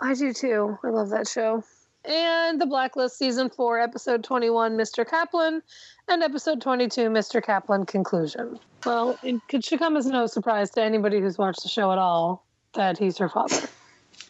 I 0.00 0.14
do 0.14 0.32
too. 0.32 0.78
I 0.82 0.88
love 0.88 1.10
that 1.10 1.28
show. 1.28 1.62
And 2.04 2.60
the 2.60 2.66
Blacklist 2.66 3.16
season 3.18 3.50
four, 3.50 3.80
episode 3.80 4.22
twenty-one, 4.22 4.76
Mr. 4.76 5.08
Kaplan, 5.08 5.62
and 6.08 6.22
episode 6.22 6.60
twenty-two, 6.60 7.08
Mr. 7.08 7.42
Kaplan 7.42 7.86
conclusion. 7.86 8.58
Well, 8.84 9.18
it 9.22 9.40
could, 9.48 9.64
should 9.64 9.78
come 9.78 9.96
as 9.96 10.06
no 10.06 10.26
surprise 10.26 10.70
to 10.72 10.82
anybody 10.82 11.20
who's 11.20 11.38
watched 11.38 11.62
the 11.62 11.68
show 11.68 11.90
at 11.92 11.98
all 11.98 12.44
that 12.74 12.98
he's 12.98 13.18
her 13.18 13.28
father. 13.28 13.68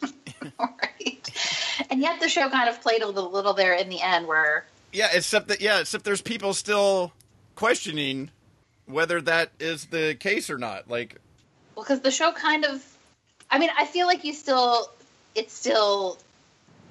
right. 0.59 1.31
And 1.91 2.01
yet 2.01 2.19
the 2.19 2.29
show 2.29 2.49
kind 2.49 2.69
of 2.69 2.81
played 2.81 3.01
a 3.03 3.07
little, 3.07 3.31
little 3.31 3.53
there 3.53 3.73
in 3.73 3.89
the 3.89 4.01
end 4.01 4.27
where 4.27 4.65
Yeah, 4.91 5.09
except 5.13 5.47
that 5.49 5.61
yeah, 5.61 5.79
except 5.79 6.03
there's 6.03 6.21
people 6.21 6.53
still 6.53 7.13
questioning 7.55 8.31
whether 8.85 9.21
that 9.21 9.51
is 9.59 9.85
the 9.85 10.15
case 10.15 10.49
or 10.49 10.57
not. 10.57 10.89
Like, 10.89 11.17
well 11.75 11.83
because 11.83 12.01
the 12.01 12.11
show 12.11 12.31
kind 12.31 12.65
of 12.65 12.96
i 13.51 13.59
mean 13.59 13.69
i 13.77 13.85
feel 13.85 14.07
like 14.07 14.23
you 14.23 14.33
still 14.33 14.91
it's 15.35 15.53
still 15.53 16.17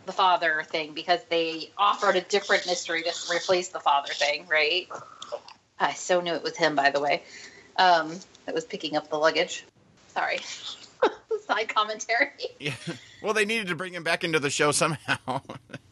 the 0.07 0.12
father 0.12 0.62
thing 0.66 0.92
because 0.95 1.21
they 1.29 1.71
offered 1.77 2.16
a 2.16 2.21
different 2.21 2.66
mystery 2.66 3.03
to 3.03 3.12
replace 3.31 3.69
the 3.69 3.81
father 3.81 4.12
thing 4.12 4.47
right? 4.49 4.88
I 5.79 5.92
so 5.95 6.21
knew 6.21 6.33
it 6.33 6.42
was 6.42 6.57
him 6.57 6.77
by 6.77 6.90
the 6.90 7.01
way 7.01 7.23
um 7.77 8.19
that 8.47 8.55
was 8.55 8.64
picking 8.64 8.97
up 8.97 9.11
the 9.11 9.16
luggage. 9.16 9.64
Sorry. 10.09 10.38
Side 11.47 11.69
commentary. 11.69 12.31
Yeah, 12.59 12.73
well, 13.23 13.35
they 13.35 13.45
needed 13.45 13.69
to 13.69 13.75
bring 13.75 13.92
him 13.92 14.03
back 14.03 14.25
into 14.25 14.38
the 14.38 14.51
show 14.51 14.73
somehow. 14.73 15.40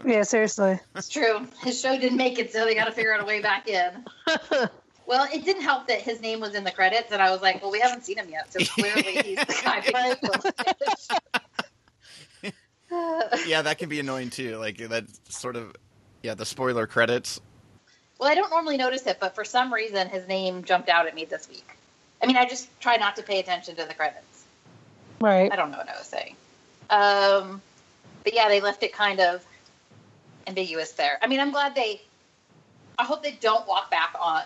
yeah, 0.05 0.23
seriously. 0.23 0.81
it's 0.95 1.09
true. 1.09 1.47
His 1.63 1.81
show 1.81 1.99
didn't 1.99 2.17
make 2.17 2.39
it 2.39 2.53
so 2.53 2.65
they 2.65 2.75
got 2.75 2.87
to 2.87 2.93
figure 2.93 3.13
out 3.15 3.21
a 3.21 3.25
way 3.25 3.43
back 3.43 3.69
in 3.69 4.05
well 5.07 5.27
it 5.33 5.45
didn't 5.45 5.63
help 5.63 5.87
that 5.89 6.01
his 6.01 6.21
name 6.21 6.41
was 6.41 6.55
in 6.55 6.65
the 6.65 6.71
credits 6.71 7.13
and 7.13 7.21
i 7.21 7.31
was 7.31 7.43
like 7.43 7.61
well 7.63 7.71
we 7.71 7.81
haven't 7.81 8.05
seen 8.05 8.17
him 8.17 8.29
yet 8.29 8.53
so 8.53 8.59
clearly 8.65 9.03
he's 9.25 9.39
the 9.39 9.61
guy 9.65 9.81
picking 9.81 10.11
up 10.11 10.21
the 10.21 10.55
luggage. 12.43 13.47
yeah, 13.47 13.63
that 13.63 13.79
can 13.79 13.89
be 13.89 14.01
annoying 14.01 14.31
too. 14.31 14.57
Like 14.57 14.79
that 14.79 15.05
sort 15.29 15.57
of 15.57 15.75
yeah, 16.23 16.35
the 16.35 16.47
spoiler 16.47 16.87
credits. 16.87 17.41
Well, 18.19 18.31
I 18.31 18.35
don't 18.35 18.51
normally 18.51 18.77
notice 18.77 19.07
it, 19.07 19.19
but 19.21 19.35
for 19.35 19.45
some 19.45 19.73
reason 19.73 20.09
his 20.09 20.27
name 20.29 20.65
jumped 20.65 20.89
out 20.89 21.07
at 21.07 21.15
me 21.15 21.25
this 21.25 21.49
week. 21.49 21.77
I 22.23 22.27
mean, 22.27 22.37
I 22.37 22.47
just 22.47 22.69
try 22.81 22.97
not 22.97 23.17
to 23.17 23.23
pay 23.23 23.41
attention 23.41 23.77
to 23.77 23.85
the 23.85 23.95
credits. 23.95 24.45
Right. 25.21 25.53
I 25.53 25.57
don't 25.57 25.71
know 25.71 25.79
what 25.79 25.89
I 25.89 25.99
was 25.99 26.07
saying. 26.07 26.37
Um, 26.91 27.61
but 28.23 28.35
yeah, 28.35 28.49
they 28.49 28.61
left 28.61 28.83
it 28.83 28.93
kind 28.93 29.21
of 29.21 29.45
ambiguous 30.47 30.93
there. 30.93 31.19
I 31.23 31.27
mean, 31.27 31.41
I'm 31.41 31.51
glad 31.51 31.75
they. 31.75 32.01
I 32.99 33.05
hope 33.05 33.23
they 33.23 33.33
don't 33.33 33.67
walk 33.67 33.91
back 33.91 34.15
on 34.21 34.45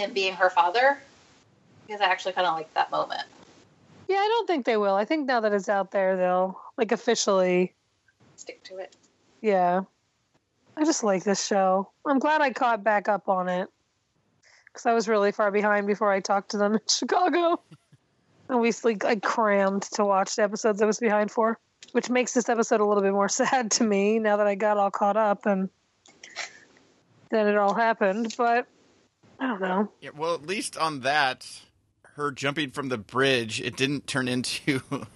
him 0.00 0.12
being 0.12 0.34
her 0.34 0.50
father 0.50 0.98
because 1.86 2.00
I 2.00 2.06
actually 2.06 2.32
kind 2.32 2.46
of 2.46 2.54
like 2.54 2.72
that 2.74 2.90
moment. 2.90 3.22
Yeah, 4.08 4.16
I 4.16 4.26
don't 4.26 4.46
think 4.46 4.64
they 4.64 4.76
will. 4.76 4.94
I 4.94 5.04
think 5.04 5.26
now 5.26 5.40
that 5.40 5.52
it's 5.52 5.68
out 5.68 5.92
there, 5.92 6.16
they'll 6.16 6.60
like 6.76 6.92
officially. 6.92 7.74
Stick 8.36 8.62
to 8.64 8.78
it. 8.78 8.96
Yeah. 9.40 9.82
I 10.76 10.84
just 10.84 11.04
like 11.04 11.24
this 11.24 11.46
show. 11.46 11.90
I'm 12.06 12.18
glad 12.18 12.40
I 12.40 12.50
caught 12.50 12.82
back 12.82 13.08
up 13.08 13.28
on 13.28 13.48
it 13.48 13.68
because 14.66 14.86
I 14.86 14.94
was 14.94 15.08
really 15.08 15.32
far 15.32 15.50
behind 15.50 15.86
before 15.86 16.10
I 16.10 16.20
talked 16.20 16.52
to 16.52 16.58
them 16.58 16.74
in 16.74 16.80
Chicago. 16.88 17.60
And 18.48 18.60
we 18.60 18.72
like 18.82 19.04
I 19.04 19.16
crammed 19.16 19.82
to 19.92 20.04
watch 20.04 20.36
the 20.36 20.42
episodes 20.42 20.82
I 20.82 20.86
was 20.86 20.98
behind 20.98 21.30
for, 21.30 21.58
which 21.92 22.10
makes 22.10 22.32
this 22.32 22.48
episode 22.48 22.80
a 22.80 22.84
little 22.84 23.02
bit 23.02 23.12
more 23.12 23.28
sad 23.28 23.70
to 23.72 23.84
me 23.84 24.18
now 24.18 24.38
that 24.38 24.46
I 24.46 24.54
got 24.54 24.76
all 24.76 24.90
caught 24.90 25.16
up 25.16 25.46
and 25.46 25.68
then 27.30 27.46
it 27.46 27.56
all 27.56 27.74
happened. 27.74 28.34
But 28.36 28.66
I 29.40 29.46
don't 29.46 29.60
know. 29.60 29.90
Yeah, 30.00 30.10
well, 30.14 30.34
at 30.34 30.46
least 30.46 30.76
on 30.76 31.00
that, 31.00 31.48
her 32.02 32.30
jumping 32.30 32.70
from 32.70 32.90
the 32.90 32.98
bridge, 32.98 33.60
it 33.60 33.76
didn't 33.76 34.06
turn 34.06 34.28
into 34.28 34.82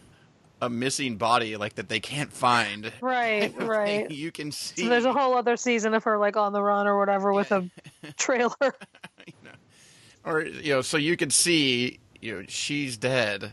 a 0.63 0.71
missing 0.71 1.17
body 1.17 1.57
like 1.57 1.75
that 1.75 1.91
they 1.91 2.01
can't 2.01 2.33
find. 2.33 2.91
Right, 3.03 3.55
right. 3.61 4.11
you 4.11 4.33
can 4.33 4.51
see. 4.51 4.83
So 4.83 4.89
there's 4.89 5.05
a 5.05 5.13
whole 5.13 5.35
other 5.35 5.59
season 5.59 5.93
of 5.93 6.05
her 6.05 6.17
like 6.17 6.37
on 6.37 6.55
the 6.55 6.63
run 6.63 6.87
or 6.87 6.99
whatever 6.99 7.35
with 7.35 7.53
a 7.53 7.69
trailer. 8.17 8.75
or 10.25 10.43
you 10.43 10.73
know, 10.73 10.81
so 10.81 10.97
you 10.97 11.19
can 11.19 11.29
see, 11.29 12.01
you 12.23 12.35
know, 12.41 12.45
she's 12.49 12.97
dead. 12.97 13.53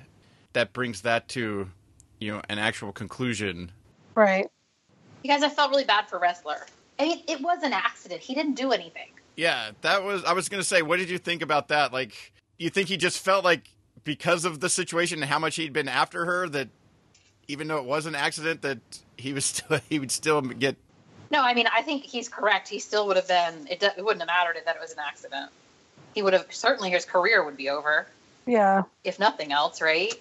That 0.54 0.74
brings 0.74 1.02
that 1.02 1.28
to, 1.30 1.70
you 2.20 2.32
know, 2.32 2.42
an 2.50 2.60
actual 2.60 2.92
conclusion. 2.92 3.72
Right. 4.16 4.48
You 5.24 5.30
guys, 5.30 5.44
I 5.44 5.50
felt 5.50 5.70
really 5.70 5.86
bad 5.86 6.10
for 6.10 6.20
Ressler. 6.20 6.60
I 7.00 7.04
mean, 7.04 7.24
it 7.28 7.42
was 7.42 7.64
an 7.64 7.74
accident. 7.74 8.22
He 8.22 8.36
didn't 8.36 8.56
do 8.56 8.72
anything. 8.72 9.08
Yeah, 9.36 9.72
that 9.82 10.04
was. 10.04 10.24
I 10.24 10.34
was 10.34 10.50
gonna 10.50 10.64
say, 10.64 10.82
what 10.82 10.98
did 11.00 11.10
you 11.10 11.18
think 11.18 11.42
about 11.42 11.70
that? 11.70 11.94
Like, 11.94 12.34
you 12.58 12.70
think 12.70 12.90
he 12.90 12.98
just 12.98 13.20
felt 13.20 13.44
like 13.44 13.70
because 14.04 14.46
of 14.46 14.60
the 14.60 14.70
situation 14.70 15.22
and 15.22 15.30
how 15.32 15.40
much 15.40 15.56
he'd 15.56 15.74
been 15.74 15.88
after 15.88 16.26
her 16.26 16.50
that, 16.50 16.68
even 17.48 17.68
though 17.68 17.78
it 17.78 17.86
was 17.86 18.06
an 18.06 18.16
accident, 18.16 18.62
that 18.64 18.80
he 19.18 19.34
was 19.34 19.46
still 19.46 19.80
he 19.90 20.00
would 20.00 20.12
still 20.12 20.42
get. 20.42 20.76
No, 21.32 21.42
I 21.42 21.54
mean, 21.54 21.68
I 21.74 21.82
think 21.82 22.04
he's 22.04 22.28
correct. 22.28 22.68
He 22.68 22.80
still 22.80 23.08
would 23.08 23.16
have 23.16 23.28
been. 23.28 23.68
It, 23.70 23.80
do- 23.80 23.90
it 23.98 24.04
wouldn't 24.04 24.20
have 24.22 24.28
mattered 24.28 24.58
that 24.66 24.76
it 24.76 24.82
was 24.82 24.92
an 24.92 25.00
accident. 25.00 25.50
He 26.14 26.22
would 26.22 26.34
have 26.34 26.46
certainly 26.50 26.90
his 26.90 27.06
career 27.06 27.46
would 27.46 27.56
be 27.56 27.70
over, 27.70 28.06
Yeah. 28.46 28.84
if 29.06 29.18
nothing 29.18 29.54
else, 29.54 29.82
right? 29.82 30.14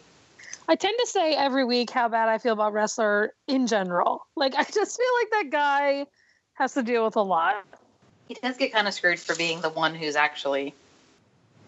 I 0.68 0.76
tend 0.76 0.96
to 1.00 1.06
say 1.08 1.34
every 1.34 1.64
week 1.64 1.90
how 1.90 2.08
bad 2.08 2.28
I 2.28 2.38
feel 2.38 2.52
about 2.52 2.72
Ressler 2.74 3.30
in 3.48 3.66
general. 3.66 4.24
Like 4.36 4.54
I 4.54 4.62
just 4.62 4.96
feel 4.96 5.06
like 5.20 5.30
that 5.32 5.50
guy 5.50 6.06
has 6.54 6.74
to 6.74 6.84
deal 6.84 7.04
with 7.04 7.16
a 7.16 7.22
lot. 7.22 7.64
He 8.30 8.36
does 8.40 8.56
get 8.56 8.72
kind 8.72 8.86
of 8.86 8.94
screwed 8.94 9.18
for 9.18 9.34
being 9.34 9.60
the 9.60 9.70
one 9.70 9.92
who's 9.92 10.14
actually 10.14 10.72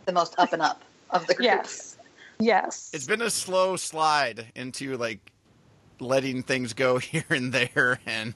the 0.05 0.13
most 0.13 0.37
up 0.39 0.53
and 0.53 0.63
up 0.63 0.81
of 1.11 1.27
the 1.27 1.35
group. 1.35 1.47
Yes. 1.47 1.97
Yes. 2.39 2.89
It's 2.95 3.05
been 3.05 3.21
a 3.21 3.31
slow 3.31 3.75
slide 3.75 4.47
into 4.55 4.97
like 4.97 5.33
letting 5.99 6.45
things 6.45 6.73
go 6.73 6.99
here 6.99 7.25
and 7.31 7.53
there 7.53 7.99
and 8.07 8.35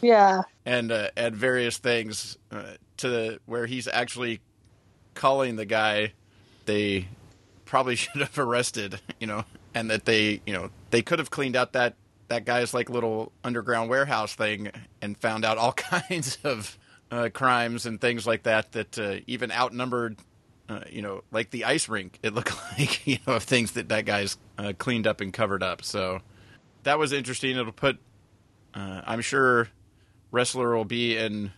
yeah. 0.00 0.42
and 0.66 0.90
uh, 0.90 1.10
and 1.16 1.36
various 1.36 1.78
things 1.78 2.36
uh, 2.50 2.64
to 2.96 3.08
the, 3.08 3.40
where 3.46 3.66
he's 3.66 3.86
actually 3.86 4.40
calling 5.14 5.54
the 5.54 5.64
guy 5.64 6.14
they 6.66 7.06
probably 7.64 7.94
should 7.94 8.22
have 8.22 8.38
arrested, 8.40 9.00
you 9.20 9.28
know, 9.28 9.44
and 9.72 9.88
that 9.88 10.04
they, 10.04 10.40
you 10.46 10.52
know, 10.52 10.68
they 10.90 11.00
could 11.00 11.20
have 11.20 11.30
cleaned 11.30 11.54
out 11.54 11.74
that 11.74 11.94
that 12.26 12.44
guy's 12.44 12.74
like 12.74 12.90
little 12.90 13.30
underground 13.44 13.88
warehouse 13.88 14.34
thing 14.34 14.72
and 15.00 15.16
found 15.16 15.44
out 15.44 15.58
all 15.58 15.72
kinds 15.74 16.38
of 16.42 16.76
uh, 17.12 17.28
crimes 17.32 17.86
and 17.86 18.00
things 18.00 18.26
like 18.26 18.42
that 18.44 18.72
that 18.72 18.98
uh, 18.98 19.16
even 19.28 19.52
outnumbered. 19.52 20.16
Uh, 20.68 20.80
you 20.90 21.02
know, 21.02 21.22
like 21.30 21.50
the 21.50 21.64
ice 21.66 21.88
rink, 21.88 22.18
it 22.22 22.32
looked 22.34 22.52
like 22.78 23.06
you 23.06 23.18
know 23.26 23.34
of 23.34 23.42
things 23.42 23.72
that 23.72 23.90
that 23.90 24.04
guy's 24.06 24.36
uh, 24.58 24.72
cleaned 24.78 25.06
up 25.06 25.20
and 25.20 25.32
covered 25.32 25.62
up. 25.62 25.84
So 25.84 26.20
that 26.84 26.98
was 26.98 27.12
interesting. 27.12 27.56
It'll 27.56 27.72
put, 27.72 27.98
uh, 28.74 29.02
I'm 29.04 29.20
sure, 29.20 29.68
Ressler 30.32 30.74
will 30.74 30.84
be 30.86 31.16
in 31.16 31.52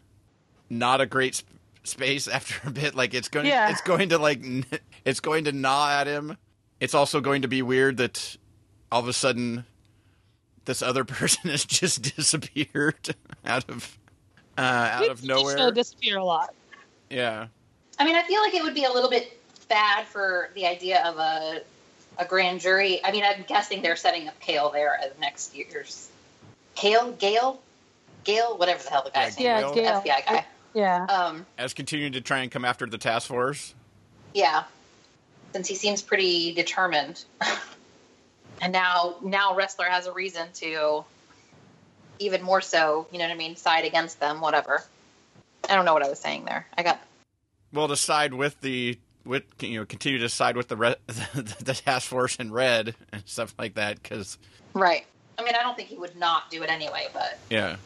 not 0.69 1.01
a 1.01 1.07
great 1.07 1.37
sp- 1.39 1.47
space 1.85 2.27
after 2.29 2.67
a 2.69 2.73
bit. 2.73 2.95
Like 2.97 3.15
it's 3.15 3.29
going, 3.29 3.47
Yeah. 3.47 3.71
it's 3.71 3.83
going 3.83 4.09
to 4.09 4.19
like, 4.19 4.43
n- 4.43 4.65
it's 5.05 5.21
going 5.21 5.45
to 5.45 5.53
gnaw 5.53 5.91
at 5.91 6.07
him. 6.07 6.37
It's 6.81 6.95
also 6.95 7.21
going 7.21 7.43
to 7.43 7.49
be 7.49 7.63
weird 7.63 7.99
that 7.99 8.37
all 8.91 9.01
of 9.01 9.07
a 9.09 9.13
sudden 9.13 9.65
this 10.65 10.83
other 10.83 11.05
person 11.05 11.51
has 11.51 11.65
just 11.65 12.17
disappeared 12.17 13.15
out 13.45 13.69
of 13.69 13.97
uh, 14.59 14.61
out 14.61 15.09
of 15.11 15.25
nowhere. 15.25 15.57
Show 15.59 15.71
disappear 15.71 16.19
a 16.19 16.25
lot. 16.25 16.55
yeah, 17.11 17.47
I 17.99 18.05
mean, 18.05 18.17
I 18.17 18.23
feel 18.23 18.41
like 18.41 18.55
it 18.55 18.63
would 18.63 18.75
be 18.75 18.85
a 18.85 18.93
little 18.93 19.11
bit 19.11 19.41
bad 19.69 20.07
for 20.07 20.51
the 20.55 20.67
idea 20.67 21.03
of 21.05 21.19
a 21.19 21.63
a 22.19 22.25
grand 22.25 22.61
jury. 22.61 23.01
I 23.05 23.11
mean, 23.13 23.25
I'm 23.25 23.43
guessing 23.49 23.83
they're 23.83 23.97
setting 23.97 24.29
up 24.29 24.39
Kale 24.41 24.71
there 24.71 24.97
as 25.03 25.11
next 25.19 25.55
year's 25.57 26.09
Kale, 26.77 27.13
Gale, 27.13 27.61
Gale, 28.25 28.57
whatever 28.57 28.83
the 28.83 28.91
hell 28.91 29.03
the 29.05 29.11
guy's 29.11 29.39
Yeah, 29.39 29.61
name 29.61 29.73
Yeah, 29.77 29.83
Gale. 29.83 30.01
FBI 30.03 30.27
guy. 30.27 30.47
Yeah. 30.75 31.05
Um, 31.07 31.47
As 31.59 31.73
continuing 31.75 32.13
to 32.15 32.21
try 32.21 32.39
and 32.41 32.51
come 32.51 32.65
after 32.65 32.87
the 32.87 32.99
task 32.99 33.29
force. 33.29 33.75
yeah, 34.33 34.65
since 35.53 35.69
he 35.69 35.75
seems 35.77 36.03
pretty 36.03 36.53
determined, 36.53 37.25
and 38.61 38.73
now 38.73 39.15
now 39.23 39.53
Ressler 39.57 39.89
has 39.89 40.07
a 40.07 40.13
reason 40.13 40.49
to 40.55 41.05
even 42.19 42.43
more 42.43 42.61
so. 42.61 43.07
You 43.11 43.19
know 43.19 43.25
what 43.27 43.33
I 43.35 43.37
mean? 43.37 43.57
Side 43.57 43.85
against 43.85 44.21
them, 44.21 44.41
whatever. 44.41 44.83
I 45.69 45.75
don't 45.75 45.85
know 45.85 45.95
what 45.95 46.03
I 46.03 46.09
was 46.09 46.19
saying 46.19 46.45
there. 46.45 46.67
I 46.77 46.83
got 46.83 47.01
Well, 47.73 47.89
to 47.89 47.97
side 47.97 48.35
with 48.35 48.61
the 48.61 48.99
with 49.25 49.45
you 49.61 49.79
know 49.81 49.87
continue 49.87 50.19
to 50.19 50.29
side 50.29 50.57
with 50.57 50.69
the 50.69 50.77
re- 50.77 50.97
the 51.07 51.81
task 51.85 52.09
force 52.09 52.37
in 52.37 52.53
red 52.53 52.95
and 53.13 53.23
stuff 53.27 53.55
like 53.59 53.75
that 53.75 54.03
because 54.03 54.39
right. 54.75 55.07
I 55.39 55.43
mean, 55.43 55.55
I 55.59 55.63
don't 55.63 55.77
think 55.77 55.89
he 55.89 55.97
would 55.97 56.17
not 56.17 56.51
do 56.51 56.63
it 56.63 56.71
anyway, 56.71 57.09
but 57.13 57.39
yeah 57.51 57.77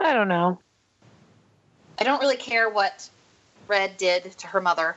I 0.00 0.12
don't 0.14 0.28
know. 0.28 0.58
I 1.98 2.04
don't 2.04 2.20
really 2.20 2.36
care 2.36 2.70
what 2.70 3.08
Red 3.68 3.96
did 3.98 4.36
to 4.38 4.46
her 4.46 4.60
mother. 4.60 4.96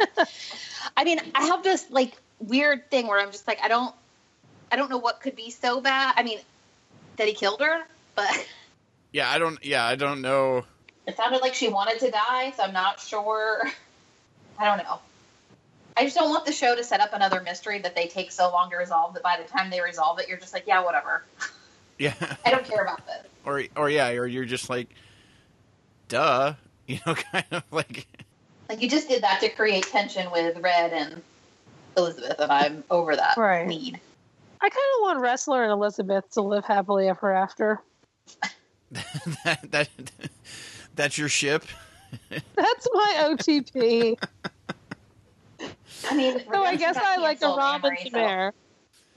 I 0.96 1.04
mean, 1.04 1.18
I 1.34 1.46
have 1.46 1.62
this 1.64 1.90
like 1.90 2.16
weird 2.38 2.88
thing 2.90 3.08
where 3.08 3.18
I'm 3.20 3.32
just 3.32 3.48
like, 3.48 3.58
I 3.62 3.68
don't, 3.68 3.94
I 4.70 4.76
don't 4.76 4.88
know 4.88 4.98
what 4.98 5.20
could 5.20 5.34
be 5.34 5.50
so 5.50 5.80
bad. 5.80 6.14
I 6.16 6.22
mean, 6.22 6.38
that 7.16 7.26
he 7.28 7.34
killed 7.34 7.60
her, 7.60 7.82
but 8.14 8.30
yeah 9.12 9.30
I 9.30 9.38
don't 9.38 9.62
yeah 9.64 9.84
I 9.84 9.96
don't 9.96 10.20
know 10.22 10.64
it 11.06 11.16
sounded 11.16 11.40
like 11.40 11.54
she 11.54 11.68
wanted 11.68 12.00
to 12.00 12.10
die, 12.10 12.52
so 12.56 12.64
I'm 12.64 12.72
not 12.72 12.98
sure. 13.00 13.62
I 14.58 14.64
don't 14.64 14.78
know. 14.78 14.98
I 15.96 16.04
just 16.04 16.16
don't 16.16 16.28
want 16.30 16.44
the 16.44 16.52
show 16.52 16.74
to 16.74 16.82
set 16.82 17.00
up 17.00 17.12
another 17.12 17.40
mystery 17.40 17.78
that 17.78 17.94
they 17.94 18.06
take 18.08 18.32
so 18.32 18.50
long 18.50 18.70
to 18.70 18.76
resolve 18.76 19.14
that 19.14 19.22
by 19.22 19.38
the 19.40 19.48
time 19.48 19.70
they 19.70 19.80
resolve 19.80 20.18
it, 20.18 20.28
you're 20.28 20.36
just 20.38 20.52
like, 20.52 20.64
yeah, 20.66 20.82
whatever. 20.84 21.22
yeah 21.98 22.12
I 22.44 22.50
don't 22.50 22.64
care 22.64 22.82
about 22.82 23.06
this. 23.06 23.24
or 23.44 23.62
or 23.76 23.88
yeah 23.88 24.08
or 24.10 24.26
you're 24.26 24.44
just 24.44 24.68
like 24.68 24.88
duh 26.08 26.52
you 26.86 26.98
know 27.06 27.14
kind 27.14 27.46
of 27.52 27.62
like 27.70 28.06
Like 28.68 28.82
you 28.82 28.88
just 28.88 29.08
did 29.08 29.22
that 29.22 29.40
to 29.40 29.48
create 29.48 29.84
tension 29.86 30.30
with 30.30 30.58
Red 30.58 30.92
and 30.92 31.22
Elizabeth, 31.96 32.38
and 32.38 32.52
I'm 32.52 32.84
over 32.90 33.16
that 33.16 33.36
Right. 33.38 33.66
need. 33.66 34.00
I 34.60 34.68
kind 34.68 34.72
of 34.72 35.02
want 35.02 35.22
Ressler 35.22 35.62
and 35.62 35.72
Elizabeth 35.72 36.30
to 36.32 36.42
live 36.42 36.64
happily 36.64 37.08
ever 37.08 37.32
after. 37.32 37.80
that 39.44 39.60
that 39.70 39.88
that's 40.94 41.18
your 41.18 41.28
ship 41.28 41.64
That's 42.30 42.88
my 42.92 43.14
OTP. 43.18 44.18
I 46.08 46.16
mean, 46.16 46.38
so 46.38 46.44
oh, 46.52 46.62
I 46.62 46.76
guess 46.76 46.96
I 46.96 47.16
like 47.16 47.38
a 47.38 47.40
canceled, 47.40 47.58
Robin 47.58 47.96
Amrie. 48.12 48.52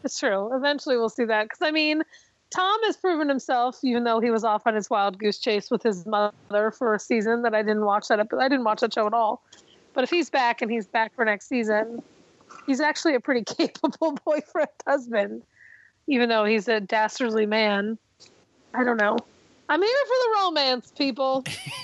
It's 0.04 0.18
true. 0.20 0.56
Eventually 0.56 0.98
we'll 0.98 1.10
see 1.10 1.26
that. 1.26 1.44
Because, 1.44 1.62
I 1.62 1.72
mean, 1.72 2.04
Tom 2.52 2.80
has 2.86 2.98
proven 2.98 3.28
himself, 3.28 3.80
even 3.84 4.06
though 4.06 4.20
he 4.20 4.32
was 4.32 4.44
off 4.44 4.66
on 4.66 4.76
his 4.76 4.90
wild 4.90 5.20
goose 5.20 5.40
chase 5.40 5.70
with 5.70 5.84
his 5.84 6.06
mother 6.06 6.72
for 6.72 6.96
a 6.96 7.00
season 7.00 7.42
that 7.44 7.54
I 7.54 7.62
didn't 7.62 7.86
watch 7.86 8.08
that. 8.08 8.20
ep- 8.20 8.34
I 8.34 8.48
didn't 8.48 8.64
watch 8.64 8.82
that 8.82 8.94
show 8.94 9.06
at 9.08 9.14
all. 9.14 9.44
But 9.94 10.04
if 10.04 10.10
he's 10.10 10.30
back 10.30 10.62
and 10.62 10.72
he's 10.72 10.88
back 10.88 11.14
for 11.16 11.26
next 11.26 11.48
season, 11.48 12.02
he's 12.70 12.80
actually 12.80 13.16
a 13.16 13.20
pretty 13.20 13.44
capable 13.58 14.18
boyfriend 14.24 14.70
husband, 14.88 15.42
even 16.08 16.30
though 16.30 16.46
he's 16.46 16.70
a 16.70 16.80
dastardly 16.80 17.46
man. 17.46 17.98
I 18.74 18.84
don't 18.84 18.98
know. 18.98 19.18
I'm 19.68 19.82
here 19.82 19.92
for 20.06 20.14
the 20.24 20.30
romance, 20.44 20.92
people. 20.98 21.44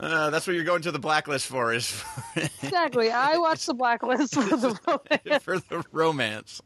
uh, 0.00 0.30
that's 0.30 0.46
what 0.46 0.56
you're 0.56 0.64
going 0.64 0.82
to 0.82 0.92
the 0.92 0.98
blacklist 0.98 1.46
for 1.46 1.72
is 1.72 1.90
for, 1.90 2.40
Exactly. 2.62 3.10
I 3.10 3.36
watch 3.36 3.66
the 3.66 3.74
blacklist 3.74 4.34
for 4.34 4.56
the 4.56 4.78
romance. 4.86 5.44
for 5.44 5.58
the 5.58 5.84
romance 5.92 6.60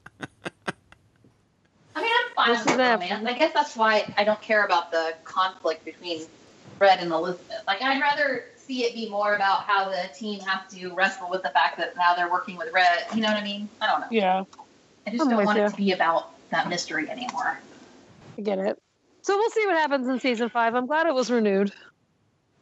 I 1.95 2.03
mean, 2.03 2.11
I'm 2.13 2.35
fine 2.35 2.51
with 2.51 2.61
is 2.61 2.77
romance. 2.77 3.27
I 3.27 3.39
guess 3.39 3.53
that's 3.53 3.77
why 3.77 4.13
I 4.17 4.25
don't 4.25 4.41
care 4.41 4.65
about 4.65 4.93
the 4.93 5.15
conflict 5.25 5.85
between 5.85 6.23
Red 6.79 7.01
and 7.01 7.11
Elizabeth. 7.13 7.63
Like, 7.67 7.83
I'd 7.83 8.01
rather 8.01 8.45
see 8.57 8.85
it 8.85 8.95
be 8.95 9.09
more 9.09 9.35
about 9.35 9.63
how 9.63 9.89
the 9.89 10.09
team 10.17 10.41
has 10.41 10.73
to 10.75 10.95
wrestle 10.95 11.31
with 11.31 11.43
the 11.43 11.49
fact 11.51 11.79
that 11.79 11.97
now 11.97 12.15
they're 12.15 12.31
working 12.31 12.57
with 12.57 12.73
Red. 12.73 13.07
You 13.15 13.23
know 13.23 13.29
what 13.29 13.39
I 13.39 13.45
mean? 13.45 13.69
I 13.81 13.87
don't 13.87 14.01
know. 14.01 14.07
Yeah. 14.11 14.45
I 15.07 15.11
just 15.11 15.23
I'm 15.23 15.31
don't 15.31 15.45
want 15.45 15.59
you. 15.59 15.65
it 15.65 15.71
to 15.71 15.77
be 15.77 15.93
about 15.93 16.31
that 16.51 16.69
mystery 16.69 17.09
anymore. 17.09 17.59
I 18.37 18.41
get 18.43 18.59
it. 18.59 18.81
So 19.23 19.37
we'll 19.37 19.51
see 19.51 19.67
what 19.67 19.77
happens 19.77 20.07
in 20.09 20.21
season 20.21 20.49
five. 20.49 20.75
I'm 20.75 20.87
glad 20.87 21.07
it 21.07 21.15
was 21.15 21.31
renewed 21.31 21.73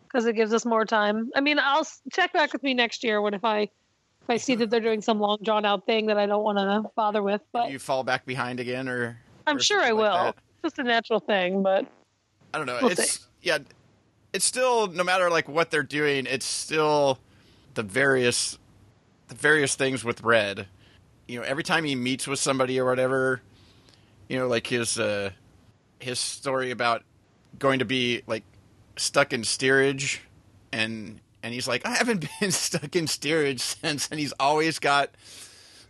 because 0.05 0.27
it 0.27 0.35
gives 0.35 0.53
us 0.53 0.65
more 0.65 0.85
time. 0.85 1.31
I 1.35 1.41
mean, 1.41 1.59
I'll 1.59 1.87
check 2.13 2.33
back 2.33 2.53
with 2.53 2.63
me 2.63 2.75
next 2.75 3.05
year 3.05 3.21
when 3.21 3.35
if 3.35 3.45
I 3.45 3.63
if 3.63 4.31
I 4.31 4.37
see 4.39 4.55
that 4.57 4.71
they're 4.71 4.81
doing 4.81 5.03
some 5.03 5.21
long 5.21 5.39
drawn 5.43 5.65
out 5.65 5.87
thing 5.87 6.07
that 6.07 6.19
I 6.19 6.27
don't 6.27 6.43
want 6.43 6.59
to 6.59 6.91
bother 6.97 7.23
with. 7.23 7.43
But 7.53 7.71
you 7.71 7.79
fall 7.79 8.03
back 8.03 8.25
behind 8.27 8.59
again 8.59 8.89
or 8.89 9.19
I'm 9.47 9.57
or 9.57 9.61
sure 9.61 9.81
I 9.81 9.89
something 9.89 9.97
will. 9.99 10.13
like 10.13 10.35
that. 10.35 10.43
It's 10.65 10.75
just 10.75 10.79
a 10.79 10.83
natural 10.83 11.21
thing. 11.21 11.63
But 11.63 11.87
I 12.55 12.59
don't 12.59 12.67
know. 12.67 12.79
We'll 12.83 12.93
it's 12.93 13.29
yeah, 13.43 13.59
it's 14.37 14.45
still 14.45 14.87
no 14.89 15.03
matter 15.03 15.31
like 15.31 15.49
what 15.49 15.71
they're 15.71 15.83
doing, 15.83 16.27
it's 16.27 16.45
still 16.45 17.19
the 17.75 17.83
various 17.83 18.59
the 19.29 19.35
various 19.35 19.75
things 19.75 20.05
with 20.05 20.23
Red. 20.23 20.67
You 21.27 21.41
know, 21.41 21.45
every 21.47 21.65
time 21.65 21.85
he 21.85 21.95
meets 21.95 22.27
with 22.27 22.39
somebody 22.39 22.79
or 22.79 22.85
whatever, 22.85 23.41
you 24.29 24.39
know, 24.39 24.47
like 24.47 24.67
his 24.67 24.99
uh 24.99 25.31
his 25.99 26.21
story 26.21 26.71
about 26.71 27.03
going 27.59 27.79
to 27.79 27.87
be 27.87 28.23
like 28.27 28.45
stuck 28.97 29.33
in 29.33 29.43
steerage 29.43 30.21
and 30.71 31.21
and 31.43 31.55
he's 31.55 31.67
like, 31.67 31.87
I 31.87 31.91
haven't 31.91 32.27
been 32.41 32.51
stuck 32.53 32.95
in 32.95 33.07
steerage 33.07 33.61
since 33.61 34.09
and 34.11 34.21
he's 34.21 34.33
always 34.39 34.79
got 34.79 35.11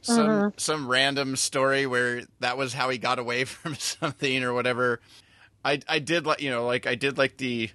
some 0.03 0.29
Mhm. 0.31 0.61
some 0.61 0.87
random 0.89 1.35
story 1.35 1.85
where 1.85 2.23
that 2.39 2.57
was 2.57 2.75
how 2.75 2.91
he 2.91 2.99
got 2.99 3.19
away 3.19 3.43
from 3.45 3.75
something 3.75 4.45
or 4.45 4.53
whatever. 4.55 5.01
I 5.65 5.81
I 5.89 5.99
did 5.99 6.27
like 6.27 6.41
you 6.41 6.51
know 6.51 6.65
like 6.65 6.87
I 6.87 6.95
did 6.95 7.19
like 7.19 7.39
the 7.39 7.71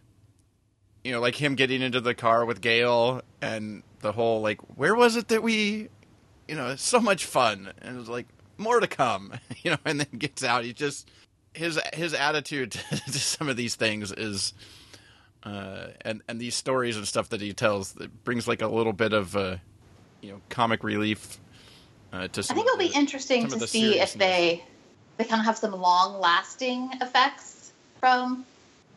you 1.03 1.11
know 1.11 1.19
like 1.19 1.35
him 1.35 1.55
getting 1.55 1.81
into 1.81 2.01
the 2.01 2.13
car 2.13 2.45
with 2.45 2.61
Gail 2.61 3.21
and 3.41 3.83
the 4.01 4.11
whole 4.11 4.41
like 4.41 4.59
where 4.77 4.95
was 4.95 5.15
it 5.15 5.27
that 5.29 5.43
we 5.43 5.89
you 6.47 6.55
know 6.55 6.75
so 6.75 6.99
much 6.99 7.25
fun. 7.25 7.71
And 7.81 7.95
it 7.95 7.99
was 7.99 8.09
like 8.09 8.27
more 8.57 8.79
to 8.79 8.87
come 8.87 9.33
you 9.63 9.71
know 9.71 9.77
and 9.85 9.99
then 9.99 10.17
gets 10.17 10.43
out. 10.43 10.63
He 10.63 10.73
just 10.73 11.09
his 11.53 11.79
his 11.93 12.13
attitude 12.13 12.71
to 12.89 13.19
some 13.19 13.49
of 13.49 13.57
these 13.57 13.75
things 13.75 14.11
is 14.11 14.53
uh 15.43 15.87
and 16.01 16.21
and 16.27 16.39
these 16.39 16.55
stories 16.55 16.97
and 16.97 17.07
stuff 17.07 17.29
that 17.29 17.41
he 17.41 17.51
tells 17.51 17.93
that 17.93 18.23
brings 18.23 18.47
like 18.47 18.61
a 18.61 18.67
little 18.67 18.93
bit 18.93 19.11
of 19.11 19.35
uh 19.35 19.55
you 20.21 20.31
know 20.31 20.41
comic 20.49 20.83
relief 20.83 21.39
uh, 22.13 22.27
to 22.27 22.41
I 22.41 22.53
think 22.53 22.67
it'll 22.67 22.77
be 22.77 22.91
interesting 22.93 23.47
to 23.47 23.67
see 23.67 23.99
if 23.99 24.13
they 24.13 24.63
they 25.17 25.23
kind 25.23 25.39
of 25.39 25.45
have 25.45 25.57
some 25.57 25.71
long 25.71 26.19
lasting 26.19 26.91
effects 27.01 27.71
from 27.99 28.45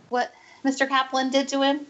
what 0.09 0.32
Mr. 0.64 0.88
Kaplan 0.88 1.30
did 1.30 1.48
to 1.48 1.62
him. 1.62 1.86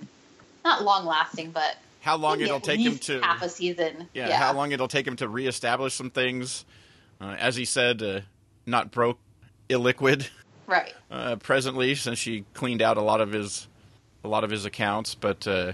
Not 0.64 0.82
long 0.82 1.06
lasting, 1.06 1.50
but 1.50 1.76
how 2.00 2.16
long 2.16 2.40
it'll 2.40 2.60
take 2.60 2.80
him 2.80 2.98
to 2.98 3.20
half 3.20 3.42
a 3.42 3.48
season. 3.48 4.08
yeah, 4.14 4.36
how 4.36 4.52
long 4.54 4.72
it'll 4.72 4.88
take 4.88 5.06
him 5.06 5.16
to 5.16 5.28
reestablish 5.28 5.94
some 5.94 6.10
things. 6.10 6.64
Uh, 7.20 7.36
as 7.38 7.54
he 7.56 7.64
said, 7.64 8.02
uh, 8.02 8.20
not 8.66 8.90
broke, 8.90 9.18
illiquid 9.68 10.28
Right. 10.66 10.94
uh, 11.10 11.36
presently, 11.36 11.94
since 11.94 12.18
she 12.18 12.44
cleaned 12.54 12.82
out 12.82 12.96
a 12.96 13.02
lot 13.02 13.20
of 13.20 13.32
his 13.32 13.68
a 14.24 14.28
lot 14.28 14.42
of 14.42 14.50
his 14.50 14.64
accounts. 14.64 15.14
But 15.14 15.46
uh, 15.46 15.72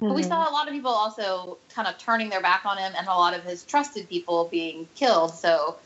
But 0.00 0.14
we 0.14 0.22
Mhm. 0.22 0.28
saw 0.28 0.50
a 0.50 0.52
lot 0.52 0.66
of 0.66 0.74
people 0.74 0.90
also 0.90 1.58
kind 1.74 1.86
of 1.88 1.96
turning 1.96 2.28
their 2.28 2.40
back 2.42 2.66
on 2.66 2.76
him 2.76 2.92
and 2.98 3.06
a 3.06 3.14
lot 3.14 3.32
of 3.34 3.44
his 3.44 3.62
trusted 3.64 4.08
people 4.08 4.46
being 4.46 4.88
killed. 4.96 5.32
So 5.32 5.76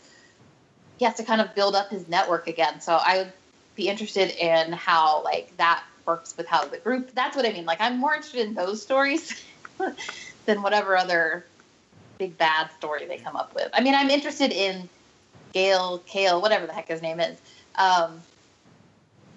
he 0.99 1.05
has 1.05 1.15
to 1.17 1.25
kind 1.25 1.41
of 1.43 1.55
build 1.55 1.77
up 1.77 1.91
his 1.91 2.09
network 2.09 2.49
again. 2.49 2.81
So 2.81 2.95
I 2.97 3.19
would 3.19 3.33
be 3.77 3.89
interested 3.89 4.31
in 4.43 4.73
how 4.73 5.23
like 5.23 5.55
that 5.59 5.85
works 6.09 6.37
with 6.37 6.49
how 6.49 6.65
the 6.65 6.79
group 6.79 7.15
that's 7.15 7.37
what 7.37 7.47
I 7.47 7.53
mean. 7.53 7.67
Like 7.67 7.81
I'm 7.81 7.99
more 7.99 8.15
interested 8.15 8.49
in 8.49 8.55
those 8.55 8.83
stories 8.83 9.41
than 10.47 10.63
whatever 10.63 10.97
other 10.97 11.45
big 12.19 12.37
bad 12.37 12.71
story 12.79 13.07
they 13.07 13.19
come 13.19 13.37
up 13.37 13.55
with. 13.55 13.69
I 13.73 13.83
mean 13.83 13.95
I'm 13.95 14.11
interested 14.11 14.51
in 14.51 14.89
Gail, 15.53 15.99
Kale, 16.07 16.41
whatever 16.41 16.67
the 16.67 16.73
heck 16.73 16.89
his 16.89 17.03
name 17.03 17.21
is. 17.21 17.39
Um, 17.77 18.21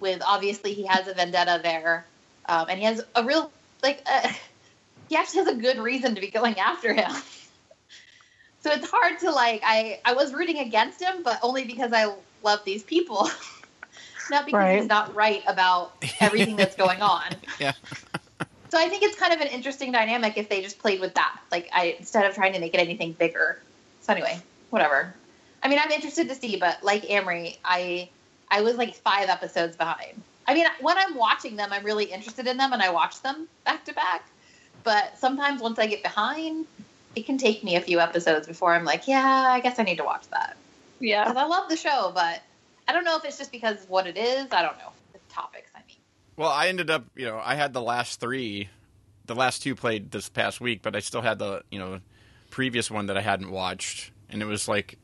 with 0.00 0.20
obviously 0.26 0.72
he 0.74 0.86
has 0.86 1.06
a 1.06 1.14
vendetta 1.14 1.60
there. 1.62 2.04
Um, 2.46 2.66
and 2.68 2.78
he 2.78 2.84
has 2.86 3.04
a 3.14 3.22
real 3.22 3.52
like 3.82 4.02
uh, 4.06 4.28
he 5.08 5.16
actually 5.16 5.44
has 5.44 5.48
a 5.48 5.54
good 5.54 5.78
reason 5.78 6.14
to 6.14 6.20
be 6.20 6.28
going 6.28 6.58
after 6.58 6.92
him. 6.92 7.10
so 8.60 8.70
it's 8.72 8.90
hard 8.90 9.20
to 9.20 9.30
like 9.30 9.62
I 9.64 10.00
I 10.04 10.14
was 10.14 10.32
rooting 10.32 10.58
against 10.58 11.00
him, 11.00 11.22
but 11.22 11.38
only 11.42 11.64
because 11.64 11.92
I 11.92 12.14
love 12.42 12.64
these 12.64 12.82
people, 12.82 13.28
not 14.30 14.46
because 14.46 14.58
Right. 14.58 14.78
he's 14.80 14.88
not 14.88 15.14
right 15.14 15.42
about 15.46 15.92
everything 16.20 16.56
that's 16.56 16.76
going 16.76 17.00
on. 17.14 17.24
yeah, 17.58 17.72
So 18.70 18.78
I 18.78 18.88
think 18.88 19.02
it's 19.02 19.18
kind 19.18 19.32
of 19.32 19.40
an 19.40 19.48
interesting 19.48 19.92
dynamic 19.92 20.36
if 20.36 20.48
they 20.48 20.62
just 20.62 20.78
played 20.78 21.00
with 21.00 21.14
that, 21.14 21.38
like 21.50 21.68
I 21.72 21.96
instead 21.98 22.24
of 22.26 22.34
trying 22.34 22.52
to 22.54 22.60
make 22.60 22.74
it 22.74 22.80
anything 22.80 23.12
bigger. 23.12 23.58
So 24.02 24.12
anyway, 24.12 24.38
whatever. 24.70 25.14
I 25.62 25.68
mean, 25.68 25.78
I'm 25.82 25.90
interested 25.90 26.28
to 26.28 26.34
see, 26.34 26.56
but 26.56 26.82
like 26.82 27.02
Amrie, 27.04 27.56
I 27.64 28.08
I 28.50 28.62
was 28.62 28.76
like 28.76 28.94
five 28.94 29.28
episodes 29.28 29.76
behind. 29.76 30.20
I 30.46 30.54
mean, 30.54 30.66
when 30.80 30.98
I'm 30.98 31.14
watching 31.14 31.54
them, 31.56 31.68
I'm 31.72 31.84
really 31.84 32.06
interested 32.06 32.46
in 32.48 32.56
them, 32.56 32.72
and 32.72 32.82
I 32.82 32.90
watch 32.90 33.22
them 33.22 33.46
back 33.64 33.84
to 33.84 33.94
back. 33.94 34.26
But 34.82 35.16
sometimes 35.18 35.62
once 35.62 35.78
I 35.78 35.86
get 35.86 36.02
behind, 36.02 36.66
it 37.14 37.24
can 37.26 37.38
take 37.38 37.62
me 37.62 37.76
a 37.76 37.80
few 37.80 38.00
episodes 38.00 38.48
before 38.48 38.74
I'm 38.74 38.84
like, 38.84 39.06
yeah, 39.06 39.24
I 39.24 39.60
guess 39.60 39.78
I 39.78 39.84
need 39.84 39.98
to 39.98 40.04
watch 40.04 40.26
that. 40.30 40.56
Yeah. 40.98 41.22
Because 41.24 41.36
I 41.40 41.46
love 41.46 41.68
the 41.68 41.76
show, 41.76 42.10
but 42.12 42.42
I 42.88 42.92
don't 42.92 43.04
know 43.04 43.16
if 43.16 43.24
it's 43.24 43.38
just 43.38 43.52
because 43.52 43.84
of 43.84 43.90
what 43.90 44.06
it 44.06 44.16
is. 44.16 44.46
I 44.52 44.62
don't 44.62 44.78
know. 44.78 44.90
The 45.12 45.18
topics, 45.28 45.70
I 45.74 45.80
mean. 45.86 45.96
Well, 46.36 46.50
I 46.50 46.68
ended 46.68 46.90
up, 46.90 47.04
you 47.14 47.26
know, 47.26 47.40
I 47.42 47.54
had 47.54 47.72
the 47.72 47.82
last 47.82 48.20
three, 48.20 48.68
the 49.26 49.34
last 49.34 49.62
two 49.62 49.74
played 49.74 50.10
this 50.10 50.28
past 50.28 50.60
week, 50.60 50.80
but 50.82 50.96
I 50.96 51.00
still 51.00 51.22
had 51.22 51.38
the, 51.38 51.62
you 51.70 51.78
know, 51.78 52.00
previous 52.50 52.90
one 52.90 53.06
that 53.06 53.16
I 53.16 53.20
hadn't 53.20 53.50
watched, 53.50 54.10
and 54.30 54.42
it 54.42 54.46
was 54.46 54.68
like, 54.68 54.98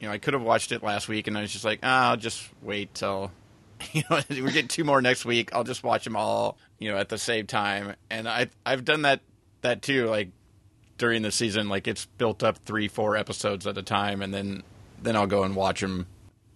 you 0.00 0.06
know, 0.06 0.12
I 0.12 0.18
could 0.18 0.34
have 0.34 0.42
watched 0.42 0.72
it 0.72 0.82
last 0.82 1.08
week, 1.08 1.26
and 1.26 1.36
I 1.36 1.42
was 1.42 1.52
just 1.52 1.64
like, 1.64 1.80
ah, 1.82 2.10
I'll 2.10 2.16
just 2.16 2.48
wait 2.62 2.94
till, 2.94 3.32
you 3.92 4.02
know, 4.10 4.20
we 4.30 4.52
get 4.52 4.68
two 4.68 4.84
more 4.84 5.02
next 5.02 5.24
week. 5.24 5.54
I'll 5.54 5.64
just 5.64 5.84
watch 5.84 6.04
them 6.04 6.16
all, 6.16 6.58
you 6.78 6.90
know, 6.90 6.98
at 6.98 7.08
the 7.08 7.18
same 7.18 7.46
time, 7.46 7.94
and 8.10 8.28
I 8.28 8.48
I've 8.64 8.84
done 8.84 9.02
that 9.02 9.20
that 9.62 9.82
too, 9.82 10.06
like 10.06 10.30
during 10.98 11.22
the 11.22 11.32
season, 11.32 11.68
like 11.68 11.86
it's 11.86 12.06
built 12.18 12.42
up 12.42 12.58
three, 12.64 12.88
four 12.88 13.16
episodes 13.16 13.66
at 13.66 13.76
a 13.76 13.82
time, 13.82 14.22
and 14.22 14.32
then 14.32 14.62
then 15.02 15.16
I'll 15.16 15.26
go 15.26 15.42
and 15.44 15.54
watch 15.54 15.80
them 15.80 16.06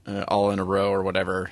uh, 0.06 0.24
all 0.28 0.50
in 0.50 0.58
a 0.58 0.64
row 0.64 0.90
or 0.90 1.02
whatever. 1.02 1.50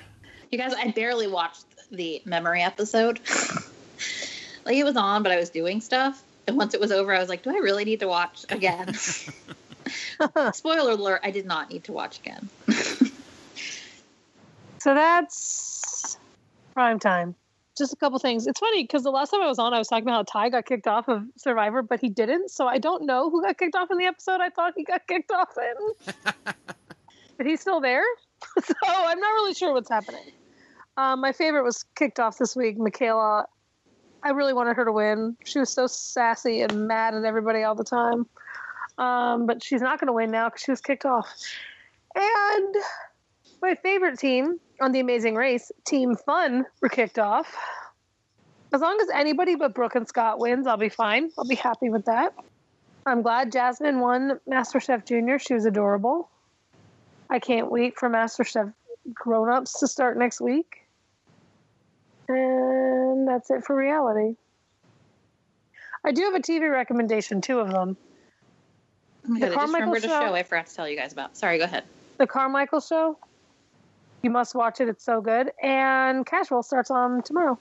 You 0.51 0.57
guys, 0.57 0.73
I 0.73 0.91
barely 0.91 1.27
watched 1.27 1.65
the 1.91 2.21
memory 2.25 2.61
episode. 2.61 3.19
like 4.65 4.75
it 4.75 4.83
was 4.83 4.95
on, 4.95 5.23
but 5.23 5.31
I 5.31 5.37
was 5.37 5.49
doing 5.49 5.81
stuff. 5.81 6.23
And 6.47 6.57
once 6.57 6.73
it 6.73 6.79
was 6.79 6.91
over, 6.91 7.13
I 7.13 7.19
was 7.19 7.29
like, 7.29 7.43
do 7.43 7.51
I 7.51 7.59
really 7.59 7.85
need 7.85 7.99
to 7.99 8.07
watch 8.07 8.45
again? 8.49 8.93
Spoiler 10.53 10.91
alert, 10.91 11.21
I 11.23 11.31
did 11.31 11.45
not 11.45 11.69
need 11.69 11.83
to 11.85 11.91
watch 11.91 12.19
again. 12.19 12.49
So 14.79 14.93
that's 14.93 16.17
prime 16.73 16.99
time. 16.99 17.35
Just 17.77 17.93
a 17.93 17.95
couple 17.95 18.17
things. 18.19 18.47
It's 18.47 18.59
funny 18.59 18.83
because 18.83 19.03
the 19.03 19.11
last 19.11 19.29
time 19.29 19.41
I 19.41 19.47
was 19.47 19.59
on, 19.59 19.73
I 19.73 19.77
was 19.77 19.87
talking 19.87 20.03
about 20.03 20.29
how 20.29 20.41
Tai 20.41 20.49
got 20.49 20.65
kicked 20.65 20.87
off 20.87 21.07
of 21.07 21.23
Survivor, 21.37 21.81
but 21.81 21.99
he 21.99 22.09
didn't. 22.09 22.49
So 22.49 22.67
I 22.67 22.77
don't 22.77 23.05
know 23.05 23.29
who 23.29 23.41
got 23.41 23.57
kicked 23.57 23.75
off 23.75 23.91
in 23.91 23.97
the 23.97 24.05
episode. 24.05 24.41
I 24.41 24.49
thought 24.49 24.73
he 24.75 24.83
got 24.83 25.05
kicked 25.07 25.31
off 25.31 25.49
in. 25.57 26.13
but 27.37 27.45
he's 27.45 27.61
still 27.61 27.79
there. 27.81 28.03
so 28.63 28.73
I'm 28.85 29.19
not 29.19 29.29
really 29.33 29.53
sure 29.53 29.73
what's 29.73 29.89
happening. 29.89 30.31
Um, 30.97 31.21
my 31.21 31.31
favorite 31.31 31.63
was 31.63 31.85
kicked 31.95 32.19
off 32.19 32.37
this 32.37 32.55
week. 32.55 32.77
Michaela. 32.77 33.45
I 34.21 34.31
really 34.31 34.51
wanted 34.51 34.75
her 34.75 34.83
to 34.83 34.91
win. 34.91 35.37
She 35.45 35.59
was 35.59 35.69
so 35.69 35.87
sassy 35.87 36.61
and 36.61 36.87
mad 36.87 37.15
at 37.15 37.23
everybody 37.23 37.63
all 37.63 37.75
the 37.75 37.85
time. 37.85 38.25
Um, 38.97 39.45
but 39.45 39.63
she's 39.63 39.81
not 39.81 39.97
going 39.97 40.07
to 40.07 40.13
win 40.13 40.29
now 40.29 40.49
because 40.49 40.61
she 40.61 40.71
was 40.71 40.81
kicked 40.81 41.05
off. 41.05 41.33
And 42.15 42.75
my 43.61 43.75
favorite 43.75 44.19
team 44.19 44.59
on 44.81 44.91
the 44.91 44.99
Amazing 44.99 45.35
Race, 45.35 45.71
Team 45.85 46.17
Fun, 46.17 46.65
were 46.81 46.89
kicked 46.89 47.17
off. 47.17 47.55
As 48.73 48.81
long 48.81 48.99
as 49.01 49.07
anybody 49.13 49.55
but 49.55 49.73
Brooke 49.73 49.95
and 49.95 50.07
Scott 50.07 50.37
wins, 50.37 50.67
I'll 50.67 50.77
be 50.77 50.89
fine. 50.89 51.31
I'll 51.37 51.47
be 51.47 51.55
happy 51.55 51.89
with 51.89 52.05
that. 52.05 52.33
I'm 53.05 53.21
glad 53.21 53.51
Jasmine 53.51 53.99
won 53.99 54.39
MasterChef 54.47 55.05
Junior. 55.05 55.39
She 55.39 55.53
was 55.53 55.65
adorable. 55.65 56.29
I 57.29 57.39
can't 57.39 57.71
wait 57.71 57.97
for 57.97 58.09
MasterChef 58.09 58.73
Grown 59.13 59.49
Ups 59.49 59.79
to 59.79 59.87
start 59.87 60.17
next 60.17 60.41
week. 60.41 60.85
And 62.27 63.27
that's 63.27 63.49
it 63.49 63.63
for 63.63 63.75
reality. 63.75 64.35
I 66.03 66.11
do 66.11 66.23
have 66.23 66.35
a 66.35 66.39
TV 66.39 66.71
recommendation, 66.71 67.41
two 67.41 67.59
of 67.59 67.69
them. 67.69 67.97
Oh 69.29 69.33
The 69.33 69.39
God, 69.39 69.43
I 69.43 69.47
just 69.47 69.55
Carmichael 69.57 69.79
remembered 69.79 70.03
a 70.03 70.07
show? 70.07 70.19
show 70.21 70.33
I 70.33 70.43
forgot 70.43 70.67
to 70.67 70.75
tell 70.75 70.87
you 70.89 70.95
guys 70.95 71.11
about. 71.13 71.35
Sorry, 71.37 71.57
go 71.57 71.65
ahead. 71.65 71.83
The 72.17 72.27
Carmichael 72.27 72.81
Show. 72.81 73.17
You 74.21 74.29
must 74.29 74.53
watch 74.53 74.81
it. 74.81 74.89
It's 74.89 75.03
so 75.03 75.21
good. 75.21 75.51
And 75.63 76.25
Casual 76.25 76.61
starts 76.63 76.91
on 76.91 77.21
tomorrow. 77.23 77.57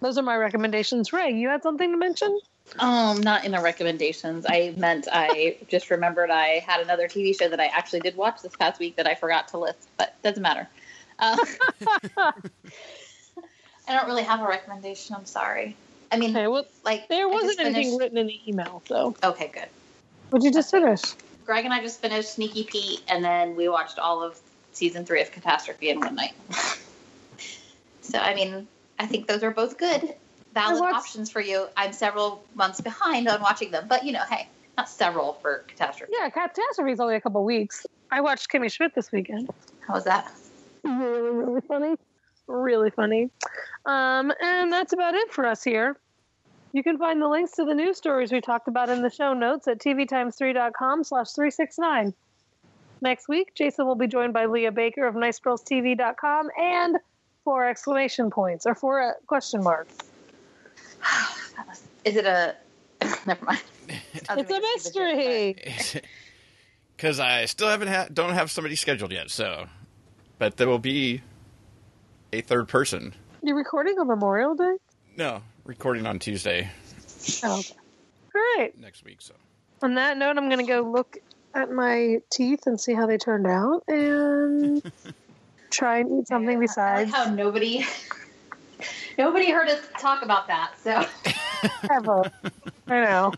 Those 0.00 0.18
are 0.18 0.22
my 0.22 0.36
recommendations. 0.36 1.12
Rae, 1.12 1.32
you 1.32 1.48
had 1.48 1.62
something 1.62 1.90
to 1.90 1.96
mention? 1.96 2.38
Um, 2.78 3.20
not 3.20 3.44
in 3.44 3.52
the 3.52 3.60
recommendations. 3.60 4.46
I 4.48 4.74
meant 4.76 5.06
I 5.12 5.58
just 5.68 5.90
remembered 5.90 6.30
I 6.30 6.58
had 6.66 6.80
another 6.80 7.08
TV 7.08 7.38
show 7.38 7.48
that 7.48 7.60
I 7.60 7.66
actually 7.66 8.00
did 8.00 8.16
watch 8.16 8.42
this 8.42 8.56
past 8.56 8.80
week 8.80 8.96
that 8.96 9.06
I 9.06 9.14
forgot 9.14 9.48
to 9.48 9.58
list, 9.58 9.88
but 9.96 10.20
doesn't 10.22 10.42
matter. 10.42 10.68
Uh, 11.18 11.36
I 12.16 12.32
don't 13.88 14.06
really 14.06 14.22
have 14.24 14.40
a 14.40 14.46
recommendation. 14.48 15.14
I'm 15.14 15.26
sorry. 15.26 15.76
I 16.10 16.16
mean, 16.16 16.30
Okay, 16.30 16.46
well, 16.48 16.66
like 16.84 17.08
there 17.08 17.28
wasn't 17.28 17.60
anything 17.60 17.84
finished- 17.84 18.00
written 18.00 18.18
in 18.18 18.26
the 18.26 18.40
email, 18.48 18.82
so. 18.86 19.14
Okay, 19.22 19.50
good. 19.52 19.68
What'd 20.30 20.44
you 20.44 20.52
just 20.52 20.70
finish? 20.70 21.00
Greg 21.44 21.64
and 21.64 21.74
I 21.74 21.80
just 21.82 22.00
finished 22.00 22.34
Sneaky 22.34 22.64
Pete, 22.64 23.02
and 23.08 23.22
then 23.22 23.54
we 23.54 23.68
watched 23.68 23.98
all 23.98 24.22
of 24.22 24.40
season 24.72 25.04
three 25.04 25.20
of 25.20 25.30
Catastrophe 25.30 25.90
in 25.90 26.00
one 26.00 26.14
night. 26.14 26.32
so, 28.00 28.18
I 28.18 28.34
mean, 28.34 28.66
I 28.98 29.06
think 29.06 29.26
those 29.28 29.42
are 29.42 29.50
both 29.50 29.76
good, 29.76 30.14
valid 30.54 30.82
options 30.82 31.30
for 31.30 31.40
you. 31.40 31.66
I'm 31.76 31.92
several 31.92 32.44
months 32.54 32.80
behind 32.80 33.28
on 33.28 33.42
watching 33.42 33.70
them, 33.70 33.86
but 33.88 34.04
you 34.04 34.12
know, 34.12 34.22
hey, 34.30 34.48
not 34.76 34.88
several 34.88 35.34
for 35.34 35.64
Catastrophe. 35.68 36.12
Yeah, 36.18 36.30
Catastrophe's 36.30 37.00
only 37.00 37.16
a 37.16 37.20
couple 37.20 37.44
weeks. 37.44 37.86
I 38.10 38.20
watched 38.20 38.50
Kimmy 38.50 38.70
Schmidt 38.70 38.94
this 38.94 39.12
weekend. 39.12 39.50
How 39.86 39.94
was 39.94 40.04
that? 40.04 40.32
Really, 40.84 41.30
really 41.30 41.60
funny. 41.62 41.96
Really 42.46 42.90
funny. 42.90 43.30
Um, 43.86 44.32
and 44.40 44.72
that's 44.72 44.92
about 44.92 45.14
it 45.14 45.32
for 45.32 45.46
us 45.46 45.62
here. 45.64 45.96
You 46.72 46.82
can 46.82 46.98
find 46.98 47.22
the 47.22 47.28
links 47.28 47.52
to 47.52 47.64
the 47.64 47.74
news 47.74 47.96
stories 47.96 48.32
we 48.32 48.40
talked 48.40 48.68
about 48.68 48.88
in 48.88 49.02
the 49.02 49.10
show 49.10 49.32
notes 49.32 49.68
at 49.68 49.78
tvtimes3.com 49.78 51.04
slash 51.04 51.30
369. 51.30 52.12
Next 53.00 53.28
week, 53.28 53.54
Jason 53.54 53.86
will 53.86 53.94
be 53.94 54.06
joined 54.06 54.32
by 54.32 54.46
Leah 54.46 54.72
Baker 54.72 55.06
of 55.06 55.14
nicegirlstv.com 55.14 56.50
and 56.58 56.96
four 57.44 57.66
exclamation 57.66 58.30
points, 58.30 58.66
or 58.66 58.74
four 58.74 59.02
uh, 59.02 59.12
question 59.26 59.62
marks. 59.62 59.94
That 61.56 61.66
was- 61.68 61.82
Is 62.04 62.16
it 62.16 62.26
a? 62.26 62.54
Never 63.26 63.44
mind. 63.44 63.62
It's 64.14 64.28
a 64.30 64.36
gonna 64.42 64.60
make 64.60 64.80
stupid 64.80 64.94
joke, 64.94 65.66
mystery. 65.66 66.02
because 66.96 67.20
I 67.20 67.44
still 67.44 67.68
haven't 67.68 67.88
ha- 67.88 68.06
don't 68.12 68.32
have 68.32 68.50
somebody 68.50 68.76
scheduled 68.76 69.12
yet. 69.12 69.30
So, 69.30 69.66
but 70.38 70.56
there 70.56 70.66
will 70.68 70.78
be 70.78 71.20
a 72.32 72.40
third 72.40 72.66
person. 72.68 73.14
You're 73.42 73.56
recording 73.56 73.98
on 73.98 74.06
Memorial 74.08 74.54
Day? 74.54 74.76
No, 75.16 75.42
recording 75.64 76.06
on 76.06 76.18
Tuesday 76.18 76.70
Oh, 77.44 77.58
okay. 77.58 77.74
Great. 78.32 78.80
next 78.80 79.04
week. 79.04 79.18
So 79.20 79.34
On 79.82 79.94
that 79.96 80.16
note, 80.16 80.38
I'm 80.38 80.48
going 80.48 80.64
to 80.64 80.70
go 80.72 80.80
look 80.80 81.18
at 81.54 81.70
my 81.70 82.18
teeth 82.32 82.66
and 82.66 82.80
see 82.80 82.94
how 82.94 83.06
they 83.06 83.18
turned 83.18 83.46
out 83.46 83.82
and 83.86 84.82
try 85.70 85.98
and 85.98 86.20
eat 86.20 86.28
something 86.28 86.56
I 86.56 86.60
besides. 86.60 87.12
like 87.12 87.26
how 87.26 87.32
nobody, 87.34 87.84
nobody 89.18 89.50
heard 89.50 89.68
us 89.68 89.80
talk 89.98 90.22
about 90.22 90.46
that. 90.48 90.72
So 90.82 91.04
Ever. 91.94 92.30
I 92.88 93.00
know. 93.04 93.32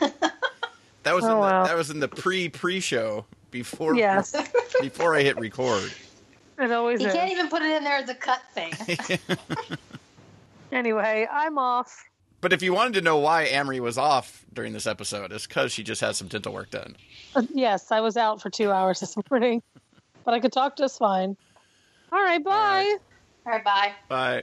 that 0.00 1.14
was 1.14 1.24
Oh, 1.24 1.28
in 1.28 1.34
the, 1.34 1.36
wow. 1.36 1.66
that 1.66 1.76
was 1.76 1.90
in 1.90 2.00
the 2.00 2.08
pre 2.08 2.48
pre 2.48 2.80
show 2.80 3.24
before 3.50 3.94
Yes, 3.96 4.34
before 4.80 5.14
I 5.16 5.22
hit 5.22 5.38
record. 5.38 5.92
it 6.58 6.72
always 6.72 7.00
you 7.00 7.06
is. 7.08 7.12
can't 7.14 7.30
even 7.30 7.48
put 7.48 7.62
it 7.62 7.70
in 7.76 7.84
there 7.84 7.96
as 7.96 8.08
a 8.08 8.14
cut 8.14 8.40
thing. 8.54 8.72
Anyway, 10.72 11.26
I'm 11.30 11.56
off. 11.56 12.04
But 12.40 12.52
if 12.52 12.60
you 12.60 12.74
wanted 12.74 12.94
to 12.94 13.00
know 13.00 13.18
why 13.18 13.46
Amrie 13.46 13.78
was 13.78 13.96
off 13.96 14.44
during 14.52 14.72
this 14.72 14.88
episode, 14.88 15.30
it's 15.30 15.46
because 15.46 15.70
she 15.72 15.84
just 15.84 16.00
had 16.00 16.16
some 16.16 16.26
dental 16.26 16.52
work 16.52 16.70
done. 16.70 16.96
Uh, 17.36 17.42
yes, 17.54 17.92
I 17.92 18.00
was 18.00 18.16
out 18.16 18.42
for 18.42 18.50
two 18.50 18.72
hours 18.72 18.98
this 18.98 19.14
morning, 19.30 19.62
but 20.24 20.34
I 20.34 20.40
could 20.40 20.52
talk 20.52 20.76
just 20.76 20.98
fine. 20.98 21.36
All 22.10 22.22
right, 22.22 22.42
bye. 22.42 22.50
right. 22.50 22.96
All 23.46 23.52
right, 23.52 23.64
bye. 23.64 23.92
Bye. 24.08 24.42